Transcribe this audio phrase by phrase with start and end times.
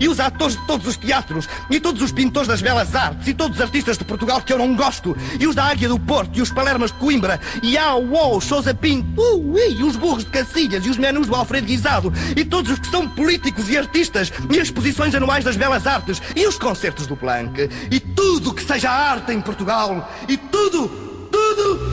[0.00, 3.34] E os atores de todos os teatros, e todos os pintores das belas artes, e
[3.34, 6.38] todos os artistas de Portugal que eu não gosto, e os da Águia do Porto,
[6.38, 10.30] e os Palermas de Coimbra, e a UOL, Sousa Pinto, uh, e os burros de
[10.30, 14.32] Cacilhas, e os menus do Alfredo Guisado, e todos os que são políticos e artistas,
[14.50, 18.62] e as exposições anuais das belas artes, e os concertos do Planck, e tudo que
[18.62, 20.88] seja arte em Portugal, e tudo,
[21.30, 21.90] tudo.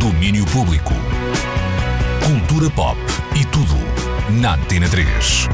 [0.00, 0.94] Domínio Público.
[2.24, 2.98] Cultura pop
[3.34, 3.87] e tudo
[4.30, 5.48] na Antena 3.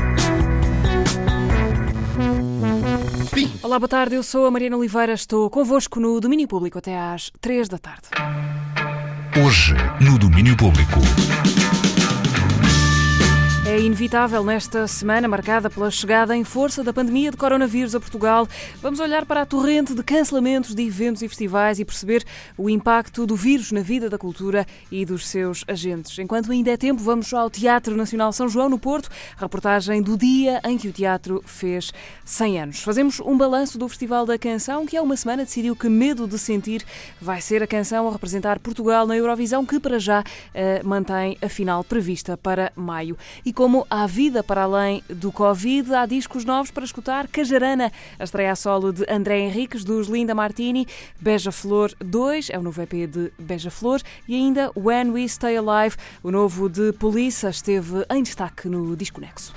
[3.63, 4.17] Olá, boa tarde.
[4.17, 5.13] Eu sou a Mariana Oliveira.
[5.13, 8.09] Estou convosco no Domínio Público até às 3 da tarde.
[9.45, 11.01] Hoje, no Domínio Público.
[13.75, 18.47] É inevitável nesta semana marcada pela chegada em força da pandemia de coronavírus a Portugal.
[18.81, 22.25] Vamos olhar para a torrente de cancelamentos de eventos e festivais e perceber
[22.57, 26.17] o impacto do vírus na vida da cultura e dos seus agentes.
[26.21, 30.61] Enquanto ainda é tempo, vamos ao Teatro Nacional São João, no Porto, reportagem do dia
[30.65, 31.93] em que o teatro fez
[32.25, 32.81] 100 anos.
[32.81, 36.39] Fazemos um balanço do Festival da Canção, que há uma semana decidiu que Medo de
[36.39, 36.85] Sentir
[37.21, 41.49] vai ser a canção a representar Portugal na Eurovisão, que para já uh, mantém a
[41.49, 43.19] final prevista para maio.
[43.45, 47.27] E como há vida para além do Covid, há discos novos para escutar.
[47.27, 50.87] Cajarana, a estreia a solo de André Henriques, dos Linda Martini.
[51.19, 54.03] Beija Flor 2, é o novo EP de Beija Flor.
[54.29, 59.19] E ainda When We Stay Alive, o novo de Polícia, esteve em destaque no Disco
[59.19, 59.55] Nexo.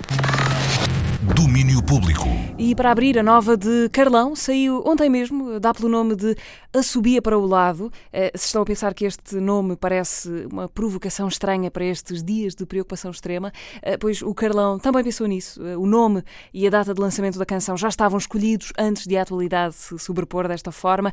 [1.36, 2.25] Domínio Público.
[2.58, 6.36] E para abrir a nova de Carlão, saiu ontem mesmo, dá pelo nome de
[6.73, 7.92] Assobia para o Lado.
[8.11, 12.55] Eh, se estão a pensar que este nome parece uma provocação estranha para estes dias
[12.55, 15.66] de preocupação extrema, eh, pois o Carlão também pensou nisso.
[15.66, 19.17] Eh, o nome e a data de lançamento da canção já estavam escolhidos antes de
[19.17, 21.11] a atualidade se sobrepor desta forma,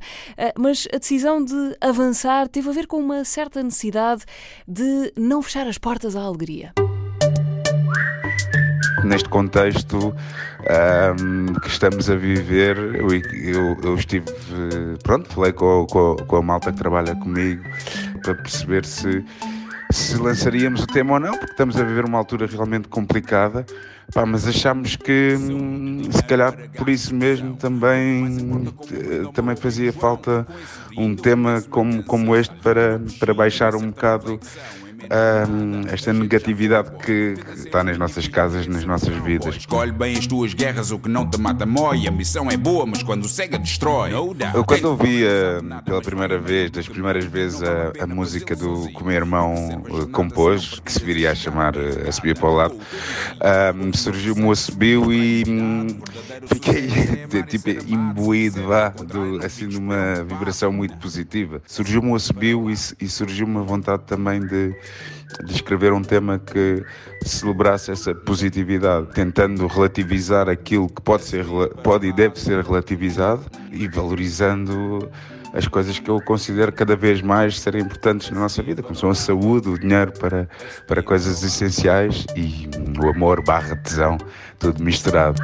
[0.58, 4.24] mas a decisão de avançar teve a ver com uma certa necessidade
[4.66, 6.72] de não fechar as portas à alegria
[9.04, 10.14] neste contexto
[11.20, 14.24] um, que estamos a viver, eu, eu, eu estive,
[15.02, 17.62] pronto, falei com, com, com, a malta que trabalha comigo
[18.22, 19.24] para perceber se,
[19.90, 23.66] se lançaríamos o tema ou não, porque estamos a viver uma altura realmente complicada,
[24.12, 25.36] pá, mas achamos que
[26.10, 28.72] se calhar por isso mesmo também,
[29.34, 30.46] também fazia falta
[30.96, 34.40] um tema como, como este para, para baixar um bocado
[35.92, 39.56] esta negatividade que, que, está nas nossas casas, nas nossas vidas.
[39.56, 42.06] Escolhe bem as tuas guerras, o que não te mata mói.
[42.06, 44.12] A missão é boa, mas quando cega destrói.
[44.12, 49.02] Eu quando ouvi uh, pela primeira vez, das primeiras vezes, a, a música do que
[49.02, 49.54] o meu irmão
[49.88, 52.76] uh, compôs, que se viria a chamar A Subir para o Lado,
[53.94, 55.86] surgiu-me o assobio e um,
[56.46, 56.88] fiquei
[57.48, 61.62] tipo imbuído vá, do, assim, de uma vibração muito positiva.
[61.66, 64.74] Surgiu-me o assobio e, e surgiu-me a vontade também de
[65.44, 66.84] de escrever um tema que
[67.24, 71.44] celebrasse essa positividade, tentando relativizar aquilo que pode, ser,
[71.82, 75.10] pode e deve ser relativizado e valorizando
[75.54, 79.10] as coisas que eu considero cada vez mais serem importantes na nossa vida, como são
[79.10, 80.48] a saúde, o dinheiro para,
[80.86, 82.68] para coisas essenciais e
[83.00, 84.18] o amor barra tesão,
[84.58, 85.40] tudo misturado.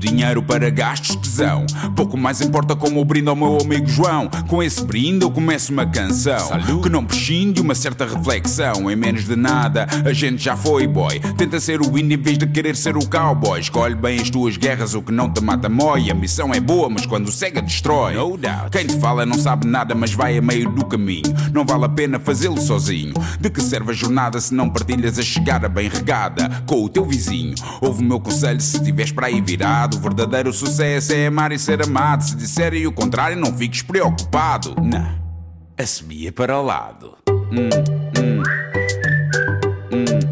[0.00, 1.66] Dinheiro para gastos, tesão.
[1.94, 4.28] Pouco mais importa como o brinde ao meu amigo João.
[4.48, 6.82] Com esse brinde eu começo uma canção Salud.
[6.82, 8.90] que não prescinde uma certa reflexão.
[8.90, 11.20] Em menos de nada, a gente já foi boy.
[11.36, 13.60] Tenta ser o índio em vez de querer ser o cowboy.
[13.60, 16.10] Escolhe bem as tuas guerras, o que não te mata mói.
[16.10, 18.14] A missão é boa, mas quando cega destrói.
[18.14, 18.70] No doubt.
[18.70, 21.34] Quem te fala não sabe nada, mas vai a meio do caminho.
[21.52, 23.12] Não vale a pena fazê-lo sozinho.
[23.38, 27.04] De que serve a jornada se não partilhas a chegada bem regada com o teu
[27.04, 27.54] vizinho?
[27.80, 29.89] Ouve o meu conselho se tiveres para aí virado.
[29.96, 32.22] O verdadeiro sucesso é amar e ser amado.
[32.22, 34.74] Se disserem o contrário, não fiques preocupado.
[34.80, 35.18] Não,
[35.78, 37.16] assobia para o lado.
[37.28, 37.68] Hum,
[39.92, 40.29] hum.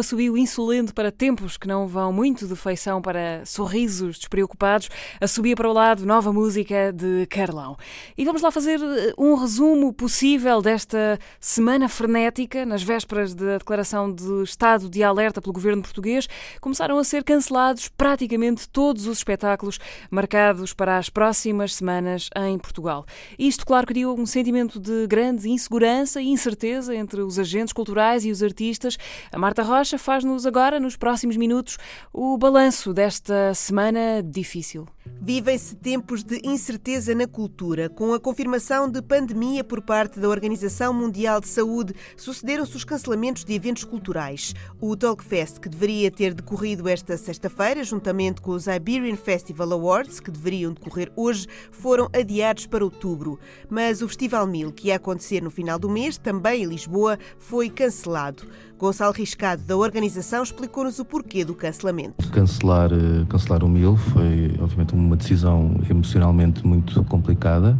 [0.00, 4.88] Assobio insolente para tempos que não vão muito de feição para sorrisos despreocupados,
[5.20, 7.76] assobia para o lado nova música de Carlão.
[8.16, 14.12] E vamos lá fazer eh, um resumo possível desta semana frenética, nas vésperas da declaração
[14.12, 16.28] de estado de alerta pelo governo português,
[16.60, 19.78] começaram a ser cancelados praticamente todos os espetáculos
[20.10, 23.04] marcados para as próximas semanas em Portugal.
[23.38, 28.30] Isto, claro, criou um sentimento de grande insegurança e incerteza entre os agentes culturais e
[28.30, 28.98] os artistas.
[29.32, 31.76] A Marta Rocha Rocha faz-nos agora, nos próximos minutos,
[32.12, 34.86] o balanço desta semana difícil.
[35.22, 37.88] Vivem-se tempos de incerteza na cultura.
[37.88, 43.44] Com a confirmação de pandemia por parte da Organização Mundial de Saúde, sucederam-se os cancelamentos
[43.44, 44.54] de eventos culturais.
[44.80, 50.30] O Talkfest, que deveria ter decorrido esta sexta-feira, juntamente com os Iberian Festival Awards, que
[50.30, 53.38] deveriam decorrer hoje, foram adiados para outubro.
[53.68, 57.68] Mas o Festival Mil, que ia acontecer no final do mês, também em Lisboa, foi
[57.68, 58.44] cancelado.
[58.80, 62.26] Gonçalo Riscado, da organização, explicou-nos o porquê do cancelamento.
[62.30, 67.76] Cancelar, eh, cancelar o Mil foi, obviamente, uma decisão emocionalmente muito complicada.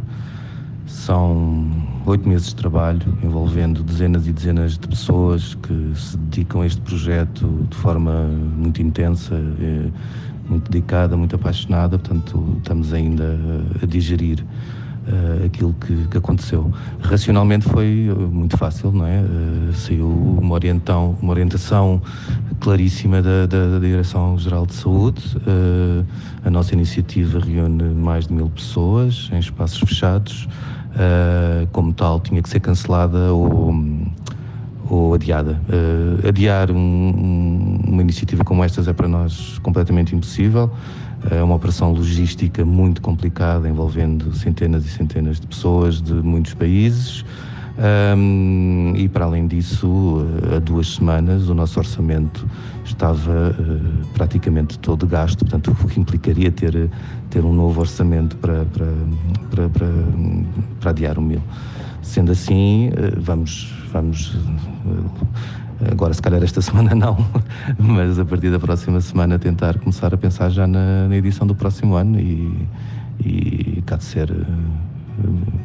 [0.85, 1.69] São
[2.05, 6.81] oito meses de trabalho envolvendo dezenas e dezenas de pessoas que se dedicam a este
[6.81, 8.27] projeto de forma
[8.57, 9.89] muito intensa, eh,
[10.49, 11.97] muito dedicada, muito apaixonada.
[11.97, 13.37] Portanto, estamos ainda
[13.81, 14.43] a digerir
[15.11, 16.71] uh, aquilo que, que, aconteceu.
[17.01, 19.19] Racionalmente foi eh, muito fácil, não é?
[19.21, 22.01] Uh, saiu uma, orientão, uma orientação
[22.59, 25.37] claríssima da, da, da Direção-Geral de Saúde.
[25.37, 26.05] Uh,
[26.43, 30.47] a nossa iniciativa reúne mais de mil pessoas em espaços fechados.
[31.71, 33.73] como tal, tinha que ser cancelada ou
[34.91, 35.57] ou adiada.
[35.69, 40.69] Uh, adiar um, um, uma iniciativa como esta é para nós completamente impossível.
[41.29, 47.23] É uma operação logística muito complicada, envolvendo centenas e centenas de pessoas de muitos países.
[47.77, 50.25] Um, e para além disso,
[50.55, 52.45] há duas semanas o nosso orçamento
[52.83, 56.89] estava uh, praticamente todo gasto, portanto, o que implicaria ter,
[57.29, 58.87] ter um novo orçamento para, para,
[59.49, 59.87] para, para,
[60.79, 61.41] para adiar o mil.
[62.01, 65.09] Sendo assim, uh, vamos, vamos uh,
[65.89, 67.17] Agora, se calhar esta semana não,
[67.77, 71.55] mas a partir da próxima semana tentar começar a pensar já na, na edição do
[71.55, 72.67] próximo ano e,
[73.23, 74.45] e cá de ser uh,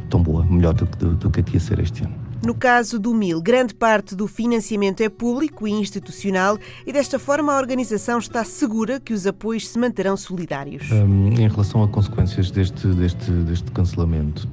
[0.08, 2.14] tão boa, melhor do, do, do que aqui ia ser este ano.
[2.44, 7.52] No caso do MIL, grande parte do financiamento é público e institucional e desta forma
[7.52, 10.90] a organização está segura que os apoios se manterão solidários.
[10.92, 14.46] Um, em relação a consequências deste, deste, deste cancelamento,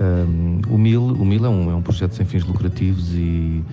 [0.00, 3.64] um, o MIL, o MIL é, um, é um projeto sem fins lucrativos e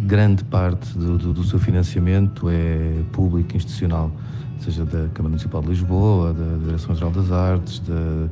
[0.00, 4.10] grande parte do, do, do, seu financiamento é público, institucional,
[4.58, 8.28] seja da Câmara Municipal de Lisboa, da Direção-Geral das Artes, da,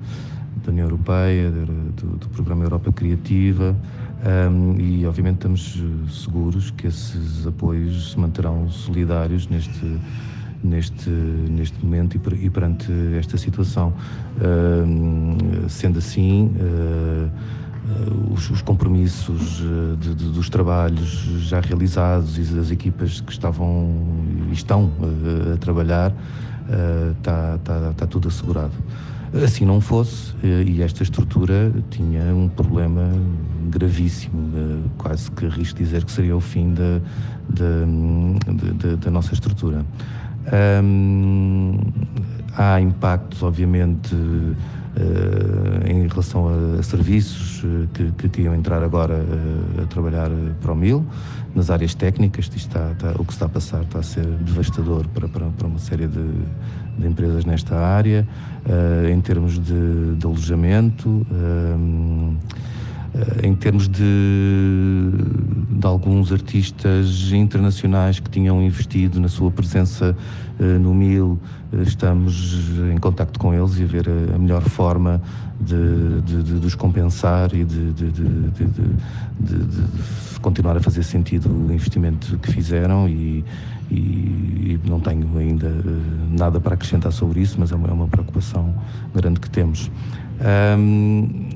[0.65, 3.77] da União Europeia, do, do, Programa Europa Criativa,
[4.51, 9.99] um, e obviamente estamos seguros que esses apoios se manterão solidários neste
[10.63, 13.93] neste, neste momento e, e perante esta situação.
[14.39, 17.31] Uh, sendo assim, uh,
[18.31, 21.09] os, os, compromissos uh, de, de, dos trabalhos
[21.49, 23.95] já realizados e das equipas que estavam
[24.51, 26.13] e estão uh, a trabalhar,
[27.17, 28.75] está tá, tá tudo assegurado.
[29.45, 33.11] Assim não fosse, e esta estrutura tinha um problema
[33.71, 34.53] gravíssimo,
[34.97, 37.01] quase que arrisco dizer que seria o fim da,
[37.49, 39.85] da, da nossa estrutura.
[40.83, 41.79] Um,
[42.57, 44.15] há impactos, obviamente,
[45.87, 50.31] em relação a, serviços uh, que, que, iam entrar agora uh, a trabalhar
[50.61, 51.05] para o MIL,
[51.55, 55.29] nas áreas técnicas, está, está, o que está a passar está a ser devastador para,
[55.29, 56.31] para, para uma série de,
[56.99, 58.27] de, empresas nesta área,
[59.11, 61.27] em termos de, de alojamento.
[63.43, 64.03] Em termos de,
[65.71, 70.17] de, alguns artistas internacionais que tinham investido na sua presença
[70.59, 71.39] no MIL,
[71.87, 75.23] estamos em contacto com eles e a ver a melhor forma
[75.61, 77.93] de, de, de, de os compensar e de,
[80.41, 83.45] continuar a fazer sentido o investimento que fizeram e,
[83.91, 87.93] e, e, não tenho ainda eh, nada para acrescentar sobre isso, mas é uma, é
[87.93, 88.75] uma preocupação
[89.15, 89.91] grande que temos.
[90.79, 91.49] Um,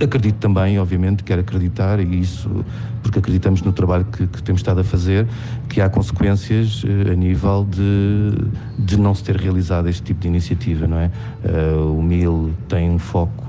[0.00, 2.64] acredito também, obviamente, quero acreditar, e isso
[3.02, 5.26] porque acreditamos no trabalho que, que temos estado a fazer,
[5.68, 10.28] que há consequências uh, a nível de, de não se ter realizado este tipo de
[10.28, 11.10] iniciativa, não é?
[11.44, 13.44] Uh, o MIL tem um foco,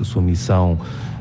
[0.00, 0.78] a sua missão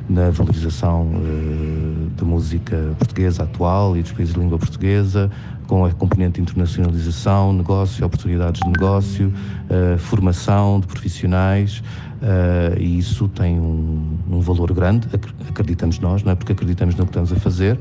[0.10, 5.30] na valorização uh, da música portuguesa atual e dos países de língua portuguesa,
[5.68, 9.32] com a componente internacionalização, negócio, oportunidades de negócio,
[9.70, 11.84] uh, formação de profissionais,
[12.21, 15.07] uh, e isso tem um, um, valor grande,
[15.49, 16.35] acreditamos nós, não é?
[16.35, 17.77] porque acreditamos no que estamos a fazer,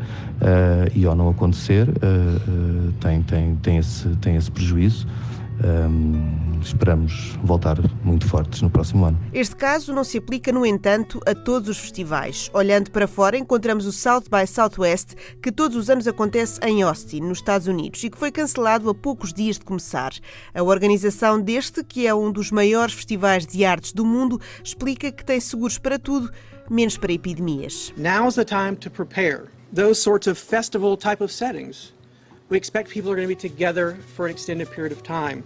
[0.94, 1.88] e ao não acontecer,
[3.00, 5.06] tem, tem, tem, esse, tem esse prejuízo.
[5.64, 9.18] Um, esperamos voltar muito fortes no próximo ano.
[9.32, 12.48] Este caso não se aplica, no entanto, a todos os festivais.
[12.52, 17.20] Olhando para fora, encontramos o South by Southwest, que todos os anos acontece em Austin,
[17.20, 20.12] nos Estados Unidos, e que foi cancelado a poucos dias de começar.
[20.54, 25.24] A organização deste, que é um dos maiores festivais de artes do mundo, explica que
[25.24, 26.30] tem seguros para tudo,
[26.70, 27.92] menos para epidemias.
[27.96, 31.97] Now's the time to prepare those sorts of festival type of settings.
[32.48, 35.44] We expect people are going to be together for an extended period of time.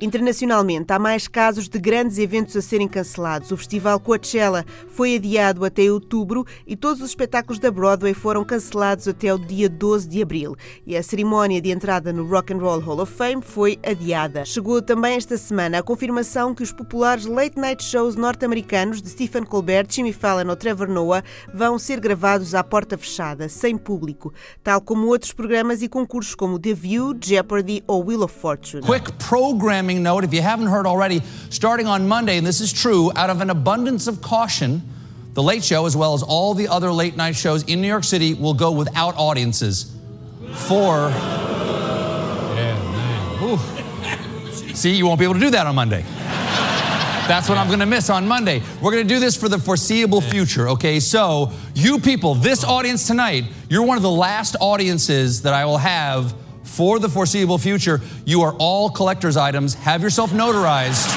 [0.00, 3.50] Internacionalmente, há mais casos de grandes eventos a serem cancelados.
[3.50, 9.06] O festival Coachella foi adiado até outubro e todos os espetáculos da Broadway foram cancelados
[9.06, 10.56] até o dia 12 de abril.
[10.86, 14.44] E a cerimónia de entrada no Rock and Roll Hall of Fame foi adiada.
[14.44, 19.44] Chegou também esta semana a confirmação que os populares late night shows norte-americanos de Stephen
[19.44, 21.22] Colbert, Jimmy Fallon ou Trevor Noah
[21.52, 24.32] vão ser gravados à porta fechada, sem público,
[24.62, 28.45] tal como outros programas e concursos como The View, Jeopardy ou Wheel of.
[28.82, 33.10] Quick programming note if you haven't heard already, starting on Monday, and this is true,
[33.16, 34.82] out of an abundance of caution,
[35.34, 38.04] The Late Show, as well as all the other late night shows in New York
[38.04, 39.94] City, will go without audiences
[40.52, 41.08] for.
[42.58, 42.82] Yeah.
[44.74, 46.04] See, you won't be able to do that on Monday.
[47.26, 48.62] That's what I'm going to miss on Monday.
[48.80, 51.00] We're going to do this for the foreseeable future, okay?
[51.00, 55.78] So, you people, this audience tonight, you're one of the last audiences that I will
[55.78, 56.32] have
[56.76, 58.02] for the foreseeable future.
[58.26, 59.74] You are all collector's items.
[59.74, 61.10] Have yourself notarized.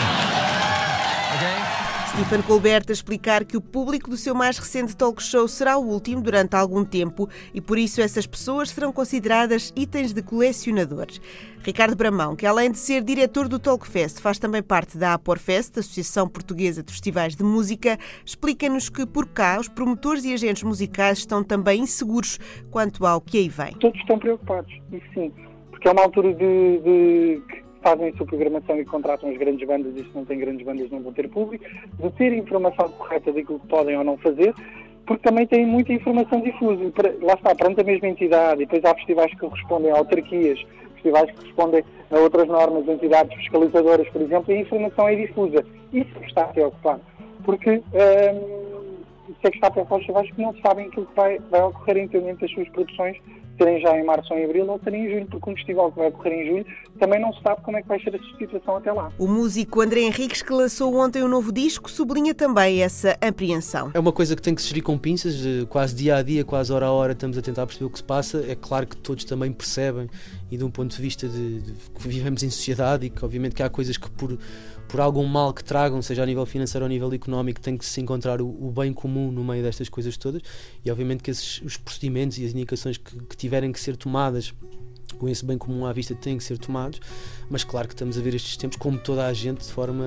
[2.19, 5.85] Stephen Colbert a explicar que o público do seu mais recente talk show será o
[5.85, 11.21] último durante algum tempo e por isso essas pessoas serão consideradas itens de colecionadores.
[11.63, 16.27] Ricardo Bramão, que além de ser diretor do Talkfest, faz também parte da Aporfest, Associação
[16.27, 21.41] Portuguesa de Festivais de Música, explica-nos que por cá os promotores e agentes musicais estão
[21.41, 22.37] também inseguros
[22.69, 23.73] quanto ao que aí vem.
[23.75, 25.31] Todos estão preocupados, isso sim,
[25.79, 27.41] porque é uma altura de, de
[27.81, 30.91] fazem a sua programação e contratam as grandes bandas e se não têm grandes bandas
[30.91, 31.63] não vão ter público,
[31.97, 34.53] de ter informação correta daquilo que podem ou não fazer,
[35.05, 36.83] porque também têm muita informação difusa.
[37.21, 40.59] Lá está, perante a mesma entidade, e depois há festivais que respondem a autarquias,
[40.95, 45.65] festivais que respondem a outras normas, entidades fiscalizadoras, por exemplo, e a informação é difusa.
[45.93, 46.99] Isso é que está a preocupar,
[47.45, 51.15] porque hum, isso é que está a preocupar os festivais que não sabem aquilo que
[51.15, 53.17] vai, vai ocorrer em termos das suas produções
[53.59, 55.99] serem já em março ou em abril ou serem em julho, porque um festival que
[55.99, 56.65] vai ocorrer em julho
[56.97, 59.11] também não se sabe como é que vai ser a situação até lá.
[59.17, 63.91] O músico André Henriques, que lançou ontem um novo disco, sublinha também essa apreensão.
[63.93, 65.35] É uma coisa que tem que se gerir com pinças,
[65.69, 68.03] quase dia a dia, quase hora a hora, estamos a tentar perceber o que se
[68.03, 68.45] passa.
[68.47, 70.09] É claro que todos também percebem
[70.51, 73.55] e de um ponto de vista de, de que vivemos em sociedade e que obviamente
[73.55, 74.37] que há coisas que por
[74.89, 77.85] por algum mal que tragam, seja a nível financeiro ou a nível económico, tem que
[77.85, 80.41] se encontrar o, o bem comum no meio destas coisas todas.
[80.83, 84.51] E obviamente que esses, os procedimentos e as indicações que, que tiverem que ser tomadas
[85.17, 86.99] com esse bem comum à vista têm que ser tomados,
[87.49, 90.05] mas claro que estamos a ver estes tempos, como toda a gente, de forma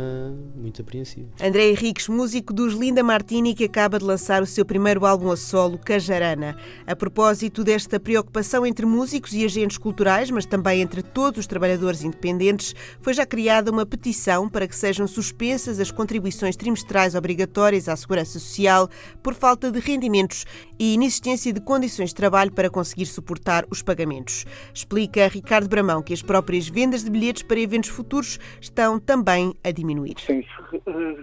[0.54, 1.28] muito apreensiva.
[1.40, 5.36] André Henriques, músico dos Linda Martini, que acaba de lançar o seu primeiro álbum a
[5.36, 6.56] solo, Cajarana.
[6.86, 12.02] A propósito desta preocupação entre músicos e agentes culturais, mas também entre todos os trabalhadores
[12.02, 17.96] independentes, foi já criada uma petição para que sejam suspensas as contribuições trimestrais obrigatórias à
[17.96, 18.88] Segurança Social
[19.22, 20.44] por falta de rendimentos
[20.78, 24.44] e inexistência de condições de trabalho para conseguir suportar os pagamentos.
[24.92, 29.70] Explica Ricardo Bramão que as próprias vendas de bilhetes para eventos futuros estão também a
[29.70, 30.16] diminuir.
[30.18, 30.44] Sim,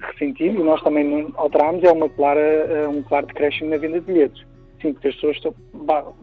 [0.08, 4.08] ressentido e nós também alterámos, é uma clara, é um claro decréscimo na venda de
[4.08, 4.44] bilhetes.
[4.82, 5.54] Sim, porque as pessoas estão,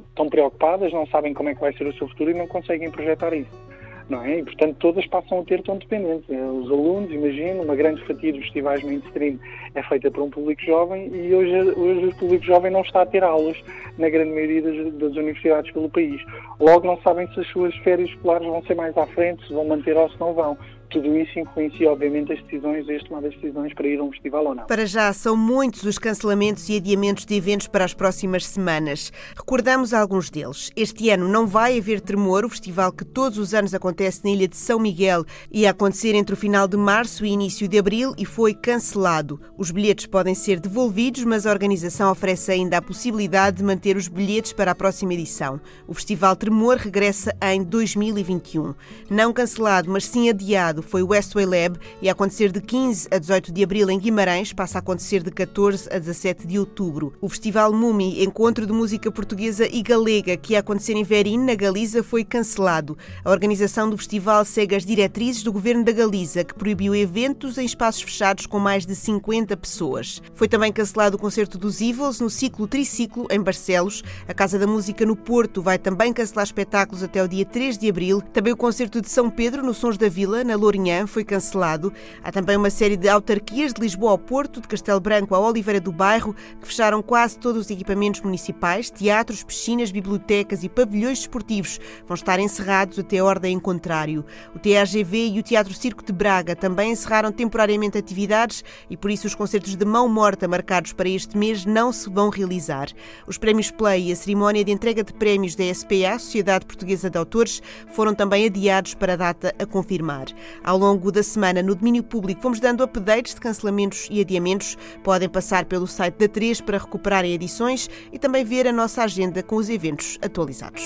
[0.09, 2.91] estão preocupadas, não sabem como é que vai ser o seu futuro e não conseguem
[2.91, 3.67] projetar isso
[4.09, 4.39] não é?
[4.39, 6.29] E, portanto, todas passam a ter tão dependentes.
[6.31, 9.39] É, os alunos, imagino, uma grande fatia dos festivais mainstream
[9.75, 13.07] é feita por um público jovem e hoje, hoje o público jovem não está a
[13.07, 13.57] ter aulas
[13.99, 16.21] na grande maioria das, das universidades pelo país.
[16.61, 19.65] Logo não sabem se as suas férias escolares vão ser mais à frente, se vão
[19.65, 20.57] manter ou se não vão
[20.91, 24.47] tudo isso influencia, obviamente, as decisões, as tomadas de decisões para ir a um festival
[24.47, 24.67] ou não.
[24.67, 29.13] Para já, são muitos os cancelamentos e adiamentos de eventos para as próximas semanas.
[29.37, 30.71] Recordamos alguns deles.
[30.77, 34.49] Este ano não vai haver Tremor, o festival que todos os anos acontece na ilha
[34.49, 35.25] de São Miguel.
[35.51, 39.41] Ia acontecer entre o final de março e início de abril e foi cancelado.
[39.57, 44.09] Os bilhetes podem ser devolvidos, mas a organização oferece ainda a possibilidade de manter os
[44.09, 45.61] bilhetes para a próxima edição.
[45.87, 48.75] O Festival Tremor regressa em 2021.
[49.11, 53.19] Não cancelado, mas sim adiado foi o Westway Lab e a acontecer de 15 a
[53.19, 57.13] 18 de abril em Guimarães, passa a acontecer de 14 a 17 de outubro.
[57.21, 61.55] O Festival Mumi, encontro de música portuguesa e galega, que ia acontecer em Verim, na
[61.55, 62.97] Galiza, foi cancelado.
[63.25, 67.65] A organização do festival segue as diretrizes do governo da Galiza, que proibiu eventos em
[67.65, 70.23] espaços fechados com mais de 50 pessoas.
[70.35, 74.03] Foi também cancelado o concerto dos Evils no ciclo Triciclo, em Barcelos.
[74.29, 77.89] A Casa da Música no Porto vai também cancelar espetáculos até o dia 3 de
[77.89, 78.21] abril.
[78.33, 81.93] Também o concerto de São Pedro, no Sons da Vila, na Lourinhã foi cancelado.
[82.25, 85.81] Há também uma série de autarquias de Lisboa ao Porto, de Castelo Branco à Oliveira
[85.81, 91.79] do Bairro, que fecharam quase todos os equipamentos municipais, teatros, piscinas, bibliotecas e pavilhões esportivos
[92.05, 94.25] vão estar encerrados até ordem em contrário.
[94.55, 99.29] O TAGV e o Teatro Circo de Braga também encerraram temporariamente atividades e por isso
[99.29, 102.89] os concertos de mão morta marcados para este mês não se vão realizar.
[103.25, 107.19] Os prémios Play e a cerimónia de entrega de prémios da SPA, Sociedade Portuguesa de
[107.19, 110.27] Autores, foram também adiados para a data a confirmar.
[110.63, 114.77] Ao longo da semana, no domínio público, fomos dando updates de cancelamentos e adiamentos.
[115.03, 119.43] Podem passar pelo site da 3 para recuperarem edições e também ver a nossa agenda
[119.43, 120.83] com os eventos atualizados.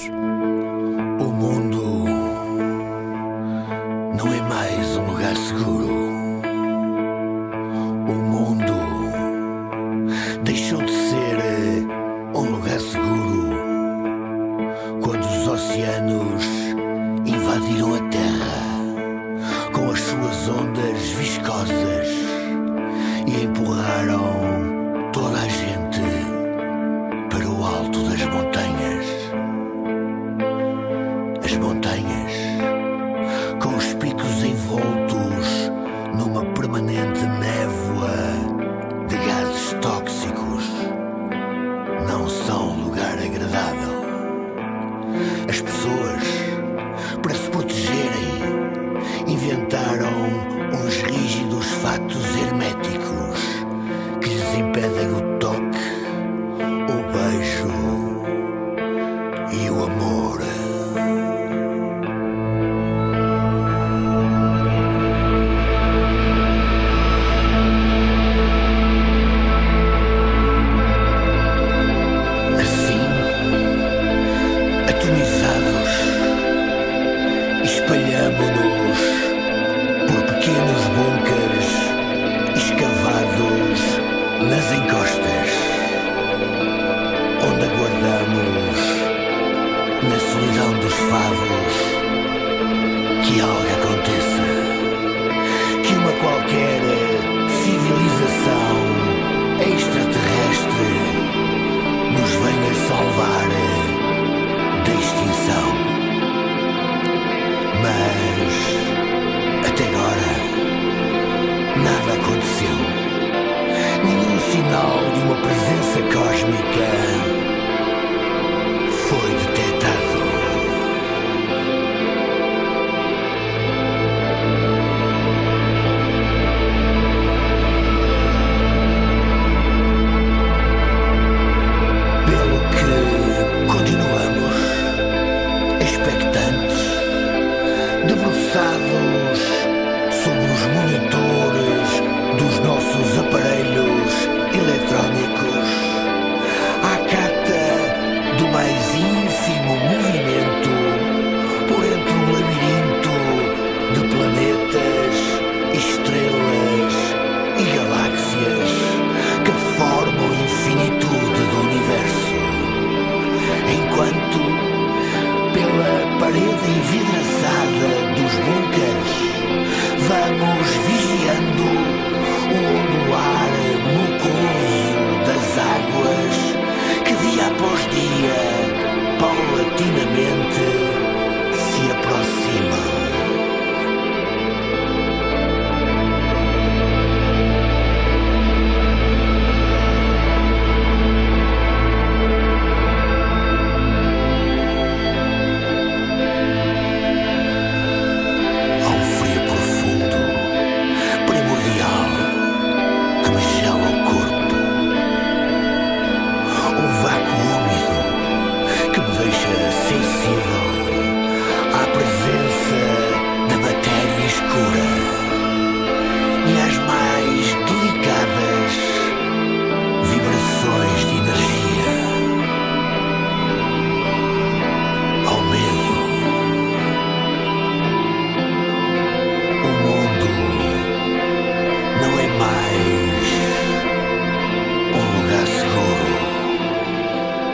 [1.18, 2.04] O mundo
[4.16, 6.00] não é mais um lugar seguro.
[8.08, 8.74] O mundo
[10.44, 13.50] deixou de ser eh, um lugar seguro
[15.02, 16.44] quando os oceanos
[17.24, 18.59] invadiram a Terra
[19.72, 22.08] com as suas ondas viscosas
[23.26, 26.00] e empurraram toda a gente
[27.30, 29.06] para o alto das montanhas.
[31.44, 32.32] As montanhas,
[33.62, 35.70] com os picos envoltos
[36.16, 38.10] numa permanente névoa
[39.08, 40.64] de gases tóxicos,
[42.08, 44.00] não são lugar agradável.
[45.48, 45.99] As pessoas,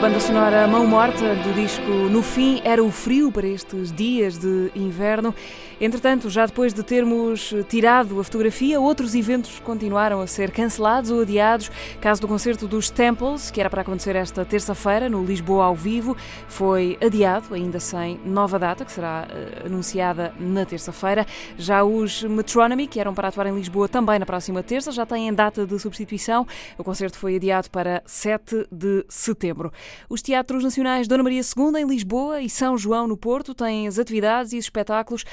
[0.06, 4.70] Banda sonora Mão Morta do disco No Fim Era o Frio para estes dias de
[4.76, 5.34] inverno.
[5.78, 11.20] Entretanto, já depois de termos tirado a fotografia, outros eventos continuaram a ser cancelados ou
[11.20, 11.70] adiados.
[12.00, 16.16] Caso do concerto dos Temples, que era para acontecer esta terça-feira no Lisboa ao vivo,
[16.48, 21.26] foi adiado, ainda sem nova data, que será uh, anunciada na terça-feira.
[21.58, 25.32] Já os Metronomy, que eram para atuar em Lisboa também na próxima terça, já têm
[25.32, 26.46] data de substituição.
[26.78, 29.70] O concerto foi adiado para 7 de setembro.
[30.08, 33.98] Os Teatros Nacionais Dona Maria II em Lisboa e São João no Porto têm as
[33.98, 35.24] atividades e os espetáculos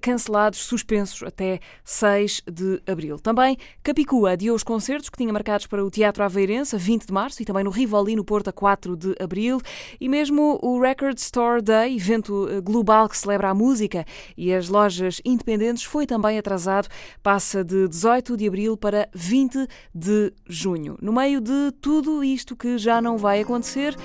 [0.00, 3.18] cancelados, suspensos até 6 de abril.
[3.18, 7.12] Também Capicua adiou os concertos que tinha marcados para o Teatro Aveirense a 20 de
[7.12, 9.60] março e também no Rivoli no Porto a 4 de abril
[10.00, 14.04] e mesmo o Record Store Day, evento eh, global que celebra a música
[14.36, 16.88] e as lojas independentes, foi também atrasado,
[17.22, 20.96] passa de 18 de abril para 20 de junho.
[21.00, 23.96] No meio de tudo isto que já não vai acontecer,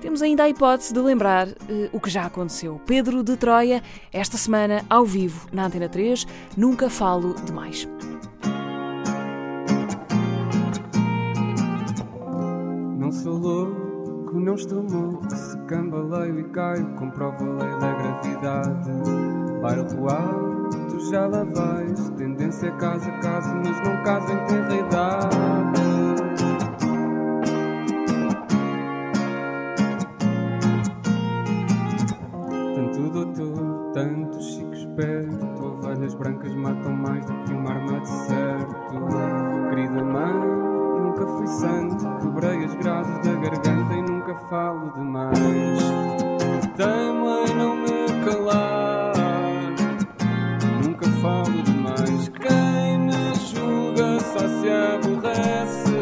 [0.00, 1.54] temos ainda a hipótese de lembrar uh,
[1.92, 2.80] o que já aconteceu.
[2.86, 3.82] Pedro de Troia,
[4.12, 7.88] esta semana, ao vivo, na Antena 3, nunca falo demais.
[12.98, 18.90] Não sou louco, não estou louco, se cambaleio e caio, comprovo a lei da gravidade.
[19.60, 24.86] Bairro alto, já lá vais, tendência é casa a casa, mas não casa em terra
[24.86, 25.99] idade.
[33.92, 38.74] Tanto chico esperto Ovelhas brancas matam mais do que uma arma de certo.
[39.68, 40.32] Querida mãe,
[41.00, 45.38] nunca fui santo Quebrei as grades da garganta e nunca falo demais
[46.76, 49.12] Temo em não me calar
[50.84, 55.92] Nunca falo demais Quem me julga só se aborrece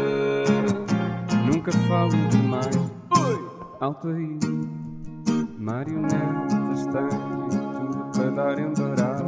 [1.45, 2.77] Nunca falo demais
[3.19, 3.49] Oi!
[3.81, 4.39] Alto aí
[5.59, 7.38] Marionetas têm
[8.39, 9.25] para dar embaraço.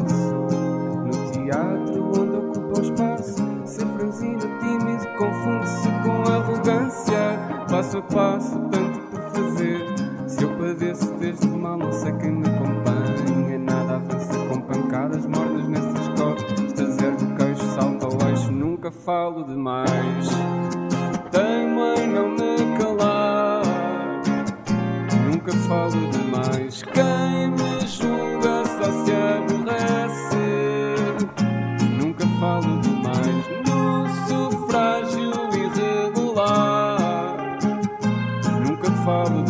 [1.04, 7.38] No teatro onde ocupa o espaço, ser franzino, tímido, confunde-se com arrogância.
[7.68, 9.80] Passo a passo, tanto por fazer.
[10.28, 13.58] Se eu padeço desde mal, não sei quem me acompanha.
[13.58, 16.98] Nada avança com pancadas mornas nessas costas.
[17.02, 20.28] Ergo o queixo, salta ao eixo, nunca falo demais.
[21.32, 23.62] Tenho em não me calar,
[25.26, 26.82] nunca falo demais.
[26.82, 28.59] Quem me julga
[39.04, 39.49] falo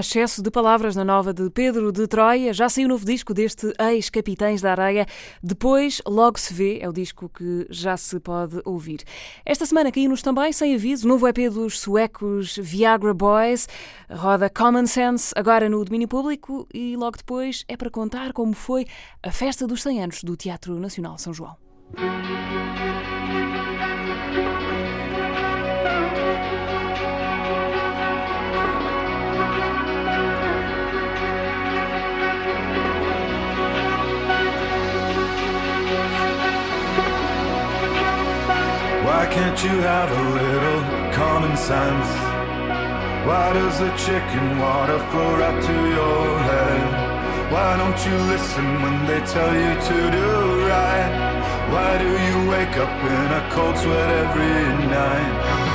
[0.00, 2.52] excesso de palavras na nova de Pedro de Troia.
[2.52, 5.06] Já saiu o novo disco deste ex-Capitães da Areia.
[5.42, 9.02] Depois, logo se vê, é o disco que já se pode ouvir.
[9.44, 13.68] Esta semana caiu-nos também, sem aviso, o novo EP dos suecos Viagra Boys.
[14.10, 16.66] Roda Common Sense, agora no domínio público.
[16.72, 18.86] E logo depois é para contar como foi
[19.22, 21.56] a festa dos 100 anos do Teatro Nacional São João.
[39.18, 40.80] Why can't you have a little
[41.12, 42.08] common sense?
[43.26, 46.86] Why does the chicken water flow right to your head?
[47.52, 50.28] Why don't you listen when they tell you to do
[50.68, 51.10] right?
[51.72, 55.68] Why do you wake up in a cold sweat every night?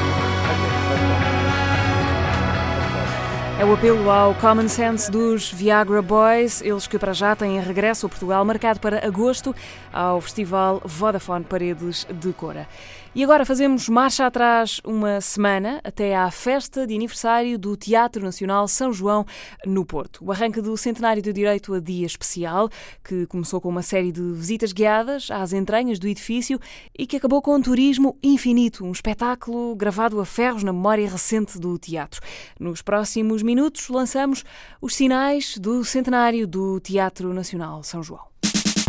[3.60, 8.06] É o apelo ao common sense dos Viagra Boys, eles que para já têm regresso
[8.06, 9.56] a Portugal, marcado para agosto,
[9.92, 12.68] ao Festival Vodafone Paredes de Cora.
[13.16, 18.68] E agora fazemos marcha atrás uma semana até à festa de aniversário do Teatro Nacional
[18.68, 19.24] São João
[19.68, 20.26] no Porto.
[20.26, 22.72] O arranque do centenário do direito a dia especial,
[23.04, 26.60] que começou com uma série de visitas guiadas às entranhas do edifício
[26.98, 31.60] e que acabou com um turismo infinito, um espetáculo gravado a ferros na memória recente
[31.60, 32.20] do teatro.
[32.60, 34.44] Nos próximos minutos lançamos
[34.82, 38.33] os sinais do centenário do Teatro Nacional São João.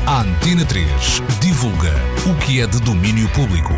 [0.06, 1.94] A Antena 3 divulga
[2.26, 3.72] o que é de domínio público.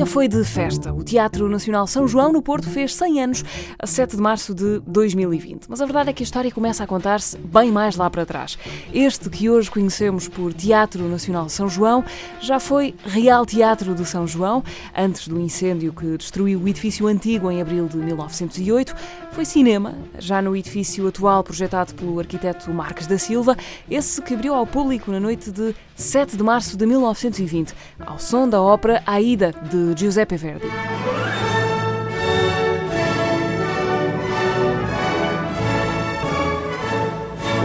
[0.00, 0.94] Dia foi de festa.
[0.94, 3.44] O Teatro Nacional São João no Porto fez 100 anos
[3.78, 5.66] a 7 de março de 2020.
[5.68, 8.56] Mas a verdade é que a história começa a contar-se bem mais lá para trás.
[8.94, 12.02] Este que hoje conhecemos por Teatro Nacional São João
[12.40, 14.64] já foi Real Teatro de São João,
[14.96, 18.94] antes do incêndio que destruiu o edifício antigo em abril de 1908.
[19.32, 23.54] Foi cinema, já no edifício atual projetado pelo arquiteto Marques da Silva,
[23.90, 27.74] esse que abriu ao público na noite de 7 de março de 1920,
[28.06, 30.66] ao som da ópera Aida de Giuseppe Verdi.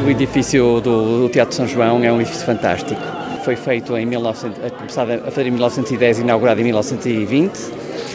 [0.05, 3.01] O edifício do, Teatro São João é um edifício fantástico.
[3.45, 7.53] Foi feito em 1900, começado a fazer em 1910, inaugurado em 1920,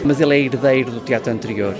[0.05, 1.75] mas ele é herdeiro do teatro anterior.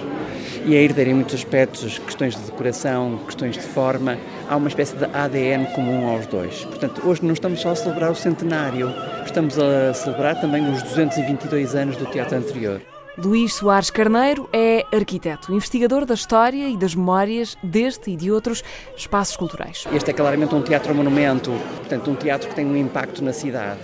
[0.65, 4.17] E é herdeiro em muitos aspectos, questões de decoração, questões de forma.
[4.51, 6.65] Há uma espécie de ADN comum aos dois.
[6.65, 8.93] Portanto, hoje não estamos só a celebrar o centenário,
[9.25, 12.81] estamos a celebrar também os 222 anos do teatro anterior.
[13.17, 18.61] Luís Soares Carneiro é arquiteto, investigador da história e das memórias deste e de outros
[18.97, 19.87] espaços culturais.
[19.93, 23.79] Este é claramente um teatro-monumento, portanto, um teatro que tem um impacto na cidade.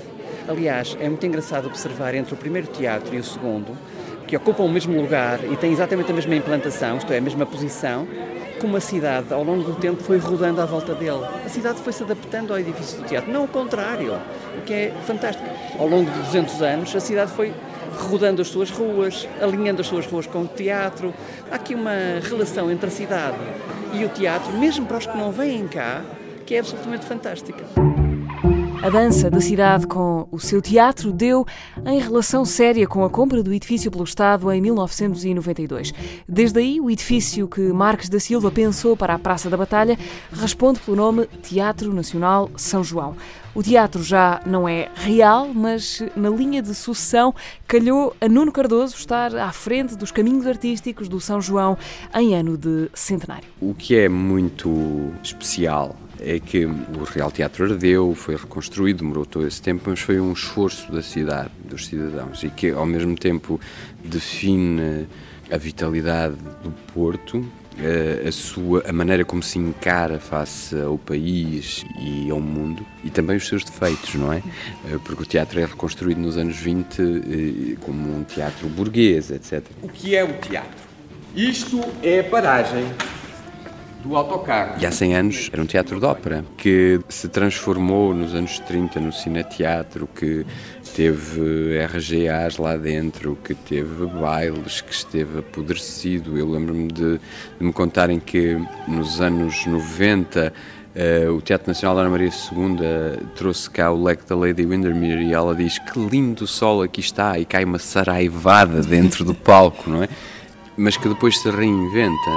[0.49, 3.71] Aliás, é muito engraçado observar entre o primeiro teatro e o segundo,
[4.27, 7.45] que ocupam o mesmo lugar e têm exatamente a mesma implantação, isto é, a mesma
[7.45, 8.05] posição,
[8.59, 11.25] como a cidade, ao longo do tempo, foi rodando à volta dele.
[11.45, 14.13] A cidade foi se adaptando ao edifício do teatro, não o contrário,
[14.57, 15.47] o que é fantástico.
[15.79, 17.53] Ao longo de 200 anos, a cidade foi
[17.97, 21.13] rodando as suas ruas, alinhando as suas ruas com o teatro.
[21.51, 23.37] Há aqui uma relação entre a cidade
[23.93, 26.01] e o teatro, mesmo para os que não vêm cá,
[26.45, 28.06] que é absolutamente fantástica.
[28.81, 31.45] A dança da cidade com o seu teatro deu
[31.85, 35.93] em relação séria com a compra do edifício pelo Estado em 1992.
[36.27, 39.97] Desde aí, o edifício que Marques da Silva pensou para a Praça da Batalha
[40.31, 43.15] responde pelo nome Teatro Nacional São João.
[43.55, 47.33] O teatro já não é real, mas na linha de sucessão
[47.67, 51.75] calhou a Nuno Cardoso estar à frente dos caminhos artísticos do São João
[52.13, 53.47] em ano de centenário.
[53.59, 59.47] O que é muito especial é que o Real Teatro ardeu, foi reconstruído, demorou todo
[59.47, 63.59] esse tempo, mas foi um esforço da cidade, dos cidadãos, e que ao mesmo tempo
[64.03, 65.07] define
[65.51, 67.45] a vitalidade do Porto,
[67.79, 73.09] eh, a, sua, a maneira como se encara face ao país e ao mundo e
[73.11, 74.41] também os seus defeitos, não é?
[74.89, 79.63] Eh, porque o teatro é reconstruído nos anos 20 eh, como um teatro burguês, etc.
[79.83, 80.87] O que é o teatro?
[81.35, 82.83] Isto é a paragem
[84.07, 84.75] do autocarro.
[84.79, 88.99] E há 100 anos era um teatro de ópera que se transformou nos anos 30
[88.99, 90.45] no cineteatro, que
[90.95, 96.37] teve RGAs lá dentro, que teve bailes, que esteve apodrecido.
[96.37, 97.19] Eu lembro-me de, de,
[97.59, 100.53] me contarem que nos anos 90
[100.97, 104.65] Uh, eh, o Teatro Nacional da Ana Maria II trouxe cá o leque da Lady
[104.65, 109.35] Windermere e ela diz que lindo sol aqui está e cai uma saraivada dentro do
[109.35, 110.09] palco, não é?
[110.75, 112.31] Mas que depois se reinventa.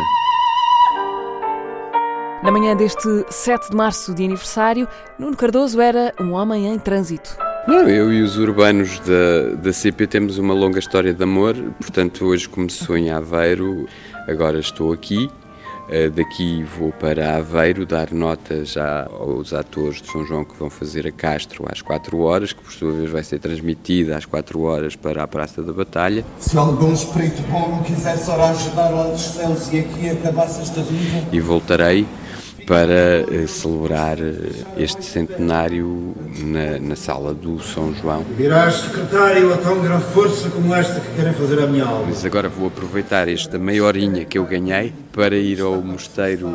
[2.42, 7.36] Na manhã deste 7 de março de aniversário, Nuno Cardoso era um homem em trânsito.
[7.68, 12.24] Não, eu e os urbanos da, da CP temos uma longa história de amor, portanto
[12.24, 13.86] hoje começou em Aveiro,
[14.26, 15.30] agora estou aqui.
[15.90, 20.70] Uh, daqui vou para Aveiro dar nota já aos atores de São João que vão
[20.70, 24.62] fazer a Castro às 4 horas, que por sua vez vai ser transmitida às 4
[24.62, 26.24] horas para a Praça da Batalha.
[26.38, 30.80] Se algum espírito bom me quisesse orar ajudar lá dos céus e aqui acabasse esta
[30.80, 31.26] vida.
[31.32, 32.06] E voltarei
[32.70, 38.24] para uh, celebrar uh, este centenário na, na, sala do São João.
[38.36, 42.06] Virás secretário a tão grande força como esta que querem fazer a minha alma.
[42.06, 46.48] Mas agora vou aproveitar esta meia horinha que eu ganhei para ir ao mosteiro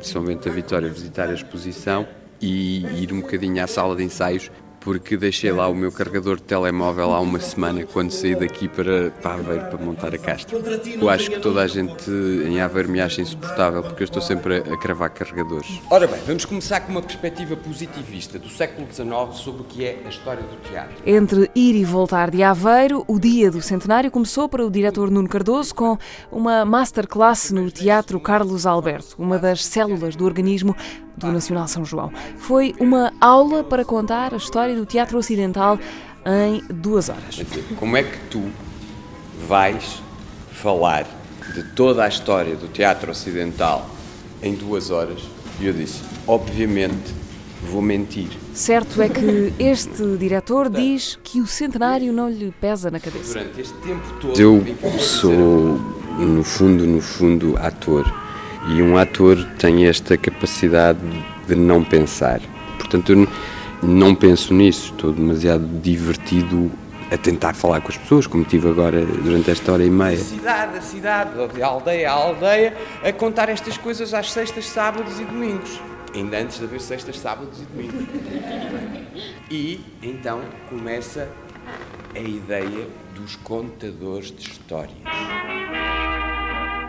[0.00, 2.08] de São Bento da Vitória visitar a exposição
[2.40, 4.50] e ir um bocadinho à sala de ensaios
[4.86, 9.10] porque deixei lá o meu carregador de telemóvel há uma semana quando saí daqui para,
[9.20, 10.54] para Aveiro para montar a casta.
[10.54, 14.58] Eu acho que toda a gente em Aveiro me acha insuportável porque eu estou sempre
[14.58, 15.80] a, a cravar carregadores.
[15.90, 19.98] Ora bem, vamos começar com uma perspectiva positivista do século XIX sobre o que é
[20.06, 20.94] a história do teatro.
[21.04, 25.28] Entre ir e voltar de Aveiro, o dia do centenário começou para o diretor Nuno
[25.28, 25.98] Cardoso com
[26.30, 30.76] uma masterclass no Teatro Carlos Alberto, uma das células do organismo
[31.16, 32.12] do Nacional São João.
[32.36, 35.78] Foi uma aula para contar a história do teatro ocidental
[36.24, 37.40] em duas horas.
[37.78, 38.50] Como é que tu
[39.46, 40.02] vais
[40.52, 41.06] falar
[41.54, 43.88] de toda a história do teatro ocidental
[44.42, 45.22] em duas horas?
[45.60, 47.14] E eu disse, obviamente,
[47.70, 48.28] vou mentir.
[48.52, 53.38] Certo é que este diretor diz que o centenário não lhe pesa na cabeça.
[53.38, 54.40] Durante este tempo todo.
[54.40, 54.64] Eu
[54.98, 55.78] sou,
[56.18, 58.25] no fundo, no fundo, ator.
[58.68, 60.98] E um ator tem esta capacidade
[61.46, 62.40] de não pensar.
[62.78, 63.28] Portanto, eu
[63.82, 64.92] não penso nisso.
[64.92, 66.70] Estou demasiado divertido
[67.10, 70.18] a tentar falar com as pessoas, como tive agora durante esta hora e meia.
[70.18, 75.24] Cidade a cidade, de aldeia a aldeia, a contar estas coisas às sextas, sábados e
[75.24, 75.80] domingos.
[76.14, 78.06] Ainda antes de haver sextas, sábados e domingos.
[79.50, 81.28] E então começa
[82.14, 84.96] a ideia dos contadores de histórias.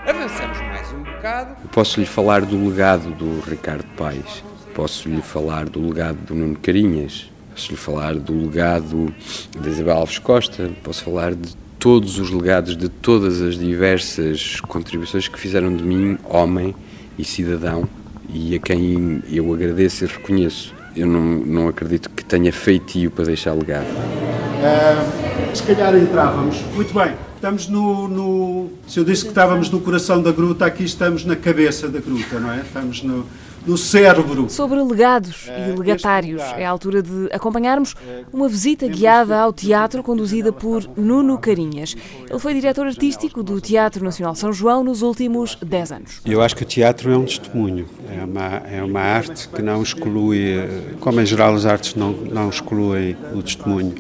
[0.08, 1.58] Avançamos mais um bocado.
[1.62, 4.42] Eu posso lhe falar do legado do Ricardo Paes,
[4.74, 9.14] posso lhe falar do legado do Nuno Carinhas, posso lhe falar do legado
[9.60, 15.28] da Isabel Alves Costa, posso falar de todos os legados de todas as diversas contribuições
[15.28, 16.74] que fizeram de mim homem
[17.20, 17.84] e cidadão
[18.30, 20.74] e a quem eu agradeço e reconheço.
[20.96, 23.88] Eu não, não acredito que tenha feitio para deixar legado.
[23.88, 26.62] Uh, se calhar entrávamos.
[26.74, 30.84] Muito bem, estamos no, no, Se eu disse que estávamos no coração da gruta, aqui
[30.84, 32.62] estamos na cabeça da gruta, não é?
[32.62, 33.26] Estamos no,
[33.66, 34.50] no cérebro.
[34.50, 37.96] Sobre legados e legatários, é a altura de acompanharmos
[38.34, 41.96] uma visita guiada ao teatro conduzida por Nuno Carinhas.
[42.28, 46.22] Ele foi diretor artístico do Teatro Nacional São João nos últimos 10 anos.
[46.26, 49.84] Eu acho que o teatro é um testemunho, é uma, é uma arte que não
[49.84, 50.56] exclui,
[51.00, 53.96] como em geral as artes não, não excluem o testemunho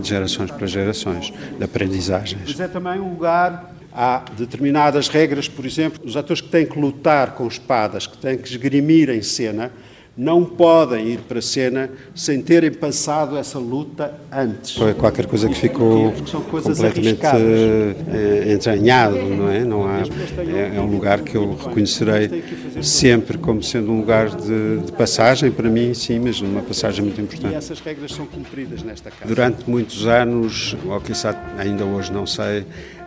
[0.00, 2.42] de gerações para gerações, de aprendizagens.
[2.46, 6.78] Mas é também um lugar Há determinadas regras, por exemplo, os atores que têm que
[6.78, 9.72] lutar com espadas, que têm que esgrimir em cena,
[10.20, 14.76] não podem ir para a cena sem terem passado essa luta antes.
[14.76, 16.12] Foi qualquer coisa que ficou
[16.50, 19.64] completamente uh, entranhado, não é?
[19.64, 22.44] Não há, é, é, um lugar que eu reconhecerei
[22.82, 27.18] sempre como sendo um lugar de, de, passagem para mim, sim, mas uma passagem muito
[27.18, 27.54] importante.
[27.54, 29.26] E essas regras são cumpridas nesta casa.
[29.26, 32.66] Durante muitos anos, ou quizá ainda hoje não sei,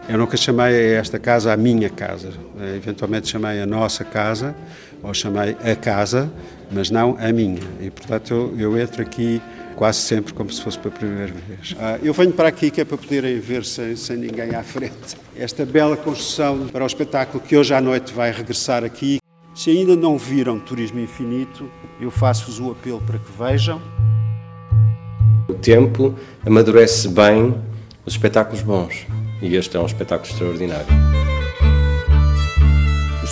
[0.10, 2.32] eu nunca chamei esta casa a minha casa.
[2.76, 4.56] Eventualmente chamei a nossa casa,
[5.04, 6.32] ou chamei a casa,
[6.72, 7.60] mas não a minha.
[7.82, 9.42] E, portanto, eu, eu entro aqui
[9.76, 11.76] quase sempre como se fosse para a primeira vez.
[11.80, 15.18] Ah, eu venho para aqui que é para poderem ver sem, sem ninguém à frente.
[15.36, 19.18] Esta bela construção para o espetáculo que hoje à noite vai regressar aqui.
[19.54, 23.82] Se ainda não viram Turismo Infinito, eu faço-vos o apelo para que vejam.
[25.48, 27.56] O tempo amadurece bem
[28.06, 29.06] os espetáculos bons
[29.42, 31.13] e este é um espetáculo extraordinário.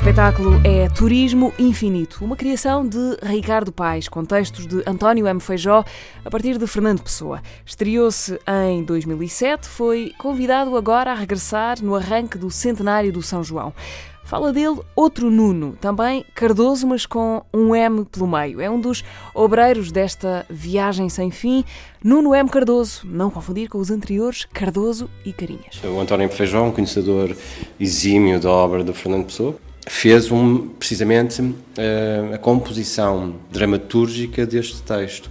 [0.02, 5.40] Espetáculo é Turismo Infinito, uma criação de Ricardo Paes, com textos de António M.
[5.40, 5.86] Feijó,
[6.26, 7.40] a partir de Fernando Pessoa.
[7.64, 13.76] Estreou-se em 2007, foi convidado agora a regressar no arranque do centenário do São João.
[14.24, 18.60] Fala dele outro Nuno, também Cardoso, mas com um M pelo meio.
[18.60, 19.04] É um dos
[19.36, 21.64] obreiros desta viagem sem fim.
[22.04, 22.50] Nuno M.
[22.50, 25.80] Cardoso, não confundir com os anteriores Cardoso e Carinhas.
[25.84, 27.38] O António Feijão, um conhecedor
[27.80, 29.56] exímio da obra de Fernando Pessoa,
[29.88, 35.30] fez um, precisamente eh, a composição dramatúrgica deste texto.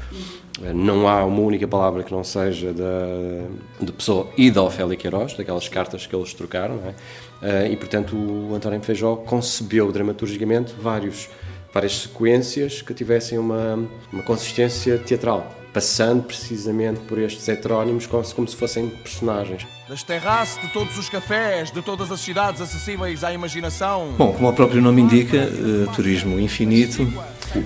[0.63, 3.47] Eh, não há uma única palavra que não seja da,
[3.81, 6.95] de Pessoa e da Ofélia Queiroz, daquelas cartas que eles trocaram, é?
[7.41, 11.31] Uh, e, portanto, o António Feijó concebeu dramaturgicamente vários,
[11.73, 18.55] várias sequências que tivessem uma, uma consistência teatral, passando precisamente por estes heterónimos como se
[18.55, 19.67] fossem personagens.
[19.91, 24.15] Das terraças, de todos os cafés, de todas as cidades acessíveis à imaginação.
[24.17, 27.13] Bom, como o próprio nome indica, uh, turismo infinito,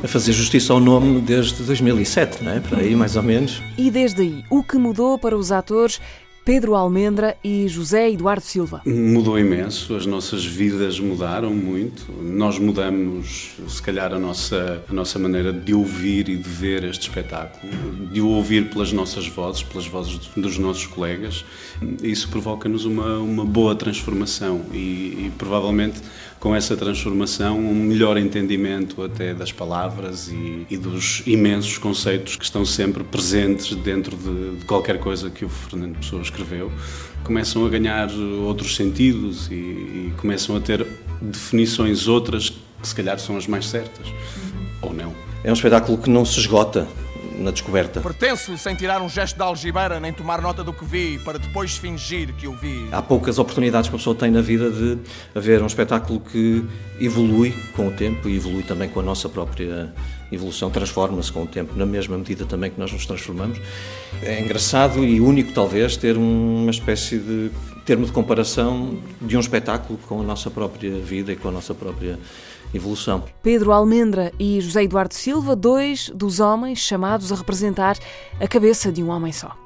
[0.03, 2.61] a fazer justiça ao nome desde 2007, não é?
[2.61, 3.61] Por aí, mais ou menos.
[3.77, 6.01] E desde aí, o que mudou para os atores
[6.45, 8.83] Pedro Almendra e José Eduardo Silva.
[8.85, 12.13] Mudou imenso, as nossas vidas mudaram muito.
[12.23, 17.09] Nós mudamos, se calhar, a nossa, a nossa maneira de ouvir e de ver este
[17.09, 17.73] espetáculo,
[18.13, 21.47] de o ouvir pelas nossas vozes, pelas vozes dos nossos colegas.
[22.03, 26.03] Isso provoca-nos uma, uma boa transformação e, e provavelmente
[26.41, 32.45] com essa transformação, um melhor entendimento até das palavras e, e dos imensos conceitos que
[32.45, 36.71] estão sempre presentes dentro de, de, qualquer coisa que o Fernando Pessoa escreveu.
[37.23, 38.11] Começam a ganhar
[38.45, 40.87] outros sentidos e, e começam a ter
[41.21, 44.07] definições outras que se calhar são as mais certas,
[44.83, 45.15] ou não.
[45.43, 46.87] É um espetáculo que não se esgota
[47.37, 48.01] na descoberta.
[48.01, 51.77] Pertenço-lhe sem tirar um gesto de algibeira nem tomar nota do que vi para depois
[51.77, 52.89] fingir que o vi.
[52.93, 54.99] Há poucas oportunidades que a pessoa tem na vida de
[55.35, 56.65] haver um espetáculo que
[57.01, 59.93] evolui com o tempo e evolui também com a nossa própria
[60.31, 63.59] evolução, transforma-se com o tempo, na mesma medida também que nós nos transformamos.
[64.23, 67.51] É engraçado e único, talvez, ter uma espécie de
[67.85, 71.75] termo de comparação de um espetáculo com a nossa própria vida e com a nossa
[71.75, 72.19] própria
[72.75, 73.25] evolução.
[73.43, 77.97] Pedro Almendra e José Eduardo Silva, dois dos homens chamados a representar
[78.41, 79.57] a cabeça de um homem só.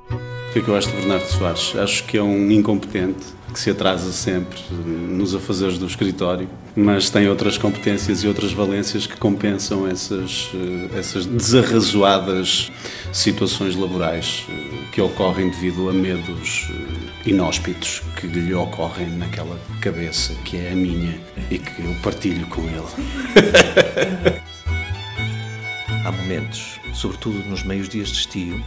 [0.49, 1.77] O que é que eu acho de Bernardo Soares?
[1.77, 7.29] Acho que é um incompetente que se atrasa sempre nos afazeres do escritório, mas tem
[7.29, 12.73] outras competências e outras valências que compensam essas, eh, essas desarrazoadas
[13.13, 20.33] situações laborais eh, que ocorrem devido a medos eh, inóspitos que lhe ocorrem naquela cabeça
[20.47, 21.21] que é a minha
[21.51, 22.89] e que eu partilho com ele.
[26.07, 28.65] Há momentos, sobretudo nos meios dias de estio,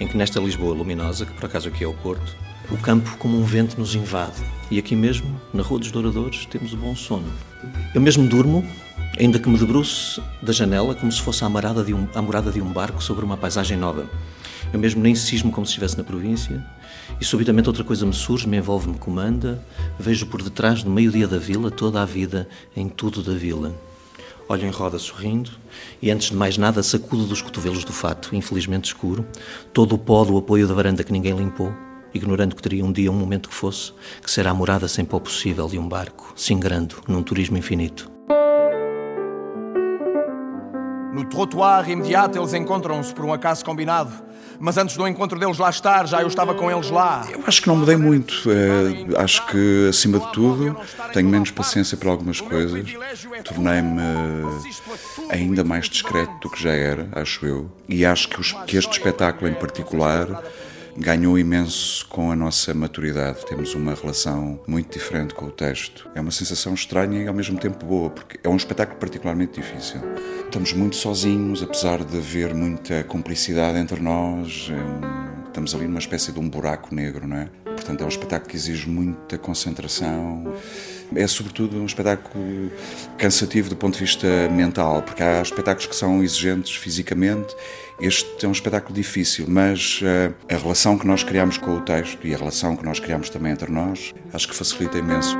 [0.00, 2.36] em que nesta Lisboa luminosa, que por acaso aqui é o Porto,
[2.70, 4.42] o campo como um vento nos invade.
[4.70, 7.26] E aqui mesmo, na Rua dos Douradores, temos o bom sono.
[7.94, 8.64] Eu mesmo durmo,
[9.18, 12.52] ainda que me debruce da janela como se fosse a morada de um, a morada
[12.52, 14.06] de um barco sobre uma paisagem nova.
[14.72, 16.62] Eu mesmo nem cismo como se estivesse na província,
[17.20, 19.62] e subitamente outra coisa me surge, me envolve, me comanda,
[19.98, 22.46] vejo por detrás, no meio-dia da vila, toda a vida
[22.76, 23.74] em tudo da vila.
[24.50, 25.50] Olho em roda sorrindo
[26.00, 29.26] e, antes de mais nada, sacudo dos cotovelos do fato, infelizmente escuro,
[29.74, 31.70] todo o pó do apoio da varanda que ninguém limpou,
[32.14, 33.92] ignorando que teria um dia um momento que fosse,
[34.22, 38.10] que será a morada sem pó possível de um barco, singrando num turismo infinito.
[41.12, 44.27] No trottoir imediato eles encontram-se por um acaso combinado.
[44.60, 47.26] Mas antes do encontro deles lá estar, já eu estava com eles lá.
[47.30, 48.42] Eu acho que não mudei muito.
[48.50, 50.76] É, acho que, acima de tudo,
[51.12, 52.84] tenho menos paciência para algumas coisas.
[53.44, 54.00] Tornei-me
[55.30, 57.70] ainda mais discreto do que já era, acho eu.
[57.88, 60.42] E acho que, os, que este espetáculo em particular
[60.98, 63.46] ganhou imenso com a nossa maturidade.
[63.46, 66.10] Temos uma relação muito diferente com o texto.
[66.14, 70.00] É uma sensação estranha e ao mesmo tempo boa, porque é um espetáculo particularmente difícil.
[70.44, 74.70] Estamos muito sozinhos, apesar de haver muita cumplicidade entre nós.
[75.14, 75.28] É
[75.58, 77.48] estamos ali numa espécie de um buraco negro, não é?
[77.64, 80.54] Portanto, é um espetáculo que exige muita concentração.
[81.14, 82.70] É, sobretudo, um espetáculo
[83.16, 87.54] cansativo do ponto de vista mental, porque há espetáculos que são exigentes fisicamente.
[88.00, 92.24] Este é um espetáculo difícil, mas uh, a relação que nós criamos com o texto
[92.26, 95.36] e a relação que nós criamos também entre nós, acho que facilita imenso.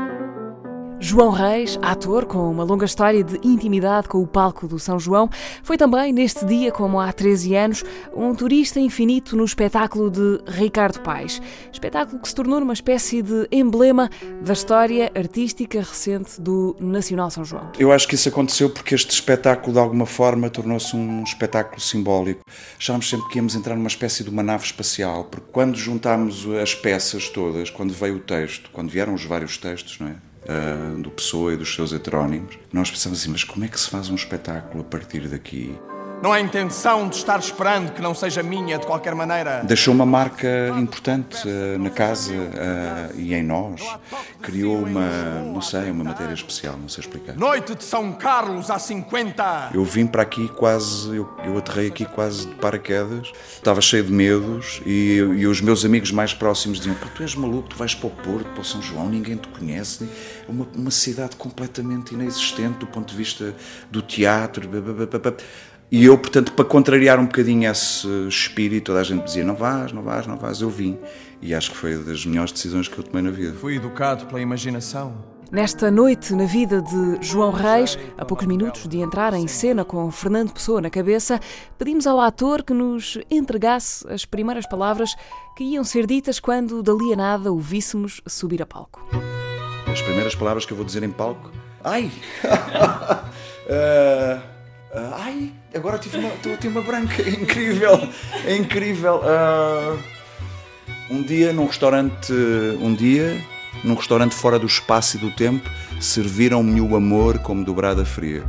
[1.01, 5.31] João Reis, ator com uma longa história de intimidade com o palco do São João,
[5.63, 7.85] foi também, neste dia, como há 13 anos,
[8.15, 11.41] um turista infinito no espetáculo de Ricardo Paes.
[11.73, 14.11] Espetáculo que se tornou uma espécie de emblema
[14.43, 17.71] da história artística recente do Nacional São João.
[17.79, 22.41] Eu acho que isso aconteceu porque este espetáculo, de alguma forma, tornou-se um espetáculo simbólico.
[22.77, 26.75] Achámos sempre que íamos entrar numa espécie de uma nave espacial, porque quando juntámos as
[26.75, 30.28] peças todas, quando veio o texto, quando vieram os vários textos, não é?
[30.45, 33.89] Uh, do Pessoa e dos seus heterónimos, nós pensamos assim, mas como é que se
[33.89, 35.79] faz um espetáculo a partir daqui?
[36.21, 39.63] Não há intenção de estar esperando que não seja minha de qualquer maneira.
[39.65, 43.81] Deixou uma marca importante uh, na casa uh, e em nós.
[44.43, 47.37] Criou uma, não sei, uma matéria especial, não sei explicar.
[47.37, 49.71] Noite de São Carlos há 50.
[49.73, 53.31] Eu vim para aqui quase, eu, eu aterrei aqui quase de paraquedas.
[53.55, 57.69] Estava cheio de medos e, e os meus amigos mais próximos diziam: tu és maluco,
[57.69, 60.09] tu vais para o Porto, para o São João, ninguém te conhece.
[60.49, 63.55] É uma, uma cidade completamente inexistente do ponto de vista
[63.89, 64.69] do teatro.
[65.91, 69.91] E eu, portanto, para contrariar um bocadinho esse espírito, toda a gente dizia: não vás,
[69.93, 70.99] não vás, não vás, eu vim.
[71.41, 73.57] E acho que foi das melhores decisões que eu tomei na vida.
[73.59, 75.15] Fui educado pela imaginação.
[75.51, 80.11] Nesta noite na vida de João Reis, a poucos minutos de entrar em cena com
[80.11, 81.41] Fernando Pessoa na cabeça,
[81.79, 85.17] pedimos ao ator que nos entregasse as primeiras palavras
[85.57, 89.03] que iam ser ditas quando dali a nada o víssemos subir a palco.
[89.91, 91.51] As primeiras palavras que eu vou dizer em palco.
[91.83, 92.13] Ai!
[93.65, 94.39] uh...
[94.99, 98.01] Uh, ai, agora tive uma, ter uma branca, é incrível,
[98.45, 99.21] é incrível.
[99.23, 99.99] Uh,
[101.09, 102.33] um dia num restaurante,
[102.81, 103.41] um dia
[103.85, 105.71] num restaurante fora do espaço e do tempo,
[106.01, 108.43] serviram-me o amor como dobrada fria.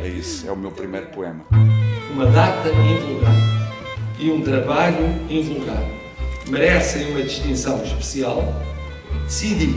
[0.00, 1.44] É isso, é o meu primeiro poema.
[2.12, 3.34] Uma data invulgar
[4.18, 5.82] e um trabalho invulgar
[6.48, 8.62] merecem uma distinção especial.
[9.24, 9.74] Decidi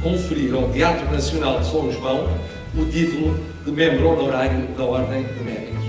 [0.00, 2.28] conferir ao Teatro Nacional de São João
[2.76, 5.84] o título de membro honorário da Ordem de Méritos.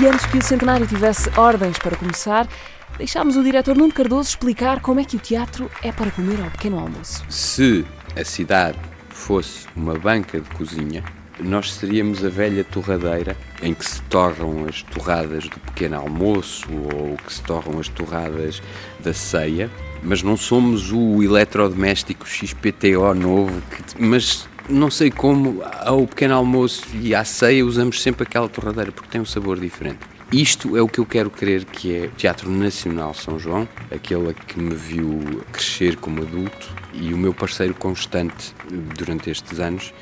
[0.00, 2.48] E antes que o centenário tivesse ordens para começar,
[2.96, 6.50] deixámos o diretor Nuno Cardoso explicar como é que o teatro é para comer ao
[6.50, 7.22] pequeno almoço.
[7.28, 7.84] Se
[8.18, 8.78] a cidade
[9.10, 11.04] fosse uma banca de cozinha,
[11.38, 17.16] nós seríamos a velha torradeira em que se torram as torradas do pequeno almoço ou
[17.16, 18.62] que se torram as torradas
[19.00, 19.70] da ceia,
[20.02, 26.84] mas não somos o eletrodoméstico XPTO novo, que, mas não sei como ao pequeno almoço
[26.94, 30.00] e à ceia usamos sempre aquela torradeira porque tem um sabor diferente.
[30.32, 34.58] Isto é o que eu quero crer que é Teatro Nacional São João, aquele que
[34.58, 38.54] me viu crescer como adulto e o meu parceiro constante
[38.96, 39.92] durante estes anos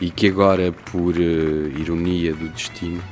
[0.00, 3.02] e que agora, por uh, ironia do destino,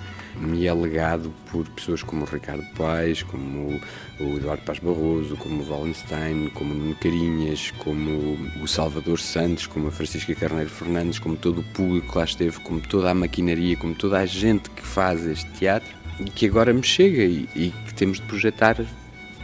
[0.41, 3.80] me é legado por pessoas como o Ricardo Paes, como
[4.20, 9.66] o Eduardo Paz Barroso, como o Wallenstein, como o Nuno Carinhas, como o Salvador Santos,
[9.66, 13.14] como a Francisca Carneiro Fernandes, como todo o público que lá esteve, como toda a
[13.14, 15.89] maquinaria, como toda a gente que faz este teatro
[16.20, 18.76] e que agora me chega e, e que temos de projetar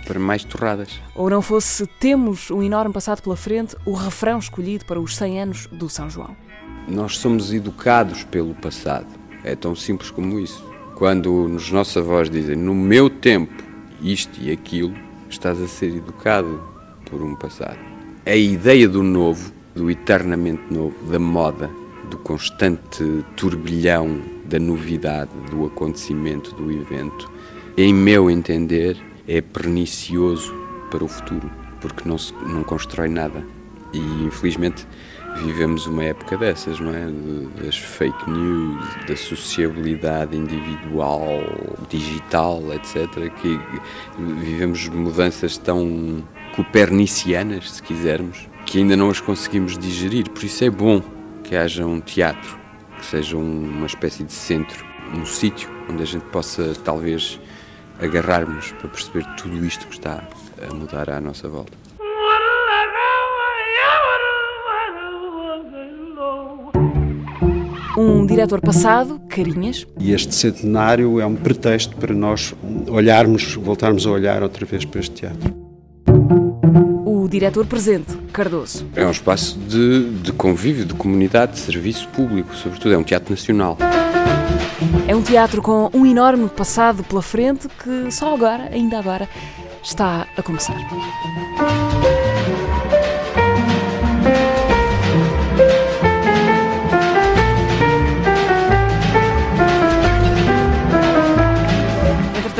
[0.04, 1.00] para mais torradas.
[1.14, 5.40] Ou não fosse Temos um enorme passado pela frente, o refrão escolhido para os 100
[5.40, 6.36] anos do São João.
[6.86, 9.06] Nós somos educados pelo passado.
[9.42, 10.73] É tão simples como isso.
[11.04, 13.52] Quando nos nossos avós dizem no meu tempo
[14.00, 14.94] isto e aquilo,
[15.28, 16.62] estás a ser educado
[17.04, 17.76] por um passado.
[18.24, 21.68] A ideia do novo, do eternamente novo, da moda,
[22.08, 23.04] do constante
[23.36, 27.30] turbilhão da novidade, do acontecimento, do evento,
[27.76, 28.96] em meu entender,
[29.28, 30.54] é pernicioso
[30.90, 31.50] para o futuro,
[31.82, 33.46] porque não, se, não constrói nada.
[33.92, 34.86] E infelizmente
[35.36, 37.06] vivemos uma época dessas, não é?
[37.62, 41.42] Das fake news, da sociabilidade individual,
[41.88, 43.30] digital, etc.
[43.40, 43.60] Que
[44.18, 46.22] vivemos mudanças tão
[46.54, 50.30] copernicianas, se quisermos, que ainda não as conseguimos digerir.
[50.30, 51.02] Por isso é bom
[51.42, 52.58] que haja um teatro,
[52.98, 57.38] que seja uma espécie de centro, um sítio onde a gente possa talvez
[58.00, 60.26] agarrarmos para perceber tudo isto que está
[60.68, 61.83] a mudar à nossa volta.
[67.96, 69.86] Um diretor passado, Carinhas.
[70.00, 72.52] E este centenário é um pretexto para nós
[72.88, 75.54] olharmos, voltarmos a olhar outra vez para este teatro.
[77.04, 78.84] O diretor presente, Cardoso.
[78.96, 82.94] É um espaço de, de convívio, de comunidade, de serviço público, sobretudo.
[82.94, 83.78] É um teatro nacional.
[85.06, 89.28] É um teatro com um enorme passado pela frente que só agora, ainda agora,
[89.82, 90.76] está a começar.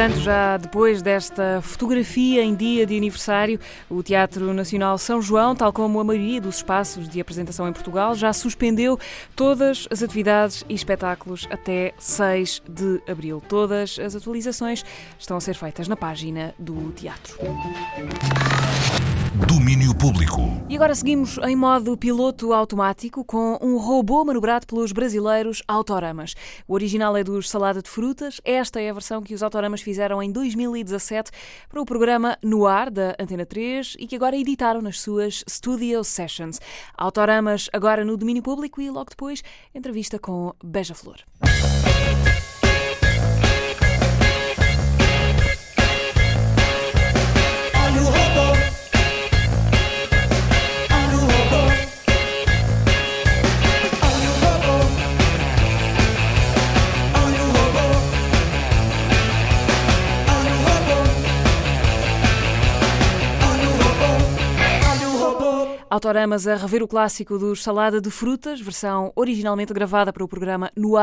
[0.05, 5.73] Entretanto, já depois desta fotografia em dia de aniversário, o Teatro Nacional São João, tal
[5.73, 8.99] como a maioria dos espaços de apresentação em Portugal, já suspendeu
[9.35, 13.43] todas as atividades e espetáculos até 6 de abril.
[13.49, 14.85] Todas as atualizações
[15.19, 17.39] estão a ser feitas na página do teatro.
[19.35, 20.43] Domínio Público.
[20.69, 26.37] E agora seguimos em modo piloto automático com um robô manobrado pelos brasileiros Autoramas.
[26.69, 28.41] O original é dos Salada de Frutas.
[28.45, 31.33] Esta é a versão que os Autoramas fizeram em 2017
[31.69, 36.05] para o programa No Ar da Antena 3 e que agora editaram nas suas Studio
[36.05, 36.61] Sessions.
[36.97, 39.43] Autoramas agora no domínio público e logo depois
[39.75, 41.17] entrevista com Beija-Flor.
[65.95, 70.69] Autoramas a rever o clássico dos Salada de Frutas, versão originalmente gravada para o programa
[70.75, 70.97] No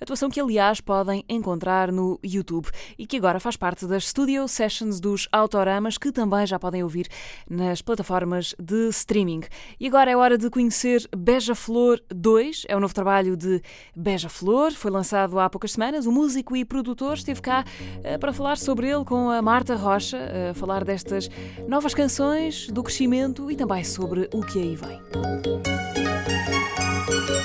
[0.00, 5.00] atuação que, aliás, podem encontrar no YouTube e que agora faz parte das Studio Sessions
[5.00, 7.08] dos Autoramas, que também já podem ouvir
[7.50, 9.40] nas plataformas de streaming.
[9.80, 13.60] E agora é hora de conhecer Beija-Flor 2, é o novo trabalho de
[13.96, 16.06] Beija-Flor, foi lançado há poucas semanas.
[16.06, 20.16] O músico e produtor esteve cá uh, para falar sobre ele com a Marta Rocha,
[20.16, 21.28] uh, falar destas
[21.66, 25.00] novas canções, do crescimento e também sobre o que aí vem.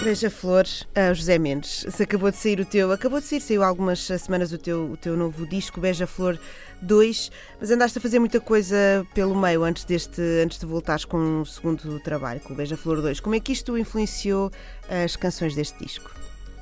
[0.03, 1.85] Beija-flores, a José Mendes.
[1.89, 4.91] Se acabou de sair o teu, acabou de sair, saiu há algumas semanas o teu,
[4.91, 6.37] o teu novo disco, Beija-flor
[6.81, 11.17] 2, mas andaste a fazer muita coisa pelo meio antes, deste, antes de voltares com
[11.17, 13.21] um segundo trabalho, com o Beija-flor 2.
[13.21, 14.51] Como é que isto influenciou
[14.89, 16.11] as canções deste disco?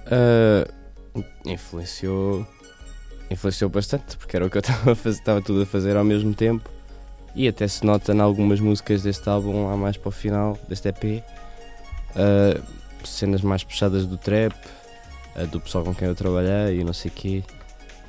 [0.06, 2.46] Uh, influenciou,
[3.30, 6.04] influenciou bastante, porque era o que eu estava a fazer, estava tudo a fazer ao
[6.04, 6.70] mesmo tempo.
[7.36, 10.90] E até se nota em algumas músicas deste álbum, lá mais para o final, deste
[10.90, 11.24] EP,
[12.16, 12.62] uh,
[13.06, 14.54] cenas mais puxadas do trap,
[15.36, 17.44] uh, do pessoal com quem eu trabalhei e não sei o quê.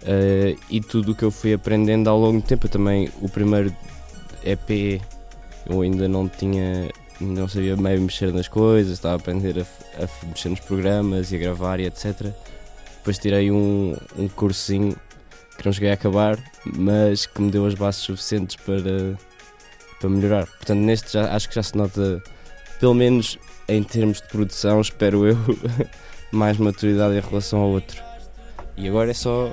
[0.03, 2.67] Uh, e tudo o que eu fui aprendendo ao longo do tempo.
[2.67, 3.75] Eu também, o primeiro
[4.45, 5.01] EP,
[5.69, 10.27] eu ainda não tinha não sabia meio mexer nas coisas, estava a aprender a, a
[10.27, 12.33] mexer nos programas e a gravar e etc.
[12.99, 14.97] Depois tirei um, um cursinho
[15.57, 19.19] que não cheguei a acabar, mas que me deu as bases suficientes para,
[20.01, 20.47] para melhorar.
[20.47, 22.23] Portanto, neste já, acho que já se nota,
[22.81, 23.39] pelo menos
[23.69, 25.37] em termos de produção, espero eu,
[26.33, 28.03] mais maturidade em relação ao outro.
[28.77, 29.53] E agora é só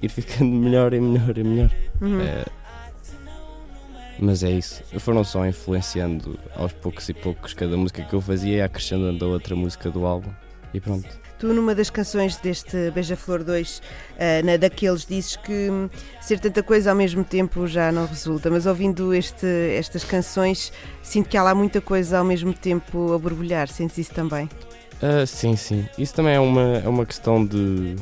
[0.00, 1.70] ir ficando melhor e melhor e melhor.
[2.00, 2.20] Uhum.
[2.20, 2.44] É,
[4.18, 4.82] mas é isso.
[5.00, 9.28] Foram só influenciando aos poucos e poucos cada música que eu fazia e acrescentando a
[9.28, 10.30] outra música do álbum.
[10.74, 11.08] E pronto.
[11.38, 15.68] Tu, numa das canções deste Beija-Flor 2, uh, na daqueles, dizes que
[16.20, 19.46] ser tanta coisa ao mesmo tempo já não resulta, mas ouvindo este,
[19.76, 23.68] estas canções, sinto que há lá muita coisa ao mesmo tempo a borbulhar.
[23.68, 24.48] Sentes isso também?
[25.02, 25.84] Uh, sim, sim.
[25.98, 27.96] Isso também é uma, é uma questão de,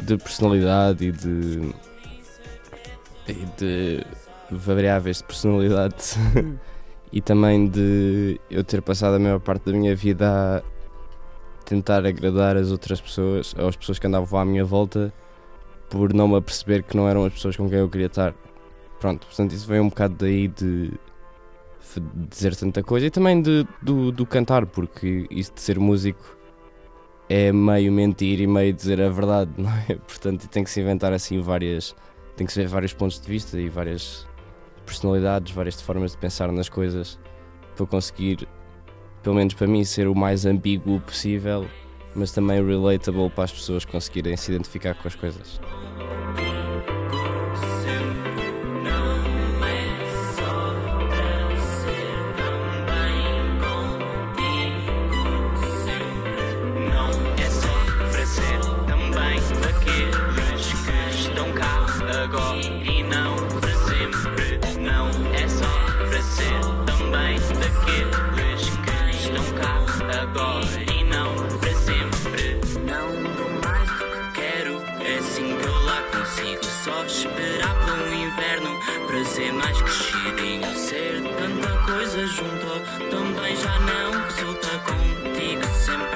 [0.00, 1.72] de personalidade e de,
[3.28, 4.06] e de
[4.50, 5.94] variáveis de personalidade
[6.36, 6.56] Hum.
[7.12, 10.71] e também de eu ter passado a maior parte da minha vida a
[11.72, 15.12] tentar agradar as outras pessoas, as pessoas que andavam à minha volta,
[15.88, 18.34] por não me aperceber que não eram as pessoas com quem eu queria estar.
[19.00, 20.92] Pronto, portanto, isso veio um bocado daí de
[22.28, 26.36] dizer tanta coisa e também de, do, do cantar, porque isso de ser músico
[27.28, 29.94] é meio mentir e meio dizer a verdade, não é?
[29.94, 31.96] Portanto, tem que se inventar assim várias.
[32.36, 34.28] tem que se ver vários pontos de vista e várias
[34.84, 37.18] personalidades, várias formas de pensar nas coisas
[37.74, 38.46] para conseguir,
[39.22, 41.66] pelo menos para mim, ser o mais ambíguo possível,
[42.14, 45.60] mas também relatable para as pessoas conseguirem se identificar com as coisas.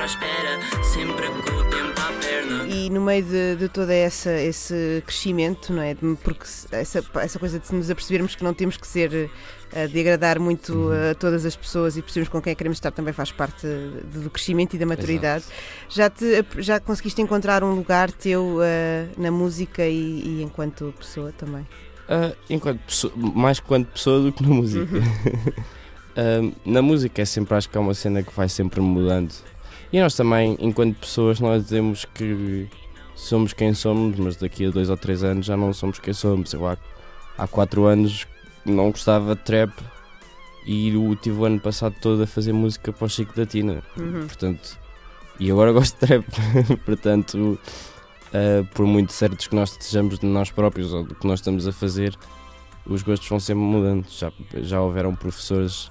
[0.07, 2.65] Espera, sempre com o tempo à perna.
[2.69, 5.95] E no meio de, de todo essa, esse crescimento, não é?
[6.23, 9.31] Porque essa, essa coisa de nos apercebermos que não temos que ser
[9.73, 12.77] eh, de agradar muito a todas as pessoas e percebermos com quem é que queremos
[12.79, 15.45] estar também faz parte de- do crescimento e da maturidade.
[15.89, 21.33] Já, te, já conseguiste encontrar um lugar teu eh, na música e, e enquanto pessoa
[21.33, 21.67] também?
[22.09, 24.87] Ah, enquanto pessoa- mais quanto pessoa do que na música.
[26.17, 29.33] Ah, na música é sempre, acho que é uma cena que vai sempre mudando.
[29.93, 32.69] E nós também, enquanto pessoas, nós dizemos que
[33.15, 36.53] somos quem somos, mas daqui a dois ou três anos já não somos quem somos.
[36.53, 36.77] Eu há,
[37.39, 38.27] há quatro anos
[38.65, 39.73] não gostava de trap
[40.67, 43.83] e eu tive o ano passado todo a fazer música para o Chico da Tina.
[43.97, 44.27] Uhum.
[44.27, 44.79] Portanto,
[45.39, 46.27] e agora gosto de trap.
[46.85, 47.59] Portanto,
[48.27, 51.67] Uh, por muito certos que nós estejamos de nós próprios ou do que nós estamos
[51.67, 52.15] a fazer,
[52.85, 54.07] os gostos vão sempre mudando.
[54.11, 55.91] Já, já houveram professores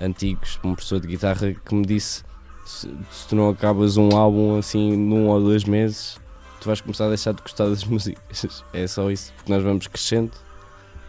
[0.00, 2.24] antigos, um professor de guitarra que me disse:
[2.70, 6.18] se, se tu não acabas um álbum assim num ou dois meses,
[6.60, 8.64] tu vais começar a deixar de gostar das músicas.
[8.72, 10.32] É só isso, porque nós vamos crescendo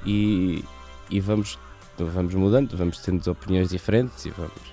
[0.05, 0.63] e,
[1.09, 1.57] e vamos,
[1.97, 4.71] vamos mudando, vamos tendo opiniões diferentes e vamos.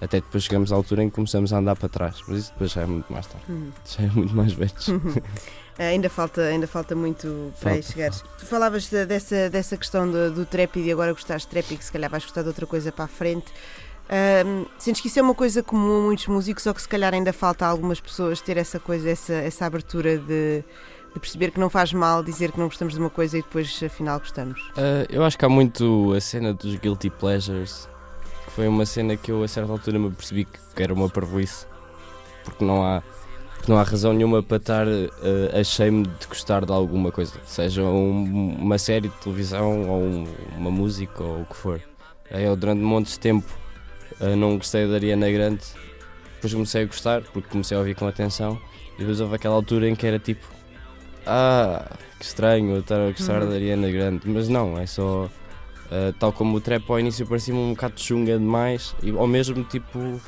[0.00, 2.70] Até depois chegamos à altura em que começamos a andar para trás, mas isso depois
[2.70, 3.44] já é muito mais tarde.
[3.50, 3.70] Hum.
[3.84, 4.72] Já é muito mais velho.
[5.78, 8.10] Eh, ainda, falta, ainda falta muito para aí Falta, chegar.
[8.10, 11.70] Tu falavas de- dessa, dessa questão do, do trap e de agora gostares de trap
[11.72, 13.46] e que se calhar vais gostar de outra coisa para a frente.
[14.12, 17.14] Ahm, sentes que isso é uma coisa comum a muitos músicos ou que se calhar
[17.14, 20.64] ainda falta a algumas pessoas ter essa coisa, essa, essa abertura de,
[21.14, 23.80] de perceber que não faz mal dizer que não gostamos de uma coisa e depois
[23.84, 24.60] afinal gostamos?
[24.70, 27.88] Uh, eu acho que há muito a cena dos guilty pleasures,
[28.46, 30.44] que foi uma cena que eu a certa altura me percebi
[30.74, 31.64] que era uma parvoíce,
[32.42, 33.04] porque não há,
[33.54, 37.84] porque não há razão nenhuma para estar uh, ashamed de gostar de alguma coisa, seja
[37.84, 40.26] um- uma série de televisão ou um-
[40.58, 41.80] uma música ou o que for.
[42.28, 43.59] Eu durante montes de tempo
[44.20, 45.62] uh, não gostei da Ariana Grande,
[46.34, 48.60] depois comecei a gostar porque comecei a ouvir com atenção
[48.94, 50.46] e depois houve aquela altura em que era tipo
[51.26, 53.48] ah, que estranho eu estar a gostar Uhum.
[53.48, 57.54] da Ariana Grande, mas não, é só uh, tal como o trap ao início parecia
[57.54, 60.20] um bocado chunga demais, e, ou mesmo tipo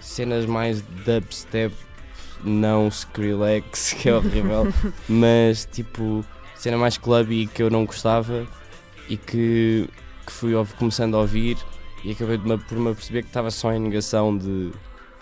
[0.00, 1.74] cenas mais dubstep,
[2.42, 4.72] não Skrillex, que é horrível,
[5.08, 6.24] mas tipo
[6.56, 8.46] cena mais clubby que eu não gostava
[9.08, 9.88] e que,
[10.26, 11.56] que fui começando a ouvir
[12.04, 14.72] e acabei de me, por me perceber que estava só em negação de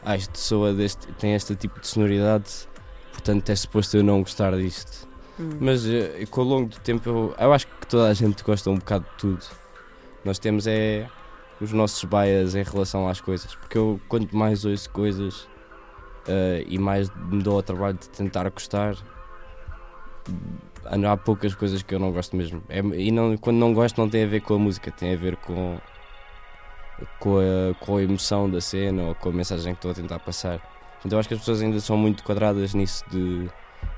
[0.04, 2.68] ah, isto soa deste, tem este tipo de sonoridade,
[3.12, 5.08] portanto é suposto eu não gostar disto.
[5.38, 5.50] Hum.
[5.60, 8.70] Mas eh, com o longo do tempo eu, eu acho que toda a gente gosta
[8.70, 9.44] um bocado de tudo.
[10.24, 11.08] Nós temos é
[11.60, 13.54] os nossos bias em relação às coisas.
[13.54, 15.42] Porque eu, quanto mais ouço coisas
[16.26, 18.96] uh, e mais me dou ao trabalho de tentar gostar,
[20.84, 22.62] há poucas coisas que eu não gosto mesmo.
[22.68, 25.16] É, e não, quando não gosto, não tem a ver com a música, tem a
[25.16, 25.78] ver com,
[27.18, 30.18] com, a, com a emoção da cena ou com a mensagem que estou a tentar
[30.18, 30.60] passar.
[31.04, 33.48] Então acho que as pessoas ainda são muito quadradas nisso de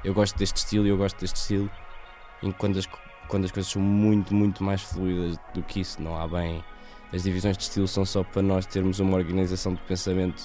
[0.04, 1.70] eu gosto deste estilo e eu gosto deste estilo.
[2.42, 2.88] E quando as,
[3.28, 6.62] quando as coisas são muito, muito mais fluidas do que isso, não há bem.
[7.12, 10.42] As divisões de estilo são só para nós termos uma organização de pensamento,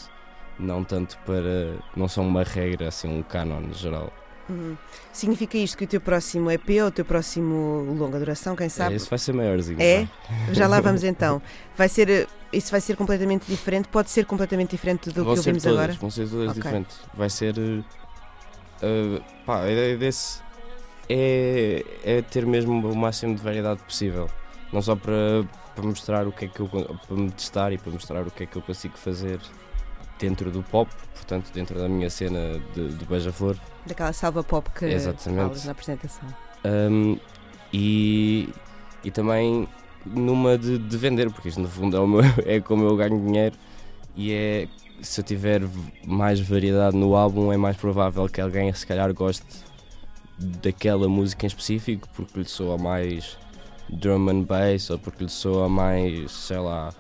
[0.60, 1.78] não tanto para.
[1.96, 4.12] não são uma regra, assim, um canon geral.
[4.50, 4.78] Uhum.
[5.12, 8.94] Significa isto que o teu próximo EP ou o teu próximo longa duração, quem sabe?
[8.94, 9.82] É, isso vai ser maiorzinho.
[9.82, 10.08] É?
[10.52, 11.42] Já lá vamos então.
[11.76, 13.88] Vai ser, isso vai ser completamente diferente?
[13.90, 15.94] Pode ser completamente diferente do vão que ouvimos todas, agora?
[16.00, 16.62] Vão ser todas okay.
[16.62, 17.00] diferentes.
[17.14, 17.58] Vai ser.
[17.58, 20.40] Uh, pá, a ideia desse
[21.10, 24.30] é, é ter mesmo o máximo de variedade possível.
[24.72, 25.46] Não só para,
[25.76, 26.68] para mostrar o que é que eu.
[26.68, 29.40] para me testar e para mostrar o que é que eu consigo fazer
[30.20, 30.90] dentro do pop,
[31.28, 33.58] portanto, dentro da minha cena de, de Beija-Flor.
[33.86, 35.66] Daquela salva pop que Exatamente.
[35.66, 36.28] na apresentação.
[36.64, 37.18] Um,
[37.74, 38.50] e,
[39.04, 39.68] e também
[40.06, 43.56] numa de, de, vender, porque isto no fundo é, meu, é como eu ganho dinheiro
[44.16, 44.68] e é
[45.02, 45.62] se eu tiver
[46.06, 49.46] mais variedade no álbum é mais provável que alguém se calhar goste
[50.40, 53.38] daquela música em específico porque lhe soa mais
[53.90, 56.94] drum and bass ou porque lhe soa mais, sei lá,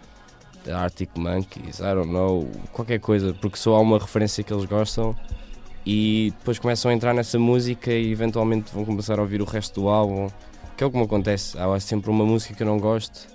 [0.72, 5.16] Arctic Monkeys, I don't know, qualquer coisa, porque só há uma referência que eles gostam
[5.86, 9.82] e depois começam a entrar nessa música e eventualmente vão começar a ouvir o resto
[9.82, 10.28] do álbum,
[10.76, 11.58] que é o que me acontece.
[11.58, 13.28] Há sempre uma música que eu não gosto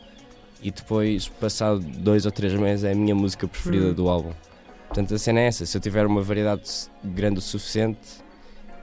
[0.63, 3.95] e depois, passado dois ou três meses, é a minha música preferida hum.
[3.95, 4.33] do álbum.
[4.89, 6.71] Portanto, a cena é essa: se eu tiver uma variedade
[7.03, 8.23] grande o suficiente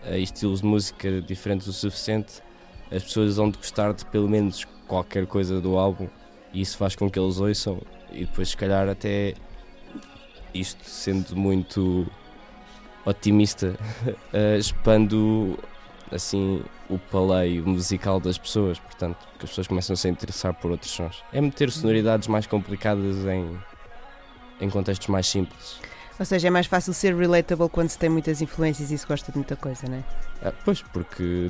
[0.04, 2.42] eh, e estilos de música diferentes o suficiente,
[2.92, 6.08] as pessoas vão de gostar de pelo menos qualquer coisa do álbum
[6.52, 7.80] e isso faz com que eles ouçam
[8.12, 9.34] e depois se calhar até
[10.54, 12.08] isto sendo muito
[13.06, 15.58] otimista uh, expando
[16.12, 20.72] assim o paleio musical das pessoas, portanto, que as pessoas começam a se interessar por
[20.72, 21.24] outros sons.
[21.32, 23.58] É meter sonoridades mais complicadas em,
[24.60, 25.80] em contextos mais simples.
[26.20, 29.32] Ou seja, é mais fácil ser relatable quando se tem muitas influências e se gosta
[29.32, 30.04] de muita coisa, não é?
[30.44, 31.50] Ah, pois, porque,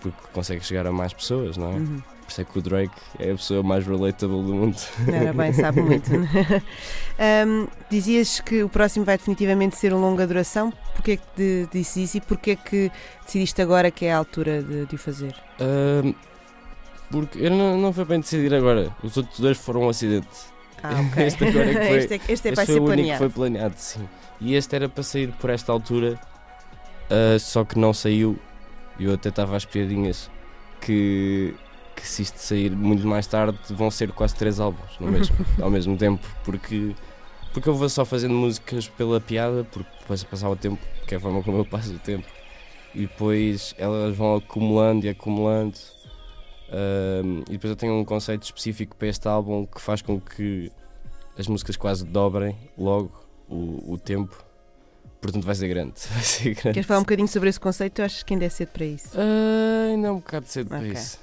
[0.00, 1.76] porque consegue chegar a mais pessoas, não é?
[1.76, 2.02] Uhum.
[2.26, 4.76] Por isso é que o Drake é a pessoa mais relatable do mundo.
[5.06, 6.10] Era bem, sabe muito.
[7.46, 10.72] um, dizias que o próximo vai definitivamente ser um longa duração.
[10.94, 12.90] Porquê é que disse isso e porquê é que
[13.24, 15.36] decidiste agora que é a altura de, de o fazer?
[15.60, 16.12] Um,
[17.10, 18.90] porque eu não, não foi bem decidir agora.
[19.04, 20.28] Os outros dois foram um acidente.
[20.82, 21.24] Ah, ok.
[21.26, 23.28] Este agora é que foi, este, é, este é este foi o único que foi
[23.28, 24.08] planeado, sim.
[24.40, 26.18] E este era para sair por esta altura,
[27.10, 28.38] uh, só que não saiu.
[28.98, 30.30] Eu até estava às piadinhas
[30.80, 31.54] que
[31.96, 35.70] que se isto sair muito mais tarde vão ser quase três álbuns no mesmo, ao
[35.70, 36.94] mesmo tempo, porque,
[37.52, 41.14] porque eu vou só fazendo músicas pela piada, porque depois a passar o tempo, que
[41.14, 42.26] é a forma como eu passo o tempo,
[42.94, 45.78] e depois elas vão acumulando e acumulando.
[46.68, 50.70] Um, e depois eu tenho um conceito específico para este álbum que faz com que
[51.38, 53.12] as músicas quase dobrem logo
[53.48, 54.45] o, o tempo.
[55.26, 55.94] Portanto, vai ser grande.
[56.10, 56.72] Vai ser grande.
[56.74, 57.98] Queres falar um bocadinho sobre esse conceito?
[58.00, 59.08] Eu acho que ainda é cedo para isso.
[59.14, 60.78] Uh, ainda é um bocado cedo Ok.
[60.90, 61.18] para isso.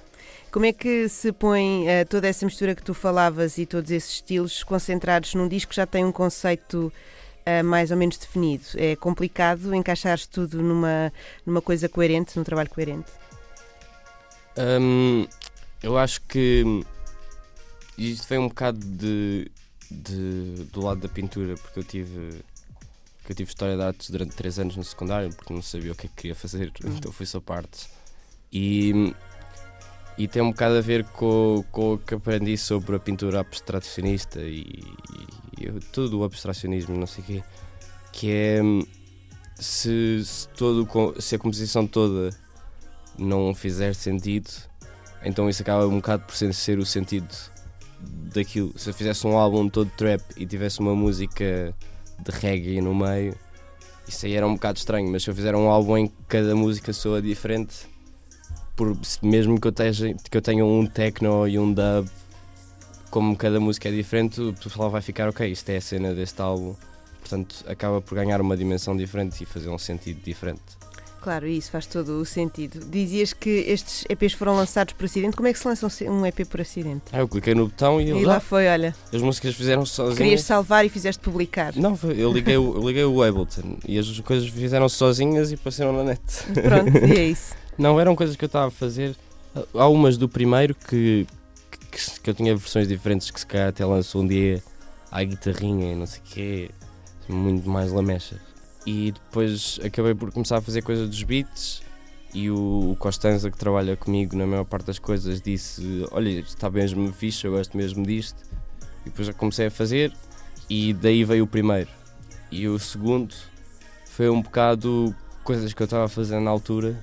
[0.51, 4.12] Como é que se põe eh, toda essa mistura que tu falavas e todos esses
[4.16, 6.93] estilos concentrados num disco que já tem um conceito
[7.43, 8.64] eh, mais ou menos definido?
[8.76, 11.12] É complicado encaixar tudo numa,
[11.43, 13.12] numa coisa coerente, num trabalho coerente?
[14.58, 15.26] Hum,
[15.82, 16.64] eu acho que
[17.97, 19.49] isto vem um bocado de,
[19.89, 22.41] de- do lado da pintura, porque eu tive
[23.24, 25.95] que eu tive História de Artes durante 3 anos no secundário, porque não sabia o
[25.95, 27.88] que é que queria fazer, então fui só parte.
[28.51, 29.13] E,
[30.17, 34.41] e tem um bocado a ver com, com o que aprendi sobre a pintura abstracionista
[34.41, 34.84] e,
[35.57, 37.43] e, e tudo o abstracionismo, não sei o quê,
[38.11, 38.61] que é
[39.55, 40.88] se, se, todo,
[41.19, 42.30] se a composição toda
[43.17, 44.49] não fizer sentido,
[45.24, 47.28] então isso acaba um bocado por ser o sentido
[48.34, 48.78] daquilo.
[48.78, 51.74] Se eu fizesse um álbum todo trap e tivesse uma música
[52.20, 53.36] de reggae no meio,
[54.07, 56.55] isso aí era um bocado estranho, mas se eu fizer um álbum em que cada
[56.55, 57.88] música soa diferente,
[58.76, 62.09] por, mesmo que eu, teja, que eu tenha um techno e um dub,
[63.09, 66.41] como cada música é diferente, o pessoal vai ficar, ok, isto é a cena deste
[66.41, 66.76] álbum.
[67.20, 70.61] Portanto, acaba por ganhar uma dimensão diferente e fazer um sentido diferente.
[71.24, 72.86] Claro, isso faz todo o sentido.
[72.86, 75.38] Dizias que estes EPs foram lançados por acidente.
[75.38, 77.03] Como é que se lança um EP por acidente?
[77.13, 78.93] Ah, eu cliquei no botão e, E lá foi, olha.
[79.13, 80.17] As músicas fizeram sozinhas.
[80.17, 81.74] Querias salvar e fizeste publicar.
[81.78, 85.93] Não, eu liguei, o- eu liguei o Ableton e as coisas fizeram sozinhas e apareceram
[85.93, 86.21] na net.
[86.61, 87.55] Pronto, e é isso.
[87.78, 89.15] Não, eram coisas que eu estava a fazer.
[89.74, 91.26] Há umas do primeiro que,
[91.89, 94.61] que, que eu tinha versões diferentes que se calhar até lançou um dia
[95.09, 96.69] à guitarrinha e não sei o quê,
[97.30, 98.39] muito mais lamechas.
[98.86, 101.82] E depois acabei por começar a fazer coisas dos beats
[102.34, 106.70] e o, o Costanza que trabalha comigo na maior parte das coisas disse olha, está
[106.70, 108.44] mesmo fixe, eu gosto mesmo disto.
[109.02, 110.14] E depois eu comecei a fazer
[110.70, 111.90] e daí veio o primeiro.
[112.52, 113.34] E o segundo
[114.06, 117.02] foi um bocado coisas que eu estava a fazer na altura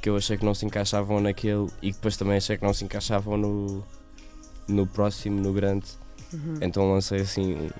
[0.00, 2.84] que eu achei que não se encaixavam naquele e depois também achei que não se
[2.84, 3.84] encaixavam no,
[4.66, 5.86] no próximo, no grande.
[6.32, 6.58] Uhum.
[6.62, 7.70] Então lancei assim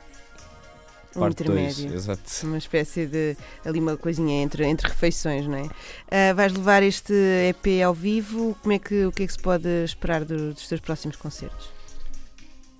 [1.16, 1.78] um parte 2.
[1.78, 1.96] intermédio.
[1.96, 2.22] Exato.
[2.46, 3.36] Uma espécie de.
[3.64, 5.68] ali uma coisinha entre, entre refeições, não é?
[6.10, 7.12] Ah, vais levar este
[7.48, 8.56] EP ao vivo.
[8.62, 11.68] Como é que, o que é que se pode esperar do- dos teus próximos concertos?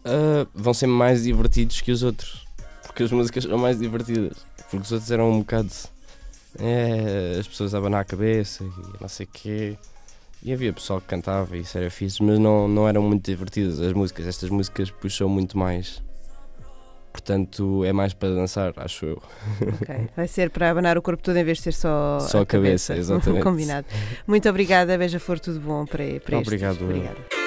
[0.05, 2.47] Ah, vão ser mais divertidos que os outros.
[2.85, 4.39] Porque as músicas são mais divertidas.
[4.71, 5.71] Porque os outros eram um bocado.
[6.59, 9.77] É, as pessoas a abanar a cabeça e não sei o quê.
[10.43, 13.79] E havia pessoal que cantava e isso era fixe, mas não, não eram muito divertidas
[13.79, 14.27] as músicas.
[14.27, 16.03] Estas músicas puxam muito mais.
[17.13, 19.23] Portanto, é mais para dançar, acho eu.
[19.61, 20.09] Ok.
[20.17, 22.95] Vai ser para abanar o corpo todo em vez de ser só, Só a cabeça,
[22.97, 23.43] exatamente.
[23.43, 23.87] Combinado.
[24.27, 26.39] Muito obrigada, Beija-Flor, tudo bom para, para.
[26.39, 26.85] Obrigado.
[26.85, 27.40] Obrigada.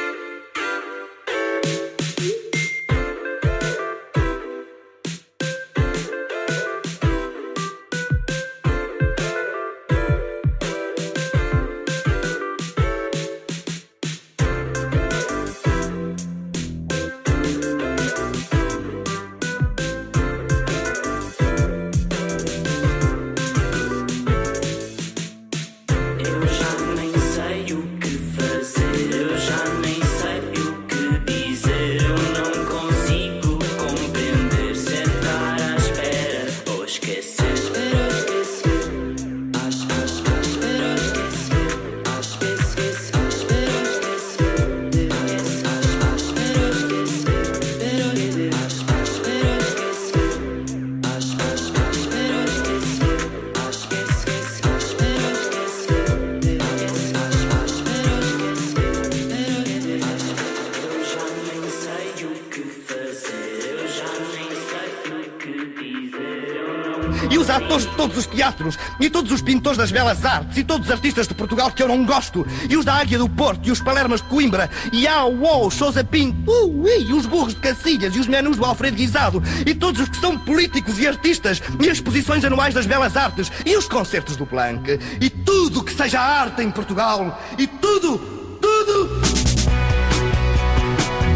[69.00, 71.88] E todos os pintores das belas artes, e todos os artistas de Portugal que eu
[71.88, 75.26] não gosto, e os da Águia do Porto, e os Palermas de Coimbra, e a
[75.26, 79.42] UOL, Sousa Pinto, uh, e os burros de Cacilhas, e os menus do Alfredo Guisado,
[79.66, 83.52] e todos os que são políticos e artistas, e as exposições anuais das belas artes,
[83.66, 88.18] e os concertos do Planck, e tudo que seja arte em Portugal, e tudo,
[88.62, 89.22] tudo.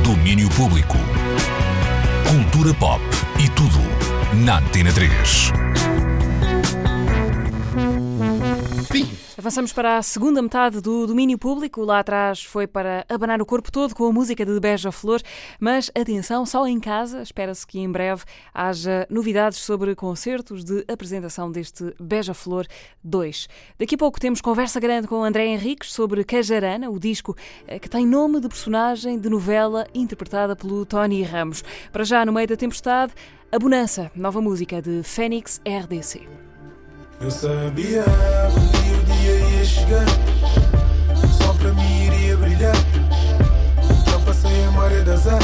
[0.03, 0.97] Domínio Público.
[2.28, 3.01] Cultura pop
[3.39, 3.80] e tudo
[4.45, 5.66] na Antena 3.
[9.48, 11.82] Avançamos para a segunda metade do domínio público.
[11.82, 15.22] Lá atrás foi para abanar o corpo todo com a música de Beija Flor.
[15.58, 17.22] Mas atenção, só em casa.
[17.22, 22.68] Espera-se que em breve haja novidades sobre concertos de apresentação deste Beija Flor
[23.02, 23.48] 2.
[23.80, 27.34] Daqui a pouco temos conversa grande com André Henriques sobre Cajarana, o disco
[27.66, 31.64] eh, que tem nome de personagem de novela interpretada pelo Tony Ramos.
[31.93, 33.14] Para já, no meio da tempestade,
[33.50, 36.28] a Bonança, nova música de Fênix RDC.
[37.22, 38.04] Eu sabia
[39.68, 40.05] chegar
[41.38, 42.76] Só para mim iria brilhar.
[44.09, 45.39] Já passei a maré de azar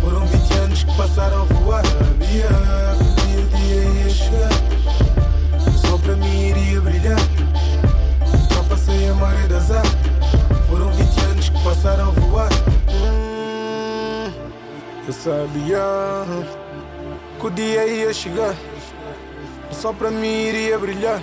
[0.00, 1.84] Foram 20 anos que passaram a voar.
[1.86, 2.48] Sabia
[3.30, 4.50] que o dia ia chegar.
[5.82, 7.18] Só para mim iria brilhar.
[8.50, 9.82] Já passei a maré de azar
[10.68, 12.48] Foram 20 anos que passaram a voar.
[12.88, 14.32] Hum,
[15.06, 15.82] Eu sabia
[17.40, 18.54] que o dia ia chegar.
[19.70, 21.22] Só para mim iria brilhar.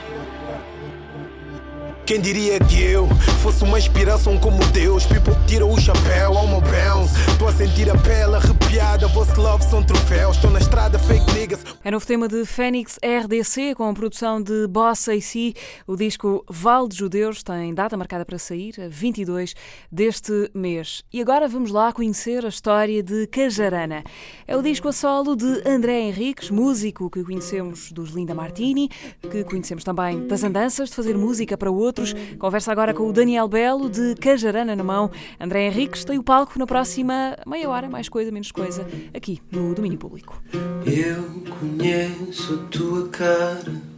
[2.06, 3.08] Quem diria que eu
[3.42, 5.06] fosse uma inspiração como Deus?
[5.06, 7.14] People tira o chapéu ao meu bounce.
[7.38, 9.08] Tô a sentir a pele arrepiada.
[9.08, 10.36] Vosso love são troféus.
[10.36, 11.64] Estou na estrada, fake niggas.
[11.84, 15.54] É novo tema de Fênix RDC com a produção de Boss AC.
[15.88, 19.54] O disco Val de Judeus tem data marcada para sair, a 22
[19.90, 21.04] deste mês.
[21.14, 24.04] E agora vamos lá conhecer a história de Cajarana.
[24.48, 28.90] É o disco a solo de André Henriques, músico que conhecemos dos Linda Martini,
[29.30, 31.91] que conhecemos também das andanças de fazer música para outros.
[32.38, 35.12] Conversa agora com o Daniel Belo de Cajarana na mão.
[35.40, 39.74] André Henriques tem o palco na próxima meia hora, mais coisa, menos coisa, aqui no
[39.74, 40.42] Domínio Público.
[40.86, 41.24] Eu
[41.60, 43.92] conheço a tua cara.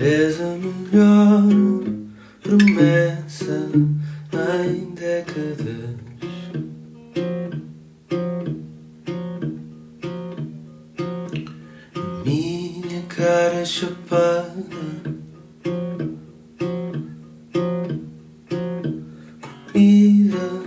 [0.00, 1.42] És a melhor
[2.40, 3.70] promessa
[4.64, 6.07] em décadas.
[13.18, 14.62] cara chupada.
[19.72, 20.62] Comida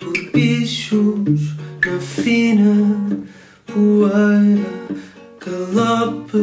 [0.00, 1.54] por bichos
[1.86, 3.24] na fina
[3.66, 4.74] poeira
[5.38, 6.38] Galope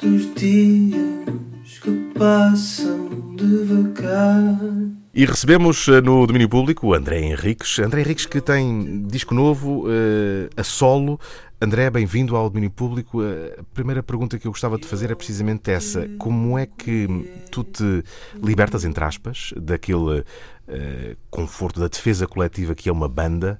[0.00, 4.95] dos dias que passam devagar.
[5.16, 7.78] E recebemos eh, no domínio público André Henriques.
[7.78, 11.18] André Henriques que tem disco novo eh, a solo.
[11.58, 13.24] André, bem-vindo ao domínio público.
[13.24, 16.06] Eh, A primeira pergunta que eu gostava de fazer é precisamente essa.
[16.18, 17.08] Como é que
[17.50, 18.04] tu te
[18.44, 20.22] libertas, entre aspas, daquele
[20.68, 23.58] eh, conforto da defesa coletiva que é uma banda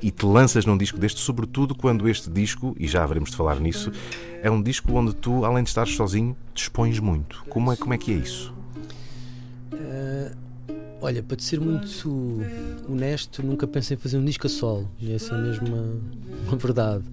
[0.00, 3.60] e te lanças num disco deste, sobretudo quando este disco, e já haveremos de falar
[3.60, 3.92] nisso,
[4.42, 7.44] é um disco onde tu, além de estar sozinho, te expões muito.
[7.50, 8.54] Como é, como é que é isso?
[11.02, 12.40] Olha, para te ser muito
[12.88, 14.88] honesto, nunca pensei em fazer um disco a solo.
[15.00, 16.00] E essa é mesmo uma,
[16.48, 17.04] uma verdade.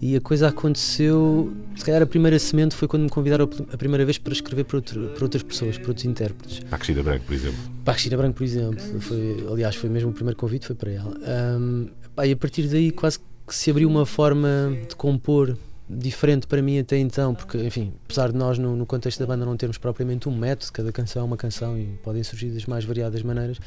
[0.00, 4.04] E a coisa aconteceu, se calhar a primeira semente foi quando me convidaram a primeira
[4.04, 6.60] vez para escrever para, outro- para outras pessoas, para outros intérpretes.
[6.60, 7.58] Para a Cristina Branco, por exemplo.
[7.84, 9.00] Para a Cristina Branco, por exemplo.
[9.00, 11.14] Foi, aliás, foi mesmo o primeiro convite, foi para ela.
[11.26, 15.56] Ahm, pá, e a partir daí quase que se abriu uma forma de compor
[15.88, 19.44] diferente para mim até então, porque, enfim, apesar de nós no, no contexto da banda
[19.44, 22.84] não termos propriamente um método, cada canção é uma canção e podem surgir das mais
[22.84, 23.58] variadas maneiras,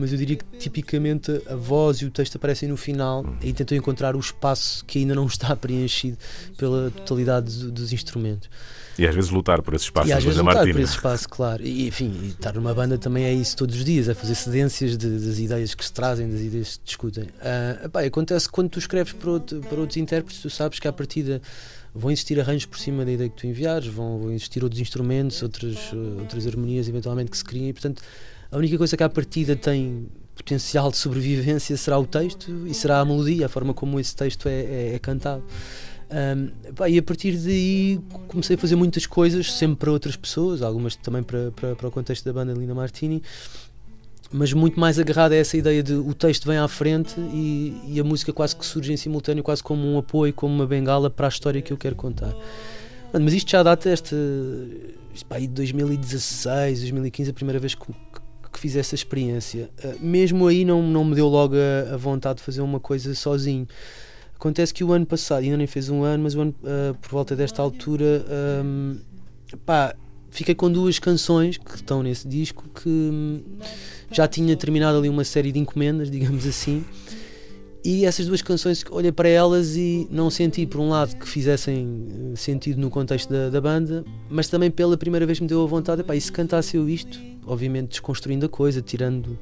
[0.00, 3.76] mas eu diria que tipicamente a voz e o texto aparecem no final e tentam
[3.76, 6.16] encontrar o espaço que ainda não está preenchido
[6.56, 8.48] pela totalidade do- dos instrumentos.
[8.98, 10.74] E às vezes lutar por esse espaço E às vezes lutar Martina.
[10.74, 11.62] por esse espaço, claro.
[11.64, 14.96] E, enfim, e estar numa banda também é isso todos os dias, é fazer cedências
[14.98, 17.24] de- das ideias que se trazem, das ideias que se discutem.
[17.40, 20.86] Ah, epá, acontece que quando tu escreves para, outro- para outros intérpretes, tu sabes que
[20.86, 21.40] à partida
[21.94, 25.42] vão existir arranjos por cima da ideia que tu enviares, vão, vão existir outros instrumentos,
[25.42, 28.02] outras, eh, outras harmonias eventualmente que se criem, e portanto
[28.50, 33.00] a única coisa que à partida tem potencial de sobrevivência será o texto e será
[33.00, 35.44] a melodia, a forma como esse texto é, é- é cantado.
[36.10, 40.60] Um, pá, e a partir daí comecei a fazer muitas coisas, sempre para outras pessoas,
[40.60, 43.22] algumas também para, para, para o contexto da banda Linda Martini,
[44.32, 48.00] mas muito mais agarrado a essa ideia de o texto vem à frente e, e
[48.00, 51.26] a música quase que surge em simultâneo, quase como um apoio, como uma bengala para
[51.26, 52.34] a história que eu quero contar.
[53.12, 54.16] Mas isto já data esta.
[55.14, 57.86] isto, pá, aí de 2016, 2015, a primeira vez que,
[58.52, 59.70] que- fiz essa experiência.
[59.84, 63.14] Uh, mesmo aí não, não me deu logo a, a vontade de fazer uma coisa
[63.14, 63.66] sozinho.
[64.34, 67.10] Acontece que o ano passado, ainda nem fez um ano, mas o ano, uh, por
[67.10, 68.24] volta desta altura,
[68.64, 68.96] um,
[69.66, 69.94] pá,
[70.30, 73.42] fiquei com duas canções que estão nesse disco que hum,
[74.10, 76.84] já tinha terminado ali uma série de encomendas, digamos assim.
[77.82, 82.06] E essas duas canções, olhei para elas e não senti, por um lado, que fizessem
[82.32, 85.66] eh, sentido no contexto da, da banda, mas também pela primeira vez me deu a
[85.66, 89.38] vontade, epá, e se cantasse eu isto, obviamente desconstruindo a coisa, tirando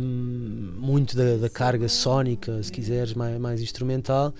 [0.00, 4.34] hum, muito da, da carga sónica, se quiseres, mais, mais instrumental.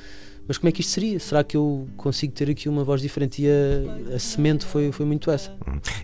[0.48, 1.18] Mas como é que isto seria?
[1.18, 3.42] Será que eu consigo ter aqui uma voz diferente?
[3.42, 5.52] E a, a semente foi, foi muito essa.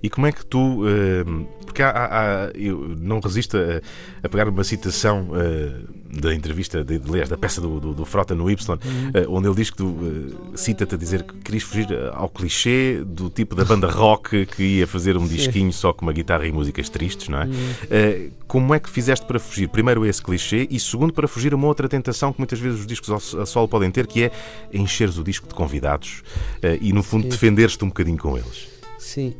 [0.03, 0.83] E como é que tu.
[0.89, 1.25] eh,
[1.65, 3.81] porque há, há- eu não resisto a,
[4.21, 5.75] a pegar uma citação eh,
[6.13, 9.11] da entrevista, de, aliás, da peça do, do, do Frota no Y, Uhum.
[9.15, 13.03] eh, onde ele diz que tu eh, cita-te a dizer que querias fugir ao clichê
[13.05, 15.37] do tipo da banda rock que ia fazer um Sim.
[15.37, 17.45] disquinho só com uma guitarra e músicas tristes, não é?
[17.47, 17.53] Uhum.
[17.91, 19.69] Eh, como é que fizeste para fugir?
[19.69, 22.87] Primeiro, esse clichê e, segundo, para fugir a uma outra tentação que muitas vezes os
[22.87, 24.31] discos ao- a solo podem ter, que é
[24.73, 26.23] encheres o disco de convidados
[26.61, 28.69] eh, e, no fundo, defenderes-te um bocadinho com eles.
[28.99, 29.35] Sim.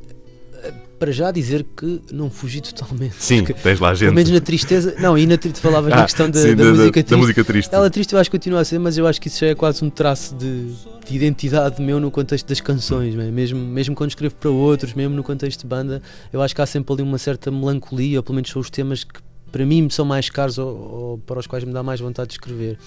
[1.03, 3.17] Para já dizer que não fugi totalmente.
[3.19, 4.05] Sim, Porque, tens lá gente.
[4.11, 4.95] Pelo menos na tristeza.
[5.01, 6.93] Não, e na triste falavas Ah, na questão da, sim, da da- da- música da
[7.09, 7.17] triste.
[7.17, 7.75] música triste.
[7.75, 9.55] Ela triste eu acho que continua a ser, mas eu acho que isso já é
[9.57, 10.67] quase um traço de,
[11.05, 13.31] de identidade meu no contexto das canções, é?
[13.33, 16.01] mesmo, mesmo quando escrevo para outros, mesmo no contexto de banda,
[16.33, 19.03] eu acho que há sempre ali uma certa melancolia, ou pelo menos são os temas
[19.03, 19.19] que
[19.51, 22.35] para mim são mais caros ou, ou para os quais me dá mais vontade de
[22.35, 22.79] escrever.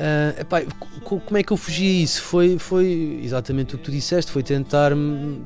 [0.00, 0.62] Ah, epá,
[1.04, 2.22] co- como é que eu fugi a isso?
[2.22, 4.92] Foi, foi exatamente o que tu disseste, foi tentar,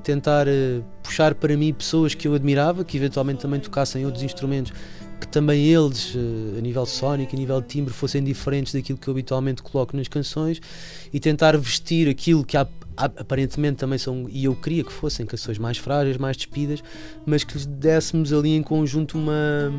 [0.03, 4.73] tentar eh, puxar para mim pessoas que eu admirava, que eventualmente também tocassem outros instrumentos,
[5.19, 9.09] que também eles, eh, a nível sónico, a nível de timbre, fossem diferentes daquilo que
[9.09, 10.61] eu habitualmente coloco nas canções
[11.13, 15.57] e tentar vestir aquilo que há- aparentemente também são, e eu queria que fossem canções
[15.59, 16.85] mais frágeis, mais despidas,
[17.25, 19.73] mas que lhes dessemos ali em conjunto uma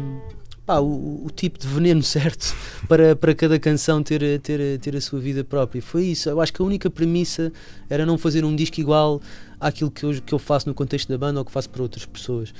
[0.66, 2.56] pá, o, o tipo de veneno certo
[2.88, 5.82] para, para cada canção ter, ter, ter a sua vida própria.
[5.82, 6.30] Foi isso.
[6.30, 7.52] Eu acho que a única premissa
[7.90, 9.22] era não fazer um disco igual
[9.60, 12.06] àquilo que eu, que eu faço no contexto da banda ou que faço para outras
[12.06, 12.54] pessoas.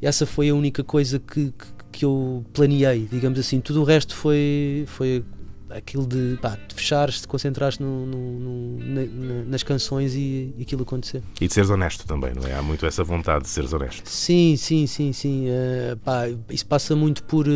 [0.00, 3.60] Essa foi a única coisa que, que, que eu planeei, digamos assim.
[3.60, 5.24] Tudo o resto foi, foi
[5.70, 10.54] aquilo de, pá, de fechares, de concentrares no, no- no- na- na- nas canções e,
[10.56, 11.22] e aquilo acontecer.
[11.40, 12.54] E de seres honesto também, não é?
[12.54, 14.08] Há muito essa vontade de seres honesto.
[14.08, 15.46] Sim, sim, sim, sim.
[15.48, 17.50] Eh, pá, isso passa muito por, eh,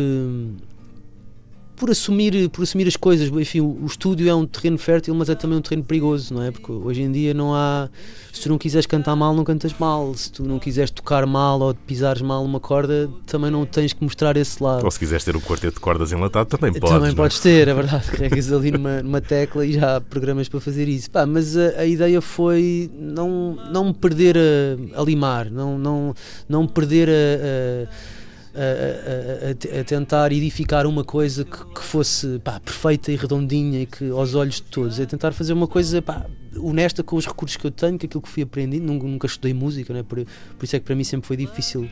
[1.81, 3.27] por assumir, por assumir as coisas.
[3.29, 6.43] Enfim, o, o estúdio é um terreno fértil, mas é também um terreno perigoso, não
[6.43, 6.51] é?
[6.51, 7.89] Porque hoje em dia não há.
[8.31, 10.13] Se tu não quiseres cantar mal, não cantas mal.
[10.13, 14.03] Se tu não quiseres tocar mal ou pisares mal uma corda, também não tens que
[14.03, 14.85] mostrar esse lado.
[14.85, 16.89] Ou se quiseres ter um quarteto de cordas enlatado, também podes.
[16.89, 17.15] Também não é?
[17.15, 18.05] podes ter, é verdade.
[18.13, 21.09] Carregas ali numa, numa tecla e já há programas para fazer isso.
[21.09, 26.13] Pá, mas a, a ideia foi não, não me perder a, a limar, não, não,
[26.47, 28.20] não me perder a- a
[28.55, 33.85] a, a- a- tentar edificar uma coisa que, que fosse pá, perfeita e redondinha e
[33.85, 36.25] que aos olhos de todos é tentar fazer uma coisa pá,
[36.57, 38.83] honesta com os recursos que eu tenho, com aquilo que fui aprendendo.
[38.83, 40.03] Nunca, nunca estudei música, né?
[40.03, 40.17] por,
[40.57, 41.89] por isso é que para mim sempre foi difícil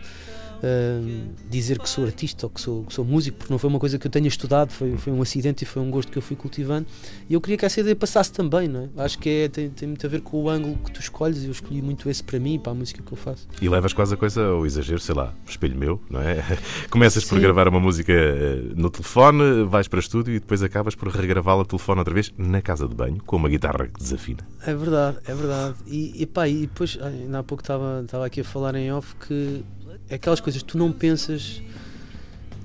[0.64, 3.80] hum, dizer que sou artista ou que sou, que sou músico, porque não foi uma
[3.80, 6.22] coisa que eu tenha estudado, foi, foi um acidente e foi um gosto que eu
[6.22, 6.88] fui cultivando.
[7.30, 9.03] E eu queria que essa ideia passasse também, não é?
[9.03, 11.45] Acho que é, tem, tem muito a ver com o ângulo que tu escolhes e
[11.45, 13.47] eu escolhi muito esse para mim e para a música que eu faço.
[13.62, 16.43] E levas quase a coisa ao exagero, sei lá, espelho meu, não é?
[16.89, 17.41] Começas por Sim.
[17.41, 21.99] gravar uma música eh, no telefone, vais para estúdio e depois acabas por regravá-la telefone
[21.99, 24.39] outra vez na casa de banho, com uma guitarra que desafina.
[24.66, 25.76] É verdade, é verdade.
[25.88, 28.91] E, e pá, e depois, ai, ainda há pouco estava estava aqui a falar em
[28.91, 29.64] off que
[30.12, 31.62] aquelas coisas que tu não pensas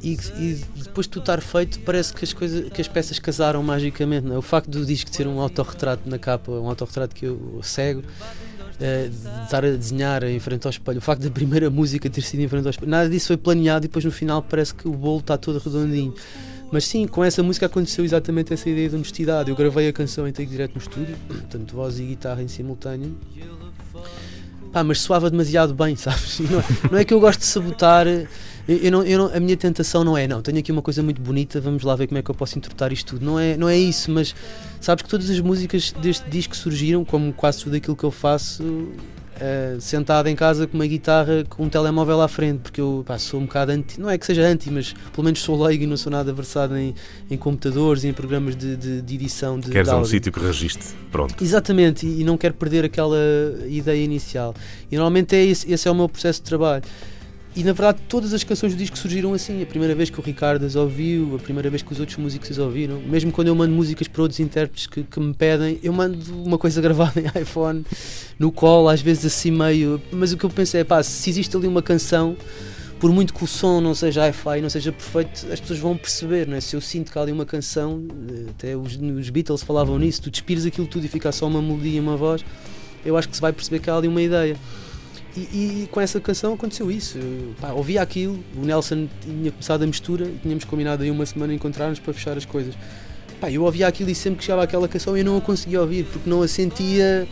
[0.02, 3.62] e, e depois de tu estar feito parece que as, coisas, que as peças casaram
[3.62, 4.26] magicamente.
[4.26, 4.38] Não é?
[4.38, 8.02] O facto do disco ter um autorretrato na capa, um autorretrato que eu cego,
[8.80, 12.22] eh, de estar a desenhar em frente ao espelho, o facto da primeira música ter
[12.22, 14.86] sido em frente ao espelho, nada disso foi planeado e depois no final parece que
[14.86, 16.14] o bolo está todo redondinho.
[16.70, 19.48] Mas sim, com essa música aconteceu exatamente essa ideia de honestidade.
[19.48, 23.16] Eu gravei a canção em take direto no estúdio, portanto, voz e guitarra em simultâneo.
[24.74, 26.40] Pá, mas soava demasiado bem, sabes?
[26.40, 28.06] Não é, não é que eu gosto de sabotar.
[28.66, 31.20] Eu não, eu não- a minha tentação não é, não, tenho aqui uma coisa muito
[31.20, 33.24] bonita, vamos lá ver como é que eu posso interpretar isto tudo.
[33.24, 34.34] Não é, não é isso, mas
[34.80, 38.88] sabes que todas as músicas deste disco surgiram, como quase tudo aquilo que eu faço,
[39.40, 43.16] eh, sentado em casa com uma guitarra com um telemóvel à frente, porque eu pá,
[43.18, 45.86] sou um bocado anti, não é que seja anti, mas pelo menos sou leigo e
[45.86, 46.94] não sou nada versado em,
[47.30, 50.40] em computadores e em programas de, de, de edição de, Queres de um sítio que
[50.40, 50.88] registre.
[51.12, 51.42] Pronto.
[51.42, 53.18] Exatamente, e e não quero perder aquela
[53.68, 54.54] ideia inicial.
[54.90, 56.82] E normalmente é esse, esse é o meu processo de trabalho.
[57.56, 59.62] E na verdade todas as canções do disco surgiram assim.
[59.62, 62.50] A primeira vez que o Ricardo as ouviu, a primeira vez que os outros músicos
[62.50, 63.00] as ouviram.
[63.00, 66.58] Mesmo quando eu mando músicas para outros intérpretes que, que me pedem, eu mando uma
[66.58, 67.84] coisa gravada em iPhone,
[68.38, 70.00] no colo, às vezes assim meio.
[70.10, 72.36] Mas o que eu pensei é pá, se existe ali uma canção,
[72.98, 76.48] por muito que o som não seja hi-fi, não seja perfeito, as pessoas vão perceber,
[76.48, 76.60] não é?
[76.60, 80.22] Se eu sinto que há ali uma canção, eh, até os, os Beatles falavam nisso,
[80.22, 82.44] tu despires aquilo tudo e fica só uma melodia e uma voz,
[83.04, 84.56] eu acho que se vai perceber que há ali uma ideia.
[85.36, 87.18] E, e com essa canção aconteceu isso.
[87.18, 91.26] Eu, pá, ouvia aquilo, o Nelson tinha começado a mistura e tínhamos combinado aí uma
[91.26, 92.74] semana encontrar-nos para fechar as coisas.
[93.40, 96.04] Pá, eu ouvia aquilo e sempre que chegava aquela canção eu não a conseguia ouvir
[96.04, 97.26] porque não a sentia.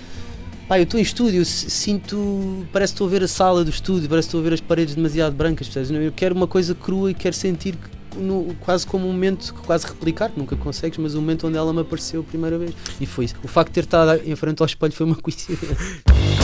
[0.68, 2.66] Pá, eu estou em estúdio, sinto.
[2.72, 4.60] Parece que estou a ver a sala do estúdio, parece que estou a ver as
[4.60, 5.68] paredes demasiado brancas.
[5.68, 5.90] percebes?
[6.04, 7.76] Eu quero uma coisa crua e quero sentir
[8.16, 11.80] no- quase como um momento, quase replicar, nunca consegues, mas o momento onde ela me
[11.80, 12.72] apareceu a primeira vez.
[13.00, 13.34] E foi isso.
[13.44, 15.76] O facto de ter estado em frente ao espelho foi uma coincidência.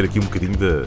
[0.00, 0.84] ter aqui um bocadinho da,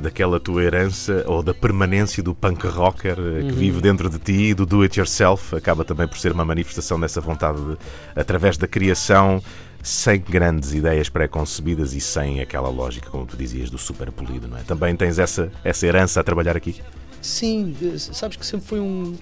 [0.00, 3.58] daquela tua herança ou da permanência do punk rocker eh, que Uhum.
[3.58, 7.20] vive dentro de ti, do do it yourself, acaba também por ser uma manifestação dessa
[7.20, 7.76] vontade de,
[8.16, 9.42] através da criação,
[9.82, 14.56] sem grandes ideias pré-concebidas e sem aquela lógica, como tu dizias, do super polido, não
[14.56, 14.62] é?
[14.62, 16.80] Também tens essa, essa herança a trabalhar aqui.
[17.20, 19.14] Sim, eh, sabes que sempre foi um.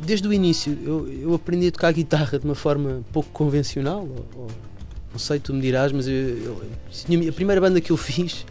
[0.00, 4.00] Desde o início, eu, eu aprendi a tocar guitarra de uma forma pouco convencional.
[4.00, 4.69] ou- ou-
[5.12, 8.44] não sei, tu me dirás, mas eu, eu- a primeira banda que eu fiz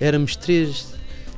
[0.00, 0.86] éramos três,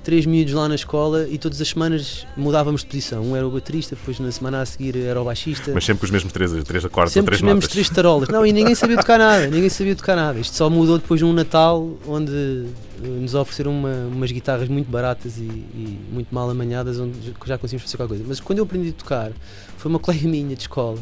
[0.03, 3.22] três miúdos lá na escola e todas as semanas mudávamos de posição.
[3.22, 5.72] Um era o baterista, depois na semana a seguir era o baixista.
[5.74, 8.29] Mas sempre com os mesmos três, três acordes ou Sempre três os mesmos três tarolas.
[8.29, 10.39] Não, e ninguém sabia tocar nada, ninguém sabia tocar nada.
[10.39, 14.91] Isto só mudou depois de um Natal onde eh, nos ofereceram uma- umas guitarras muito
[14.91, 18.24] baratas e, e muito mal amanhadas, onde já conseguimos fazer qualquer coisa.
[18.29, 19.33] Mas quando eu aprendi a tocar,
[19.77, 20.99] foi uma colega minha de escola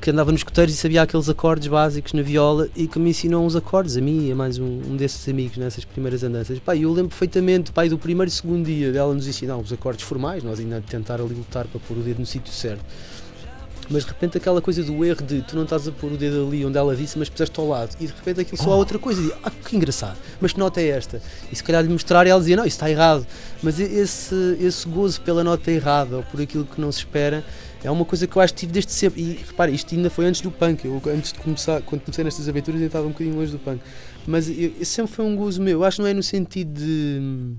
[0.00, 3.44] que andava nos escuteiros e sabia aqueles acordes básicos na viola e que me ensinou
[3.44, 6.58] uns acordes a mim e a mais um, um desses amigos nessas primeiras andanças.
[6.58, 10.04] Pá, eu lembro perfeitamente, pai, do primeiro e segundo dia dela nos ensinar os acordes
[10.04, 12.84] formais, nós ainda tentar ali lutar para pôr o dedo no sítio certo.
[13.90, 16.46] Mas de repente aquela coisa do erro de tu não estás a pôr o dedo
[16.46, 18.98] ali onde ela disse, mas puseste ao lado e de repente aquilo só há outra
[18.98, 21.22] coisa e ah, que engraçado, mas que nota é esta?
[21.50, 23.26] E se calhar lhe mostrar e ela dizia, não, isso está errado.
[23.62, 27.42] Mas esse, esse gozo pela nota errada ou por aquilo que não se espera
[27.82, 29.20] é uma coisa que eu acho que tive desde sempre.
[29.20, 30.84] E repare, isto ainda foi antes do punk.
[30.84, 33.80] Eu, antes de começar, quando comecei nestas aventuras, eu estava um bocadinho longe do punk.
[34.26, 35.80] Mas eu, eu sempre foi um gozo meu.
[35.80, 37.54] Eu acho que não é no sentido de,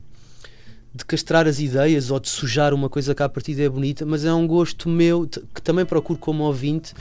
[0.94, 4.26] de castrar as ideias ou de sujar uma coisa que à partida é bonita, mas
[4.26, 6.94] é um gosto meu que também procuro como ouvinte.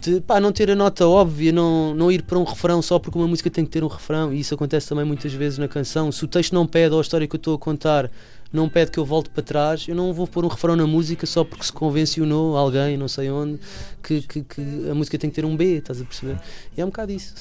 [0.00, 3.18] De pá, não ter a nota óbvia, não, não ir para um refrão só porque
[3.18, 6.12] uma música tem que ter um refrão, e isso acontece também muitas vezes na canção.
[6.12, 8.10] Se o texto não pede, ou a história que eu estou a contar
[8.54, 11.26] não pede que eu volte para trás, eu não vou pôr um refrão na música
[11.26, 13.58] só porque se convencionou alguém, não sei onde,
[14.02, 14.60] que, que, que
[14.90, 16.36] a música tem que ter um B, estás a perceber?
[16.76, 17.34] E é um bocado isso.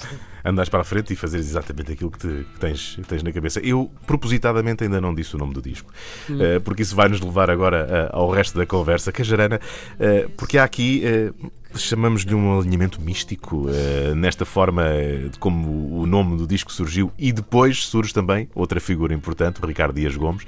[0.44, 3.32] Andares para a frente e fazeres exatamente aquilo que, te- que tens, que tens na
[3.32, 3.60] cabeça.
[3.62, 5.92] Eu, propositadamente, ainda não disse o nome do disco,
[6.30, 6.42] Hum.
[6.42, 9.12] eh, porque isso vai nos levar agora eh, ao resto da conversa.
[9.12, 9.60] Cajarana,
[10.00, 11.04] eh, porque há aqui.
[11.76, 14.84] Chamamos-lhe um alinhamento místico eh, nesta forma
[15.32, 19.66] de como o nome do disco surgiu e depois surge também outra figura importante, o
[19.66, 20.44] Ricardo Dias Gomes.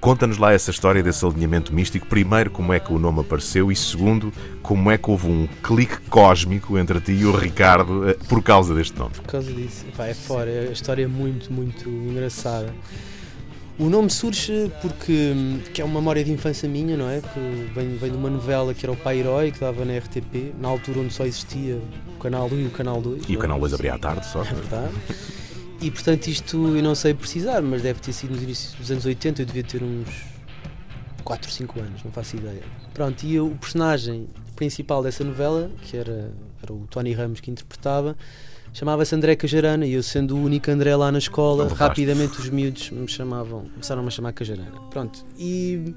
[0.00, 2.06] Conta-nos lá essa história desse alinhamento místico.
[2.06, 4.32] Primeiro, como é que o nome apareceu e segundo,
[4.62, 8.74] como é que houve um clique cósmico entre ti e o Ricardo eh, por causa
[8.74, 9.12] deste nome.
[9.14, 12.72] Por causa disso, Pá, é fora, a história é muito, muito engraçada.
[13.78, 15.34] O nome surge porque
[15.74, 17.20] que é uma memória de infância minha, não é?
[17.20, 20.54] Que vem, vem de uma novela que era o Pai Herói, que dava na RTP,
[20.58, 21.78] na altura onde só existia
[22.16, 23.24] o Canal 1 e o Canal 2.
[23.28, 23.42] E o é?
[23.42, 24.40] canal 2 abria à tarde só.
[24.44, 24.94] É verdade.
[25.82, 29.04] E portanto isto eu não sei precisar, mas deve ter sido nos inícios dos anos
[29.04, 30.08] 80, eu devia ter uns
[31.22, 32.62] 4, 5 anos, não faço ideia.
[32.94, 36.32] Pronto, e eu- o personagem principal dessa novela, que era,
[36.62, 38.16] era o Tony Ramos que interpretava,
[38.76, 42.90] chamava-se André Cajarana e eu sendo o único André lá na escola, rapidamente os miúdos
[42.90, 44.78] me chamavam, começaram-me a chamar Cajarana.
[44.90, 45.94] Pronto, e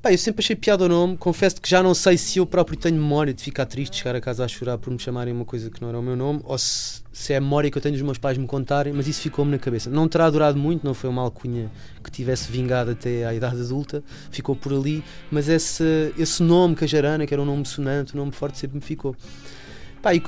[0.00, 2.78] Pá, eu sempre achei piada o nome, confesso que já não sei se eu próprio
[2.78, 5.70] tenho memória de ficar triste, chegar a casa a chorar por me chamarem uma coisa
[5.70, 7.94] que não era o meu nome, ou se, se é a memória que eu tenho
[7.94, 9.90] dos meus pais me contarem, mas isso ficou-me na cabeça.
[9.90, 11.70] Não terá durado muito, não foi uma alcunha
[12.02, 17.26] que tivesse vingado até à idade adulta, ficou por ali, mas esse, esse nome, Cajarana,
[17.26, 19.14] que era um nome sonante, um nome forte, sempre me ficou.
[20.02, 20.22] Pá, e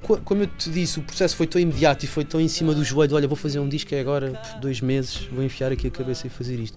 [0.00, 2.84] como eu te disse, o processo foi tão imediato e foi tão em cima do
[2.84, 6.26] joelho, olha, vou fazer um disco é agora, dois meses, vou enfiar aqui a cabeça
[6.26, 6.76] e fazer isto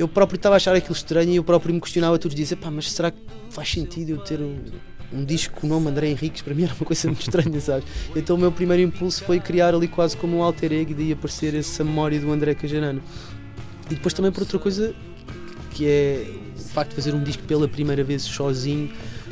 [0.00, 2.58] eu próprio estava a achar aquilo estranho e eu próprio me questionava todos os dias:
[2.58, 3.18] pá, mas será que
[3.50, 4.56] faz sentido eu ter um,
[5.12, 6.40] um disco com o nome André Henriques?
[6.40, 7.84] Para mim era uma coisa muito estranha, sabes?
[8.16, 11.12] Então o meu primeiro impulso foi criar ali quase como um alter ego e daí
[11.12, 13.02] aparecer essa memória do André Cajarano.
[13.90, 14.94] E depois também por outra coisa
[15.72, 16.26] que é
[16.56, 18.90] o facto de fazer um disco pela primeira vez sozinho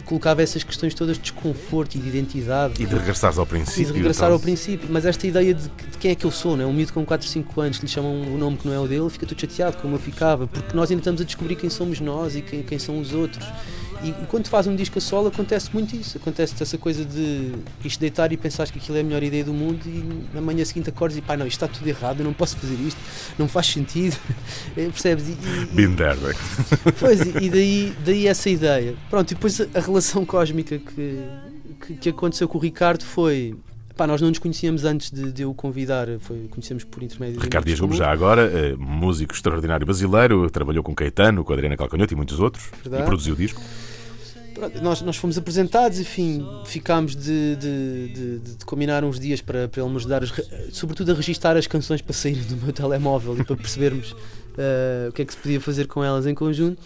[0.08, 3.86] colocava essas questões todas de desconforto e de identidade E de regressares ao e princípio.
[3.86, 4.34] de regressar então.
[4.36, 6.64] ao princípio, mas esta ideia de, de quem é que eu sou, né?
[6.64, 8.88] um miúdo com 4, 5 anos que lhe chamam um nome que não é o
[8.88, 12.00] dele, fica todo chateado como eu ficava, porque nós ainda estamos a descobrir quem somos
[12.00, 13.46] nós e quem, quem são os outros.
[14.02, 17.52] E, e quando faz um disco a solo acontece muito isso, acontece essa coisa de
[17.84, 20.64] isto deitar e pensares que aquilo é a melhor ideia do mundo e na manhã
[20.64, 22.98] seguinte acordes e pá, não, isto está tudo errado, eu não posso fazer isto,
[23.38, 24.16] não faz sentido,
[24.76, 25.28] Eh, percebes?
[25.28, 26.32] E, e- Been there, né?
[27.00, 28.94] Pois, e e daí, daí essa ideia.
[29.10, 31.24] Pronto, e depois a, relação cósmica que,
[31.86, 33.56] que, que aconteceu com o Ricardo foi.
[33.96, 37.38] Pá, nós não nos conhecíamos antes de, de eu o convidar, foi, conhecemos por intermédio
[37.38, 41.76] de Ricardo Dias Gomes, já agora, eh, músico extraordinário brasileiro, trabalhou com Caetano, com Adriana
[41.76, 43.02] Calcanhoto e muitos outros, Verdade.
[43.02, 43.60] e produziu o disco.
[44.82, 49.82] Nós, nós fomos apresentados, enfim, ficámos de, de, de- de- combinar uns dias para, para
[49.82, 53.38] ele nos dar, as re- sobretudo a registar as canções para saírem do meu telemóvel
[53.38, 54.14] e para percebermos
[54.58, 56.80] eh, o que é que se podia fazer com elas em conjunto.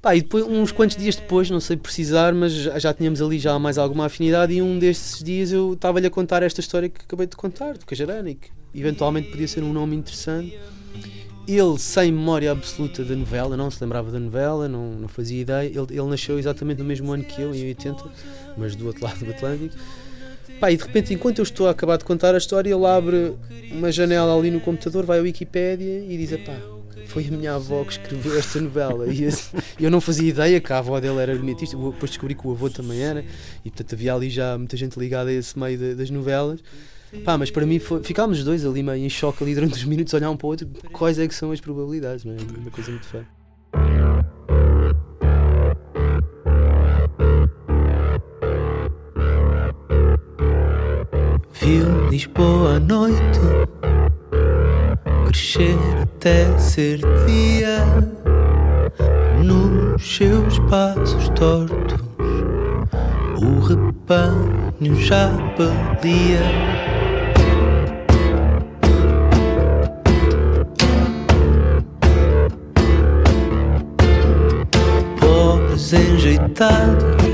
[0.00, 3.36] Pá, e depois, uns quantos dias depois, não sei precisar, mas já, já tínhamos ali
[3.38, 7.00] já mais alguma afinidade e um desses dias eu estava-lhe a contar esta história que
[7.02, 10.56] acabei de contar, do Cajarana, que eventualmente podia ser um nome interessante.
[11.48, 15.66] Ele, sem memória absoluta da novela, não se lembrava da novela, não, não fazia ideia.
[15.66, 18.04] Ele, ele nasceu exatamente no mesmo ano que eu, em 80,
[18.56, 19.74] mas do outro lado do Atlântico.
[20.60, 23.34] Pá, e de repente, enquanto eu estou a acabar de contar a história, ele abre
[23.70, 26.54] uma janela ali no computador, vai à Wikipédia e diz: pá,
[27.06, 29.06] foi a minha avó que escreveu esta novela.
[29.06, 29.28] E
[29.80, 32.68] eu, não fazia ideia que a avó dele era armamentista, depois descobri que o avô
[32.68, 33.24] também era,
[33.64, 36.60] e portanto havia ali já muita gente ligada a esse meio de- das novelas.
[37.24, 39.84] Pá, mas para mim foi, ficámos os dois ali meio em choque ali durante uns
[39.84, 42.36] minutos, olhar um para o outro, quais é que são as probabilidades, não é?
[42.60, 43.26] Uma coisa muito feia.
[51.60, 53.40] Viu Lisboa à noite
[55.26, 57.78] crescer até ser dia
[59.44, 61.98] nos seus passos tortos.
[63.36, 66.77] O banho já balia.
[76.58, 77.27] voluntad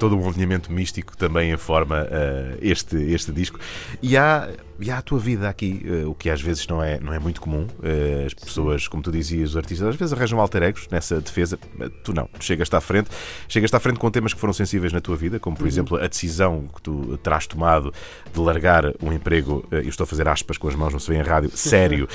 [0.00, 3.60] todo um alinhamento místico também em forma eh, este, este disco.
[4.02, 4.48] E há,
[4.80, 7.18] e há a tua vida aqui, eh, o que às vezes não é, não é
[7.18, 7.66] muito comum.
[7.82, 11.58] Eh, as pessoas, como tu dizias, os artistas, às vezes arranjam alter egos nessa defesa.
[12.02, 13.10] Tu não, tu chegas-te à frente.
[13.48, 15.68] Chegas-te à frente com temas que foram sensíveis na tua vida, como por Uhum.
[15.68, 17.92] exemplo a decisão que tu terás tomado
[18.32, 21.08] de largar um emprego, eh, eu estou a fazer aspas com as mãos, não se
[21.10, 22.08] vê em rádio, sério,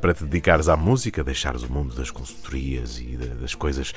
[0.00, 3.92] para te dedicares à música, deixares o mundo das consultorias e da- das coisas.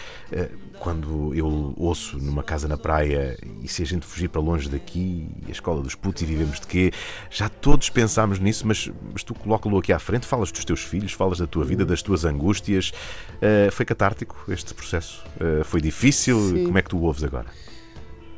[0.79, 5.27] Quando eu ouço numa casa na praia e se a gente fugir para longe daqui,
[5.47, 6.91] a escola dos putos e vivemos de quê?
[7.29, 11.11] Já todos pensámos nisso, mas, mas tu coloca-lo aqui à frente, falas dos teus filhos,
[11.13, 12.91] falas da tua vida, das tuas angústias.
[13.39, 15.23] Eh, foi catártico este processo?
[15.39, 16.39] Eh, foi difícil?
[16.41, 16.63] Sim.
[16.65, 17.45] Como é que tu o ouves agora?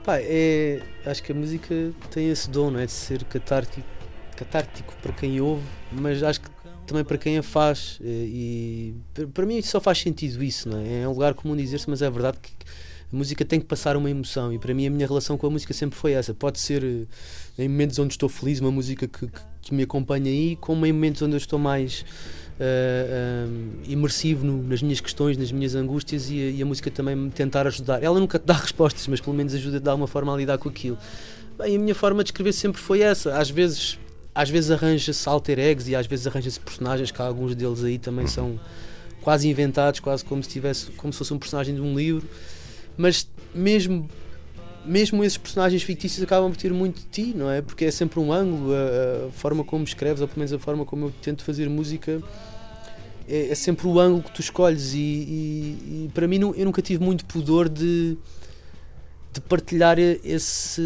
[0.04, 1.74] Pá, é, acho que a música
[2.10, 2.86] tem esse dom, não é?
[2.86, 3.88] De ser catártico,
[4.36, 6.50] catártico para quem ouve, mas acho que
[6.86, 7.98] também para quem a faz.
[8.04, 8.96] eh, E
[9.34, 11.04] para- mim só faz sentido isso, não é?
[11.04, 12.52] É um lugar comum dizer-se, mas é verdade que
[13.14, 14.52] a música tem que passar uma emoção.
[14.52, 16.34] E para mim a minha relação com a música sempre foi essa.
[16.34, 16.84] Pode ser
[17.58, 20.92] em momentos onde estou feliz, uma música que, que- que me acompanha aí, como em
[20.94, 22.04] momentos onde eu estou mais.
[22.64, 26.92] eh, eh, imersivo no- nas minhas questões, nas minhas angústias e a, e a música
[26.92, 28.04] também me tentar ajudar.
[28.04, 30.70] Ela nunca te dá respostas, mas pelo menos ajuda de alguma forma a lidar com
[30.70, 30.96] aquilo.
[31.58, 33.36] Bem, a minha forma de escrever sempre foi essa.
[33.36, 33.98] Às vezes,
[34.36, 38.28] às vezes arranja-se alter eggs e às vezes arranja-se personagens que alguns deles aí também
[38.28, 38.60] são
[39.24, 42.28] quase inventados, quase como se tivesse, como se fosse um personagem de um livro.
[42.96, 44.08] Mas mesmo
[44.86, 47.62] mesmo esses personagens fictícios acabam por ter muito de ti, não é?
[47.62, 50.86] Porque é sempre um ângulo, a, a forma como escreves, ou pelo menos a forma
[50.86, 52.22] como eu tento fazer música,
[53.28, 54.94] é, é sempre o ângulo que tu escolhes.
[54.94, 58.18] E, e- e para mim, eu nunca tive muito pudor de,
[59.34, 60.82] de partilhar esse,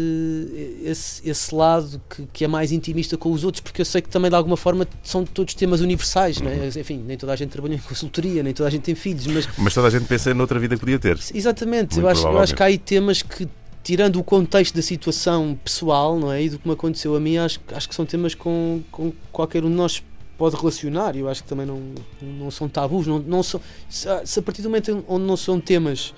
[0.84, 4.08] esse, esse lado que, que é mais intimista com os outros, porque eu sei que
[4.08, 6.68] também de alguma forma são todos temas universais, não é?
[6.78, 9.48] Enfim, nem toda a gente trabalha em consultoria, nem toda a gente tem filhos, mas
[9.58, 11.18] Mas toda a gente pensa noutra vida que podia ter.
[11.34, 13.48] Exatamente, eu acho, eu acho que há aí temas que,
[13.86, 17.36] tirando o contexto da situação pessoal não é, e do que me aconteceu a mim,
[17.36, 20.02] acho, acho que são temas com, com qualquer um de nós
[20.36, 23.06] pode relacionar eu acho que também não, não são tabus.
[23.06, 26.12] Não, não são, se a partir do momento onde não são temas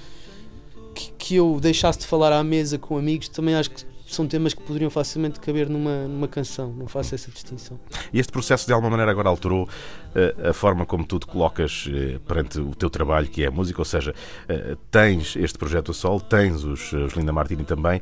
[0.95, 4.55] que, que eu deixasse de falar à mesa com amigos, também acho que são temas
[4.55, 6.73] que poderiam facilmente caber numa, numa canção.
[6.73, 7.79] Não faço essa distinção.
[8.13, 9.69] E este processo de alguma maneira agora alterou
[10.15, 13.51] eh, a forma como tu te colocas eh, perante o teu trabalho, que é a
[13.51, 14.15] música, ou seja,
[14.49, 18.01] eh, tens este projeto a sol, tens os, os Linda Martini também.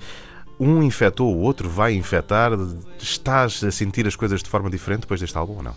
[0.59, 2.53] Um infectou o outro, vai infectar.
[2.99, 5.75] Estás a sentir as coisas de forma diferente depois deste álbum ou não?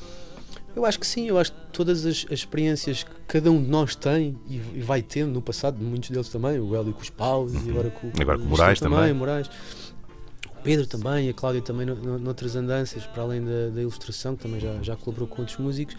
[0.75, 3.67] Eu acho que sim, eu acho que todas as, as experiências que cada um de
[3.67, 7.09] nós tem e, e vai tendo no passado, muitos deles também, o Hélio com os
[7.09, 9.11] paus e agora com, Agora com o Moraes também.
[9.11, 9.49] o Moraes.
[10.69, 14.43] Pedro também, a Cláudia também no- no- noutras andanças, para além da, da ilustração, que
[14.43, 15.95] também já, já colaborou com outros músicos.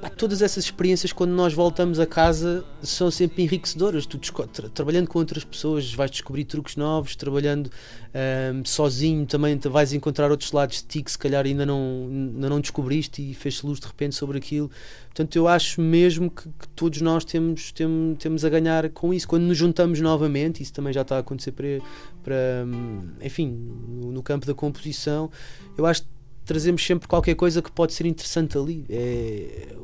[0.00, 4.04] Pá, todas essas experiências, quando nós voltamos a casa, são sempre enriquecedoras.
[4.04, 7.70] Tu tra- trabalhando com outras pessoas, vais descobrir truques novos, trabalhando
[8.12, 12.48] ahm, sozinho também vais encontrar outros lados de ti que se calhar ainda não, ainda
[12.50, 14.70] não descobriste e fez luz de repente sobre aquilo.
[15.06, 19.26] Portanto, eu acho mesmo que, que todos nós temos, temos, temos a ganhar com isso.
[19.26, 21.80] Quando nos juntamos novamente, isso também já está a acontecer para,
[22.22, 22.36] para
[22.66, 25.30] hum, enfim, no, no campo da composição,
[25.78, 26.08] eu acho que
[26.46, 28.84] trazemos sempre qualquer coisa que pode ser interessante ali.
[28.88, 29.74] É,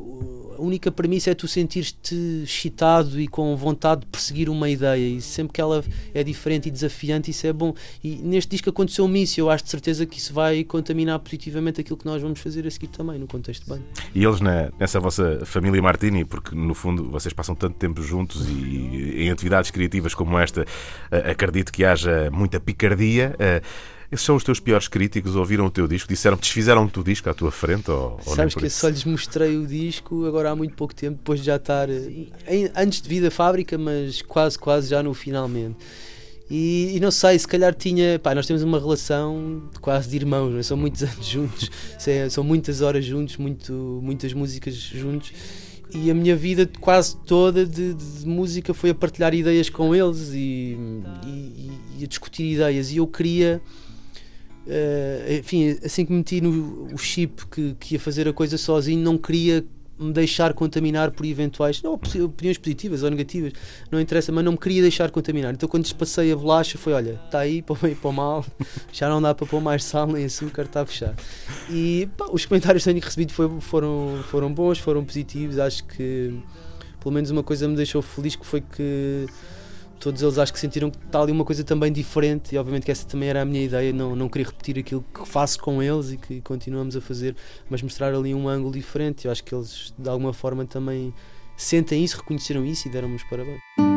[0.57, 2.15] a única premissa é tu sentir-te
[2.45, 5.83] excitado e com vontade de perseguir uma ideia e sempre que ela
[6.15, 7.75] é diferente e desafiante isso é bom
[8.05, 11.97] e neste disco aconteceu-me isso eu acho de certeza que isso vai contaminar positivamente aquilo
[11.97, 13.83] que nós vamos fazer a seguir também no contexto bem
[14.15, 18.47] E eles na- nessa vossa família Martini, porque no fundo vocês passam tanto tempo juntos
[18.49, 20.65] e em atividades criativas como esta,
[21.11, 23.35] eh, acredito que haja muita picardia.
[24.13, 25.35] Esses são os teus piores críticos?
[25.35, 26.07] Ouviram o teu disco?
[26.09, 27.91] Disseram, desfizeram-te o disco à tua frente?
[27.91, 31.17] Ou, ou Sabes que eu só lhes mostrei o disco agora há muito pouco tempo,
[31.17, 35.03] depois de já estar eh, em- antes de vir da fábrica, mas quase, quase já
[35.03, 35.77] no finalmente.
[36.51, 38.19] E, e não sei, se calhar tinha.
[38.19, 40.63] Pá, nós temos uma relação de quase de irmãos, é?
[40.63, 41.71] são muitos anos juntos,
[42.29, 43.73] são muitas horas juntos, muito,
[44.03, 45.33] muitas músicas juntos.
[45.95, 50.33] E a minha vida quase toda de, de música foi a partilhar ideias com eles
[50.35, 50.77] e,
[51.27, 51.71] e-
[52.01, 52.91] e a discutir ideias.
[52.93, 53.61] E eu queria
[54.67, 59.03] eh, enfim, assim que meti no o chip que, que ia fazer a coisa sozinho,
[59.03, 59.65] não queria
[59.99, 63.53] me deixar contaminar por eventuais não, opini- opiniões positivas ou negativas,
[63.91, 65.53] não interessa, mas não me queria deixar contaminar.
[65.55, 68.13] Então quando despacei a bolacha foi, olha, está aí para o bem e para o
[68.13, 68.45] mal,
[68.93, 71.15] já não dá para pôr mais sal nem açúcar, está a fechar.
[71.71, 76.35] E pá, os comentários que tenho recebido foi- foram, foram bons, foram positivos, acho que
[77.01, 79.27] pelo menos uma coisa me deixou feliz que foi que
[80.03, 82.91] todos eles acho que sentiram que está ali uma coisa também diferente e obviamente que
[82.91, 86.11] essa também era a minha ideia, não, não queria repetir aquilo que faço com eles
[86.11, 87.37] e que continuamos a fazer,
[87.71, 89.27] mas mostrar ali um ângulo diferente.
[89.27, 91.15] Eu acho que eles de alguma forma também
[91.57, 93.92] sentem isso, reconheceram isso e deram-me os parabéns.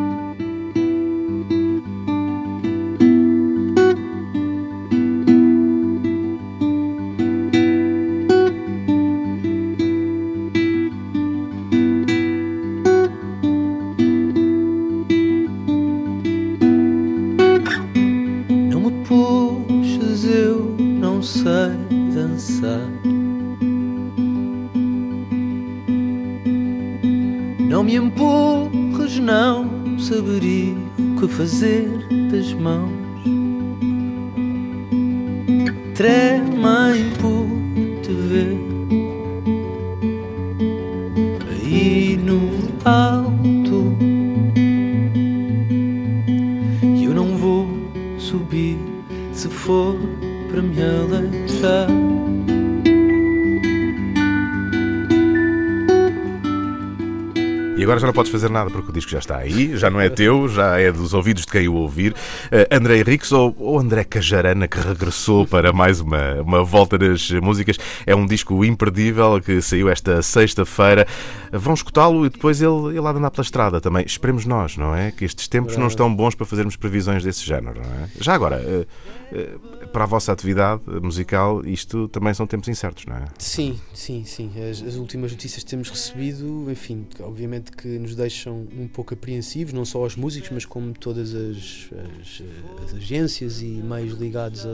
[58.16, 60.92] E fazer nada porque o disco já está aí, já não é teu, já é
[60.92, 62.12] dos ouvidos de quem o ouvir.
[62.12, 67.32] Uh, André Henriques ou, ou André Cajarana, que regressou para mais uma, uma volta nas
[67.32, 67.78] músicas.
[68.06, 71.08] É um disco imperdível que saiu esta sexta-feira.
[71.52, 74.06] Vão escutá-lo e depois ele, ele há de andar pela estrada também.
[74.06, 75.12] Esperemos nós, não é?
[75.12, 78.10] Que estes tempos não estão bons para fazermos previsões desse género, não é?
[78.20, 83.16] Já agora, uh, uh, para a vossa atividade musical, isto também são tempos incertos, não
[83.16, 83.26] é?
[83.38, 84.52] Sim, sim, sim.
[84.70, 89.74] As, as últimas notícias que temos recebido, enfim, obviamente que nos deixam um pouco apreensivos,
[89.74, 91.90] não só aos músicos, mas como todas as,
[92.22, 92.44] as,
[92.84, 94.72] as agências e meios ligados ao-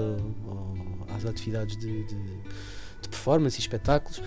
[0.47, 2.15] ao- às atividades de, de,
[3.01, 4.21] de performance e espetáculos.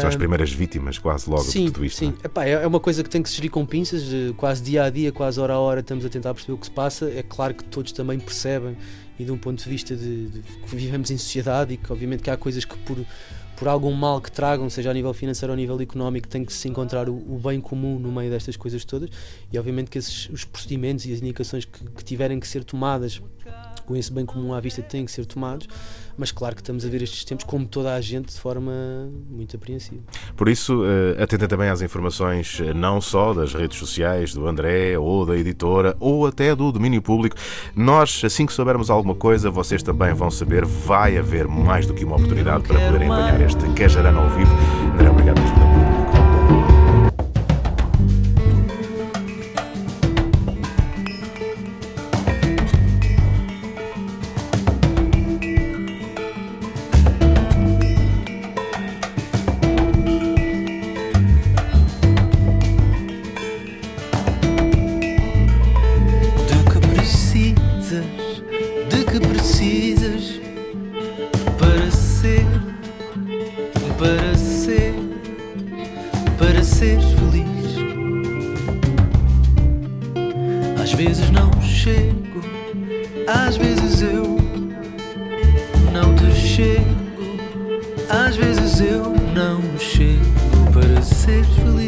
[0.00, 1.98] São as Ahm, primeiras vítimas, quase logo, sim, de tudo isto.
[1.98, 2.26] Sim, é?
[2.26, 4.02] Epá, é é uma coisa que tem que se gerir com pinças,
[4.36, 6.72] quase dia a dia, quase hora a hora, estamos a tentar perceber o que se
[6.72, 7.08] passa.
[7.08, 8.76] É claro que todos também percebem,
[9.18, 12.22] e de um ponto de vista de, de que vivemos em sociedade, e que obviamente
[12.22, 12.98] que há coisas que por,
[13.60, 16.52] por algum mal que tragam, seja a nível financeiro ou a nível económico, tem que
[16.52, 19.10] se encontrar o, o bem comum no meio destas coisas todas,
[19.52, 23.20] e obviamente que esses, os procedimentos e as indicações que, que tiverem que ser tomadas
[23.84, 25.68] com esse bem comum à vista têm que ser tomados,
[26.20, 28.70] mas claro que estamos a ver estes tempos, como toda a gente, de forma
[29.30, 30.02] muito apreensiva.
[30.36, 34.98] Por isso, eh, atentem também às informações eh, não só das redes sociais do André
[34.98, 37.36] ou da editora ou até do domínio público.
[37.74, 40.66] Nós, assim que soubermos alguma coisa, vocês também vão saber.
[40.66, 44.52] Vai haver mais do que uma oportunidade para poderem apanhar este Cajarana ao vivo.
[44.92, 45.59] André, obrigado
[81.02, 82.42] vezes não chego,
[83.26, 84.36] às vezes eu
[85.94, 86.84] não te chego,
[88.10, 89.04] às vezes eu
[89.34, 90.20] não chego
[90.74, 91.79] para seres feliz.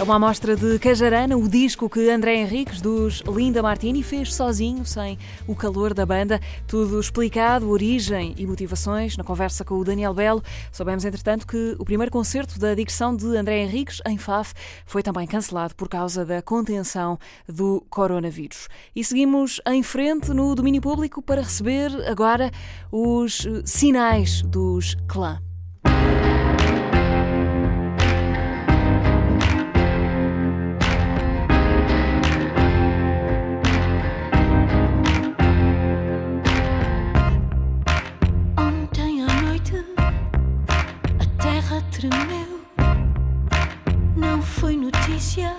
[0.00, 4.82] É uma amostra de Cajarana, o disco que André Henriques, dos Linda Martini, fez sozinho,
[4.86, 6.40] sem o calor da banda.
[6.66, 10.42] Tudo explicado, origem e motivações, na conversa com o Daniel Belo.
[10.72, 14.54] Soubemos, entretanto, que o primeiro concerto da digressão de André Henriques, em Faf,
[14.86, 18.68] foi também cancelado por causa da contenção do coronavírus.
[18.96, 22.50] E seguimos em frente no domínio público para receber agora
[22.90, 25.42] os sinais dos clã.
[42.00, 42.60] Tremeu,
[44.16, 45.54] não foi notícia.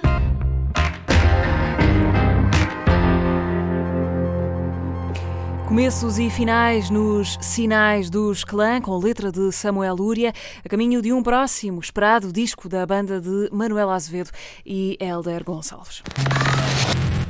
[5.68, 10.34] Começos e finais nos sinais dos clã, com letra de Samuel Lúria,
[10.66, 14.32] a caminho de um próximo esperado disco da banda de Manuel Azevedo
[14.66, 16.02] e Helder Gonçalves.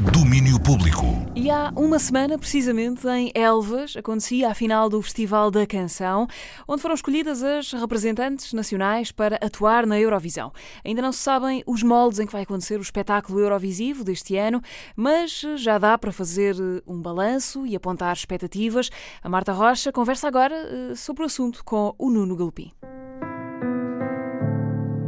[0.09, 1.05] Domínio Público.
[1.35, 6.27] E há uma semana, precisamente, em Elvas, acontecia a final do Festival da Canção,
[6.67, 10.51] onde foram escolhidas as representantes nacionais para atuar na Eurovisão.
[10.83, 14.59] Ainda não se sabem os moldes em que vai acontecer o espetáculo Eurovisivo deste ano,
[14.95, 18.89] mas já dá para fazer eh, um balanço e apontar expectativas.
[19.21, 22.71] A Marta Rocha conversa agora eh, sobre o assunto com o Nuno Galpim.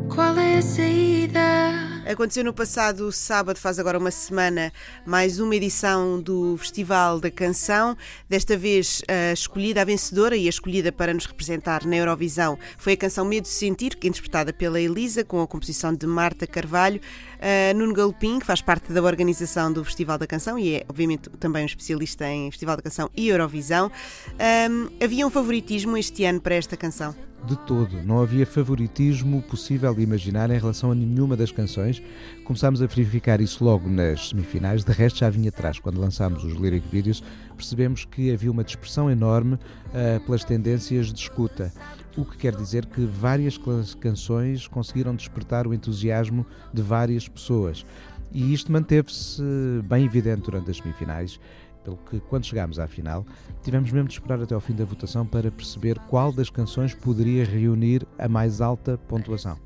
[0.07, 1.93] Qual é a saída?
[2.05, 4.73] Aconteceu no passado sábado, faz agora uma semana,
[5.05, 7.95] mais uma edição do Festival da Canção.
[8.27, 12.93] Desta vez, a escolhida, a vencedora e a escolhida para nos representar na Eurovisão foi
[12.93, 16.99] a canção Medo de Sentir, interpretada pela Elisa, com a composição de Marta Carvalho.
[17.39, 21.30] Uh, Nuno Galopim, que faz parte da organização do Festival da Canção e é, obviamente,
[21.39, 23.89] também um especialista em Festival da Canção e Eurovisão.
[24.69, 27.15] Um, havia um favoritismo este ano para esta canção?
[27.45, 28.02] De todo.
[28.03, 32.02] Não havia favoritismo possível de imaginar em relação a nenhuma das canções.
[32.44, 35.80] Começámos a verificar isso logo nas semifinais, de resto já vinha atrás.
[35.80, 37.24] Quando lançámos os lyric videos,
[37.56, 41.72] percebemos que havia uma dispersão enorme uh, pelas tendências de escuta.
[42.15, 43.60] O que quer dizer que várias
[43.99, 47.86] canções conseguiram despertar o entusiasmo de várias pessoas.
[48.32, 49.44] E isto manteve-se
[49.84, 51.40] bem evidente durante as semifinais
[51.84, 53.26] pelo que, quando chegámos à final,
[53.61, 57.45] tivemos mesmo de esperar até ao fim da votação para perceber qual das canções poderia
[57.45, 59.57] reunir a mais alta pontuação.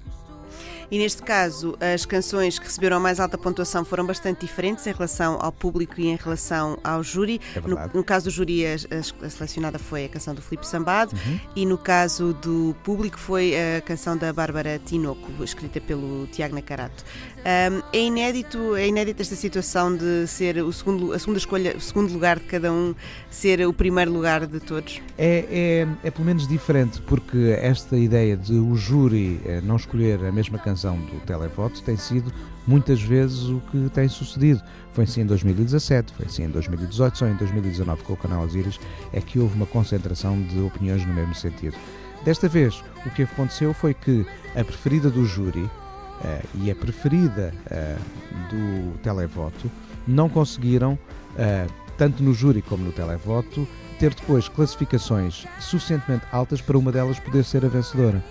[0.89, 4.93] E neste caso, as canções que receberam a mais alta pontuação foram bastante diferentes em
[4.93, 7.41] relação ao público e em relação ao júri.
[7.55, 11.13] É no, no, caso do júri, a, a, selecionada foi a canção do Filipe Sambado
[11.13, 11.39] uhum.
[11.55, 17.03] e no caso do público foi a canção da Bárbara Tinoco, escrita pelo Tiago Nacarato.
[17.49, 22.11] É inédito, é inédita esta situação de ser o segundo, a segunda escolha, o segundo
[22.11, 22.93] lugar de cada um
[23.29, 25.01] ser o primeiro lugar de todos?
[25.17, 30.25] É, é, é pelo menos diferente, porque esta ideia de o júri eh, não escolher
[30.25, 32.33] a mesma canção do televoto tem sido
[32.67, 34.61] muitas vezes o que tem sucedido.
[34.91, 38.77] Foi assim em 2017, foi assim em 2018, só em 2019 com o canal Osiris
[39.13, 41.77] é que houve uma concentração de opiniões no mesmo sentido.
[42.25, 45.69] Desta vez, o que aconteceu foi que a preferida do júri
[46.21, 49.69] uh, e a preferida uh, do televoto
[50.07, 53.67] não conseguiram, uh, tanto no júri como no televoto,
[53.99, 58.23] ter depois classificações suficientemente altas para uma delas poder ser a vencedora.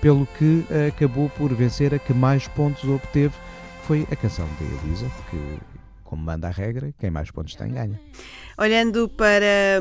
[0.00, 3.34] Pelo que eh, acabou por vencer a que mais pontos obteve
[3.82, 5.58] foi a canção de Elisa, que,
[6.10, 7.98] como manda a regra, quem mais pontos tem ganha.
[8.58, 9.80] Olhando para,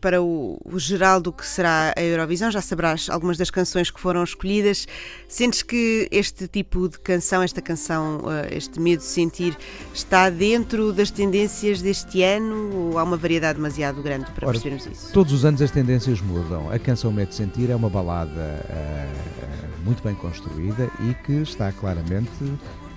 [0.00, 4.00] para o, o, geral do que será a Eurovisão, já saberás algumas das canções que
[4.00, 4.88] foram escolhidas.
[5.28, 9.56] Sentes que este tipo de canção, esta canção, eh, este medo de sentir,
[9.92, 14.86] está dentro das tendências deste ano ou há uma variedade demasiado grande para Ora, percebermos
[14.86, 15.12] isso?
[15.12, 16.72] Todos os anos as tendências mudam.
[16.72, 21.70] A canção Medo de Sentir é uma balada uh, muito bem construída e que está
[21.70, 22.30] claramente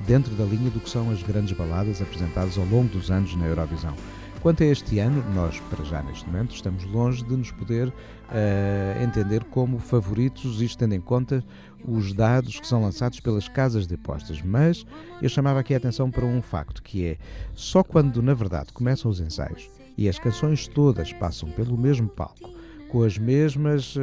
[0.08, 3.46] dentro da linha do que são as grandes baladas apresentadas ao longo dos anos na
[3.46, 3.94] Eurovisão.
[4.42, 9.04] Quanto a este ano, nós, para já neste momento, estamos longe de nos poder uh,
[9.04, 11.44] entender como favoritos, isto tendo em conta
[11.84, 14.44] os dados que são lançados pelas casas de apostas.
[14.44, 14.86] Mas
[15.20, 17.18] eu chamava aqui a atenção para um facto, que é
[17.56, 19.68] só quando, na verdade, começam os ensaios
[19.98, 22.52] e as canções todas passam pelo mesmo palco,
[22.90, 23.96] com as mesmas.
[23.96, 24.00] Uh,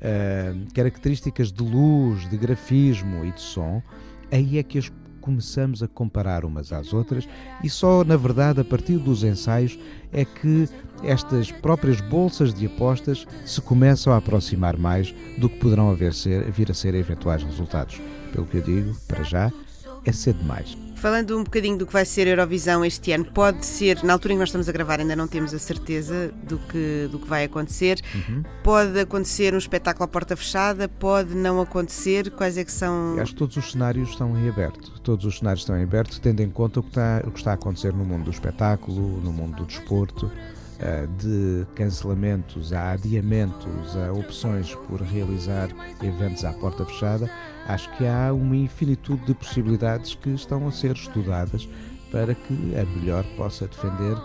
[0.00, 3.82] uh, características de luz, de grafismo e de som,
[4.30, 4.90] aí é que as
[5.20, 7.28] começamos a comparar umas às outras
[7.62, 9.78] e só, na verdade, a partir dos ensaios
[10.12, 10.68] é que
[11.02, 16.50] estas próprias bolsas de apostas se começam a aproximar mais do que poderão haver ser,
[16.50, 18.00] vir a ser eventuais resultados.
[18.32, 19.52] Pelo que eu digo, para já,
[20.04, 20.89] é cedo demais.
[21.00, 24.34] Falando um bocadinho do que vai ser a Eurovisão este ano, pode ser, na altura
[24.34, 27.26] em que nós estamos a gravar, ainda não temos a certeza do que, do que
[27.26, 28.02] vai acontecer.
[28.14, 28.42] Uhum.
[28.62, 32.30] Pode acontecer um espetáculo à porta fechada, pode não acontecer.
[32.32, 33.14] Quais é que são.
[33.16, 35.00] Eu acho que todos os cenários estão em aberto.
[35.00, 37.52] Todos os cenários estão em aberto, tendo em conta o que está, o que está
[37.52, 40.30] a acontecer no mundo do espetáculo, no mundo do desporto.
[40.82, 45.68] Eh, de cancelamentos a adiamentos, a opções por realizar
[46.02, 47.30] eventos à porta fechada,
[47.66, 51.68] acho que há uma infinitude de possibilidades que estão a ser estudadas
[52.10, 54.16] para que a melhor possa defender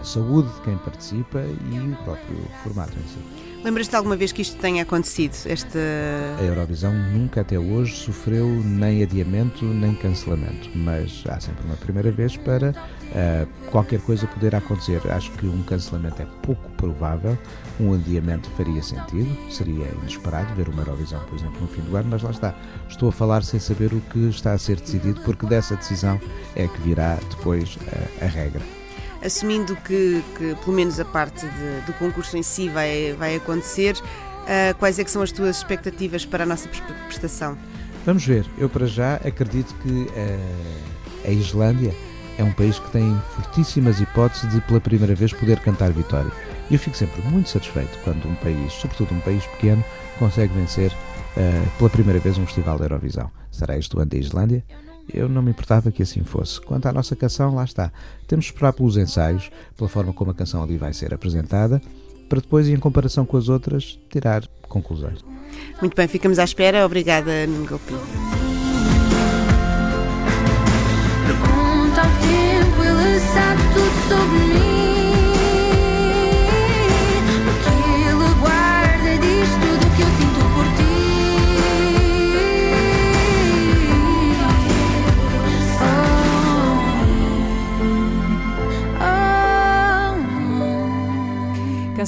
[0.00, 3.18] a saúde de quem participa e o próprio formato em si.
[3.64, 5.34] Lembras-te alguma vez que isto tenha acontecido?
[5.46, 5.78] Esta...
[6.38, 12.12] A Eurovisão nunca até hoje sofreu nem adiamento nem cancelamento, mas há sempre uma primeira
[12.12, 12.72] vez para
[13.12, 15.00] uh, qualquer coisa poder acontecer.
[15.10, 17.38] Acho que um cancelamento é pouco provável,
[17.80, 22.08] um adiamento faria sentido, seria inesperado ver uma Eurovisão, por exemplo, no fim do ano,
[22.10, 22.54] mas lá está.
[22.88, 26.20] Estou a falar sem saber o que está a ser decidido, porque dessa decisão
[26.56, 28.62] é que virá depois uh, a regra
[29.20, 33.96] assumindo que, que pelo menos a parte de, do concurso em si vai, vai acontecer,
[33.96, 36.68] uh, quais é que são as tuas expectativas para a nossa
[37.08, 37.58] prestação?
[38.06, 38.46] Vamos ver.
[38.56, 40.06] Eu para já acredito que
[41.26, 41.92] a Islândia
[42.38, 46.30] é um país que tem fortíssimas hipóteses de pela primeira vez poder cantar vitória.
[46.70, 49.84] E eu fico sempre muito satisfeito quando um país, sobretudo um país pequeno,
[50.18, 53.28] consegue vencer uh, pela primeira vez um festival da Eurovisão.
[53.50, 54.62] Será este o ano da Islândia?
[55.12, 56.60] Eu não me importava que assim fosse.
[56.60, 57.90] Quanto à nossa canção, lá está.
[58.26, 61.82] Temos de esperar pelos ensaios, pela forma como a canção ali vai ser apresentada,
[62.28, 65.24] para depois, em comparação com as outras, tirar conclusões.
[65.80, 66.84] Muito bem, ficamos à espera.
[66.84, 67.80] Obrigada, Nuno.
[74.08, 74.47] Sabe tudo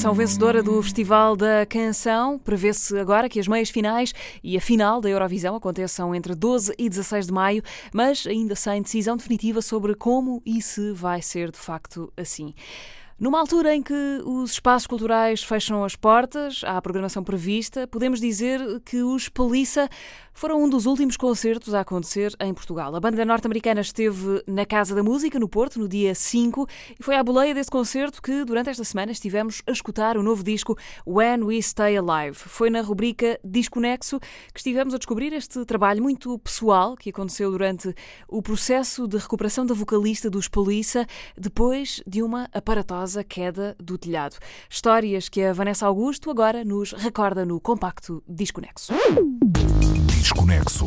[0.00, 2.38] Canção vencedora do Festival da Canção.
[2.38, 6.88] Prevê-se agora que as meias finais e a final da Eurovisão aconteçam entre 12 e
[6.88, 7.62] 16 de maio,
[7.92, 12.54] mas ainda sem decisão definitiva sobre como e se vai ser de facto assim.
[13.20, 18.58] Numa altura em que os espaços culturais fecham as portas à programação prevista, podemos dizer
[18.82, 19.90] que os Polícia
[20.32, 22.96] foram um dos últimos concertos a acontecer em Portugal.
[22.96, 26.66] A banda norte-americana esteve na Casa da Música, no Porto, no dia 5,
[26.98, 30.42] e foi à boleia desse concerto que, durante esta semana, estivemos a escutar o novo
[30.42, 30.74] disco
[31.06, 32.36] When We Stay Alive.
[32.36, 37.94] Foi na rubrica Disconexo que estivemos a descobrir este trabalho muito pessoal que aconteceu durante
[38.26, 41.06] o processo de recuperação da vocalista dos Polícia
[41.36, 44.36] depois de uma aparatosa queda do telhado.
[44.68, 48.92] Histórias que a Vanessa Augusto agora nos recorda no compacto Disconexo.
[50.06, 50.86] Desconexo.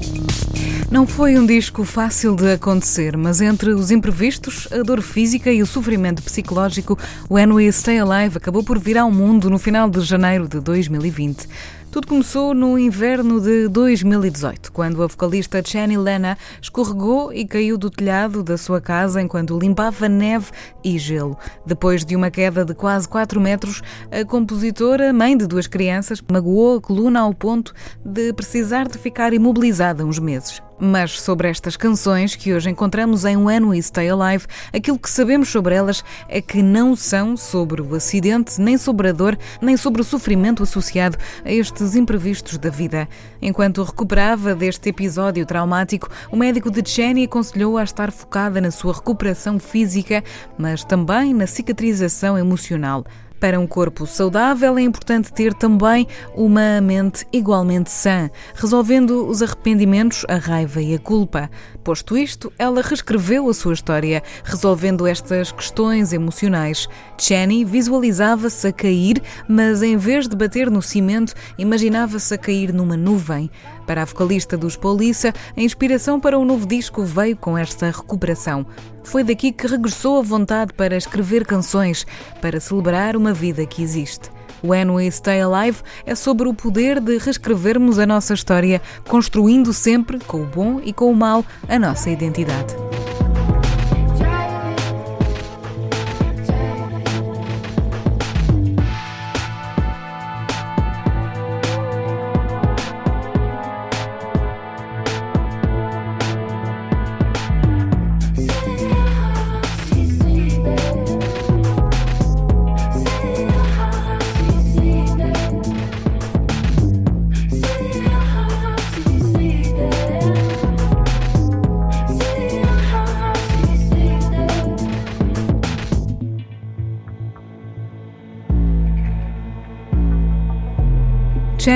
[0.89, 5.61] Não foi um disco fácil de acontecer, mas entre os imprevistos, a dor física e
[5.61, 6.97] o sofrimento psicológico,
[7.29, 11.47] When We Stay Alive acabou por vir ao mundo no final de janeiro de 2020.
[11.93, 17.87] Tudo começou no inverno de 2018, quando a vocalista Jenny Lena escorregou e caiu do
[17.87, 20.49] telhado da sua casa enquanto limpava neve
[20.83, 21.37] e gelo.
[21.63, 26.77] Depois de uma queda de quase 4 metros, a compositora, mãe de duas crianças, magoou
[26.77, 30.63] a coluna ao ponto de precisar de ficar imobilizada uns meses.
[30.85, 35.47] Mas sobre estas canções que hoje encontramos em When We Stay Alive, aquilo que sabemos
[35.47, 40.01] sobre elas é que não são sobre o acidente, nem sobre a dor, nem sobre
[40.01, 43.07] o sofrimento associado a estes imprevistos da vida.
[43.41, 48.91] Enquanto recuperava deste episódio traumático, o médico de Jenny aconselhou a estar focada na sua
[48.91, 50.21] recuperação física,
[50.57, 53.05] mas também na cicatrização emocional.
[53.43, 60.25] Para um corpo saudável é importante ter também uma mente igualmente sã, resolvendo os arrependimentos,
[60.29, 61.51] a raiva e a culpa.
[61.83, 66.87] Posto isto, ela reescreveu a sua história, resolvendo estas questões emocionais.
[67.19, 72.95] Jenny visualizava-se a cair, mas em vez de bater no cimento, imaginava-se a cair numa
[72.95, 73.51] nuvem.
[73.85, 78.65] Para a vocalista dos Polícia, a inspiração para o novo disco veio com esta recuperação.
[79.03, 82.07] Foi daqui que regressou a vontade para escrever canções,
[82.39, 84.32] para celebrar uma vida que existe.
[84.63, 90.19] When We Stay Alive é sobre o poder de reescrevermos a nossa história, construindo sempre,
[90.19, 92.73] com o bom e com o mal, a nossa identidade.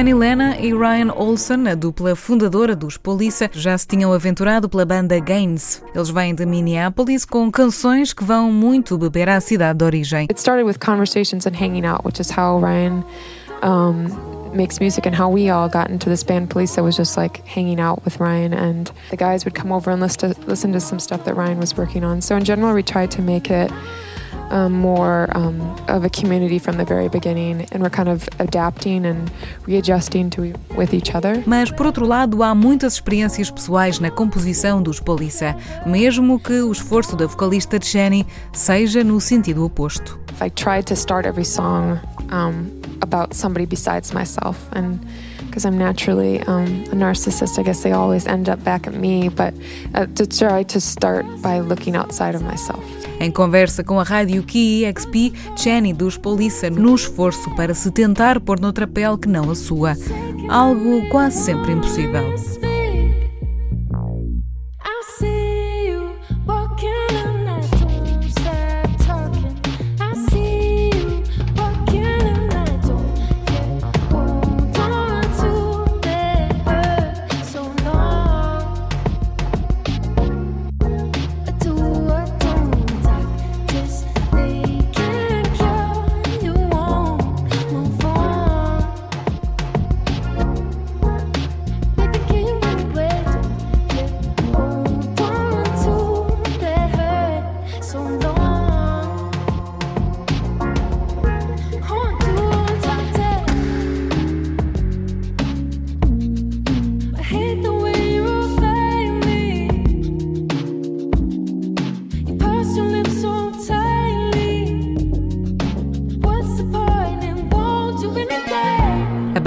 [0.07, 4.85] Jenny Lena e Ryan Olsen, a dupla fundadora dos Polícia, já se tinham aventurado pela
[4.85, 5.83] banda Gaines.
[5.93, 10.23] Eles vêm de Minneapolis com canções que vão muito beber à cidade de origem.
[10.31, 13.03] It started with conversations and hanging out, which is how Ryan
[13.61, 16.79] um, makes music and how we all got into this band Police.
[16.79, 20.71] was just like hanging out with Ryan, and the guys would come over and listen
[20.71, 22.21] to some stuff that Ryan was working on.
[22.21, 23.69] So in general, we tried to make it.
[24.49, 25.59] Um, more um,
[25.89, 29.29] of a community from the very beginning, and we're kind of adapting and
[29.67, 31.43] readjusting to with each other.
[31.45, 35.53] Mas por outro lado, há muitas experiências pessoais na composição dos Polícia,
[35.85, 40.17] mesmo que o esforço da vocalista Jenny seja no sentido oposto.
[40.39, 41.99] I tried to start every song
[42.31, 42.71] um,
[43.01, 44.99] about somebody besides myself, and
[45.47, 49.29] because I'm naturally um, a narcissist, I guess they always end up back at me.
[49.29, 49.53] But
[49.95, 52.83] uh, to try to start by looking outside of myself.
[53.19, 58.59] Em conversa com a rádio KEXP, Jenny dos Polícia no esforço para se tentar pôr
[58.59, 59.95] noutra pele que não a sua.
[60.47, 62.66] Algo quase sempre impossível.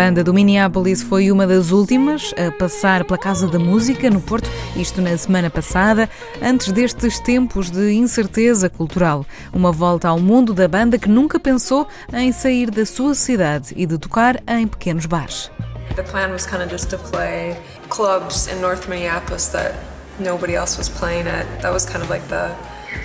[0.00, 4.48] Banda do Minneapolis foi uma das últimas a passar pela Casa da Música no Porto,
[4.74, 6.08] isto na semana passada,
[6.40, 9.26] antes destes tempos de incerteza cultural.
[9.52, 13.84] Uma volta ao mundo da banda que nunca pensou em sair da sua cidade e
[13.84, 15.50] de tocar em pequenos bares.
[15.96, 17.54] The plan was kind of just to play
[17.90, 19.74] clubs in North Minneapolis that
[20.18, 21.44] nobody else was playing at.
[21.60, 22.48] That was kind of like the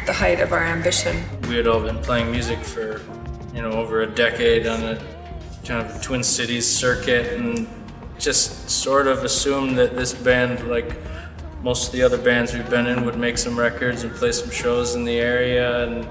[0.06, 1.14] the height of our ambition.
[1.50, 3.02] We had all been playing music for,
[3.54, 5.15] you know, over a decade on a
[5.66, 7.68] kind of Twin Cities circuit and
[8.20, 10.96] just sort of assumed that this band, like
[11.64, 14.52] most of the other bands we've been in, would make some records and play some
[14.52, 16.08] shows in the area and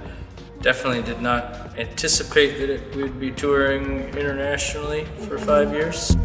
[0.61, 6.17] definitely did not anticipate that it, we'd be touring internationally for five years.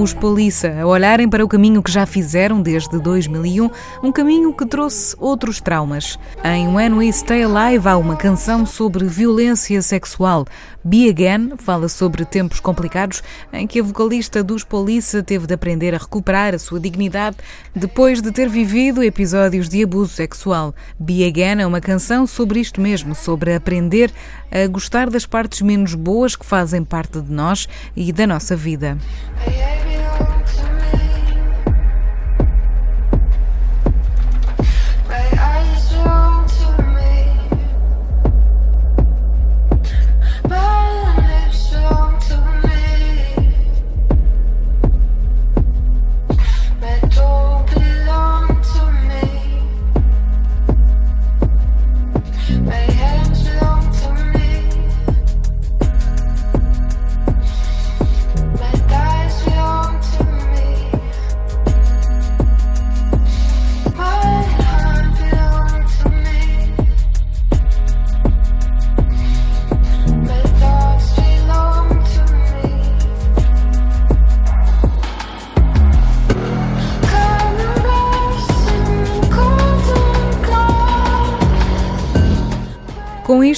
[0.00, 3.70] Os Polissa a olharem para o caminho que já fizeram desde 2001,
[4.02, 6.18] um caminho que trouxe outros traumas.
[6.42, 10.46] Em When We Stay Alive há uma canção sobre violência sexual.
[10.82, 13.22] Be Again fala sobre tempos complicados
[13.52, 17.36] em que a vocalista dos Polissa teve de aprender a recuperar a sua dignidade
[17.76, 20.74] depois de ter vivido episódios de abuso sexual.
[20.98, 24.10] Be Again é uma canção sobre isto mesmo, sobre aprender
[24.50, 28.96] a gostar das partes menos boas que fazem parte de nós e da nossa vida.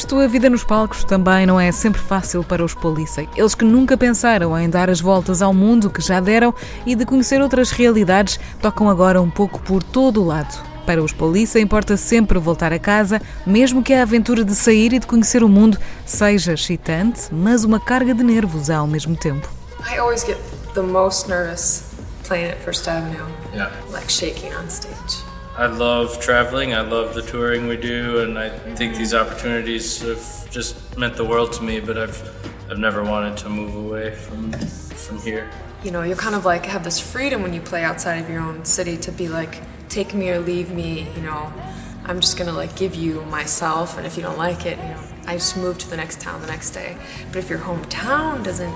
[0.03, 3.25] Com isto, a vida nos palcos também não é sempre fácil para os Polissa.
[3.37, 6.53] Eles que nunca pensaram em dar as voltas ao mundo que já deram
[6.85, 10.61] e de conhecer outras realidades, tocam agora um pouco por todo o lado.
[10.85, 14.99] Para os Polissa importa sempre voltar a casa, mesmo que a aventura de sair e
[14.99, 19.49] de conhecer o mundo seja excitante, mas uma carga de nervos ao mesmo tempo.
[19.89, 20.37] I always get
[20.75, 21.85] the most nervous
[22.27, 23.25] playing at First Avenue,
[23.55, 23.71] Yeah.
[23.93, 25.32] like shaking on stage.
[25.63, 26.75] I love traveling.
[26.75, 31.25] I love the touring we do, and I think these opportunities have just meant the
[31.25, 31.79] world to me.
[31.79, 32.21] But I've
[32.69, 35.49] I've never wanted to move away from from here.
[35.85, 38.41] You know, you kind of like have this freedom when you play outside of your
[38.41, 41.53] own city to be like, take me or leave me, you know.
[42.07, 45.03] I'm just gonna like give you myself, and if you don't like it, you know,
[45.29, 46.97] I just move to the next town the next day.
[47.29, 48.75] But if your hometown doesn't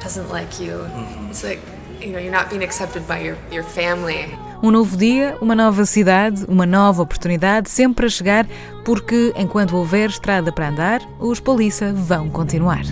[0.00, 1.30] doesn't like you, mm-hmm.
[1.30, 1.60] it's like,
[2.00, 4.36] you know, you're not being accepted by your, your family.
[4.64, 8.46] Um novo dia, uma nova cidade, uma nova oportunidade, sempre a chegar,
[8.82, 12.82] porque enquanto houver estrada para andar, os Polissa vão continuar.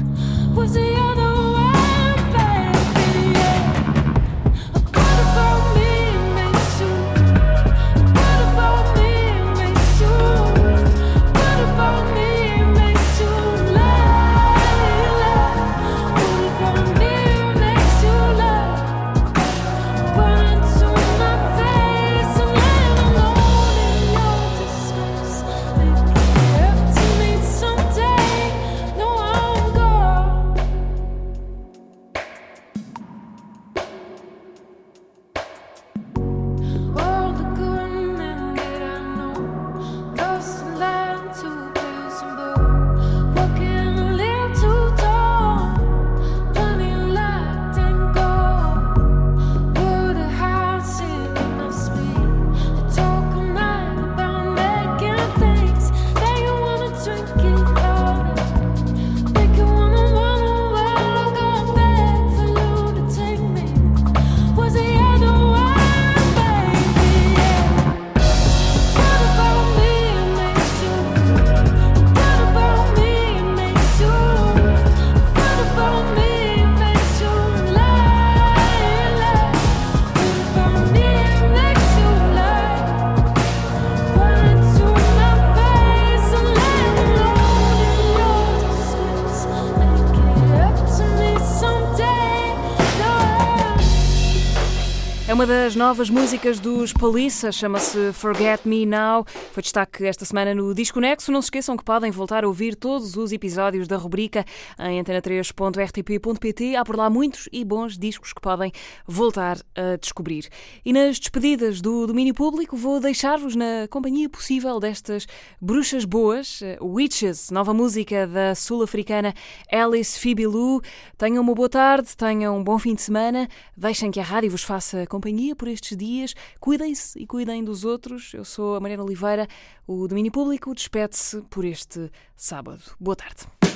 [95.53, 99.23] Das novas músicas dos Polissa, chama-se Forget Me Now.
[99.53, 101.31] Foi destaque esta semana no Disco Nexo.
[101.31, 104.47] Não se esqueçam que podem voltar a ouvir todos os episódios da rubrica
[104.79, 106.75] em antena3.rtp.pt.
[106.75, 108.73] Há por lá muitos e bons discos que podem
[109.07, 110.49] voltar a descobrir.
[110.87, 115.27] E nas despedidas do domínio público, vou deixar-vos na companhia possível destas
[115.61, 119.35] bruxas boas, Witches, nova música da sul-africana
[119.71, 120.81] Alice Lou.
[121.19, 123.47] Tenham uma boa tarde, tenham um bom fim de semana.
[123.77, 125.07] Deixem que a rádio vos faça
[125.43, 126.35] companhia por estes dias.
[126.61, 128.33] Cuidem-se e cuidem dos outros.
[128.33, 129.49] Eu sou a Mariana Oliveira.
[129.87, 132.83] O domínio público despede-se por este sábado.
[133.01, 133.72] Boa tarde.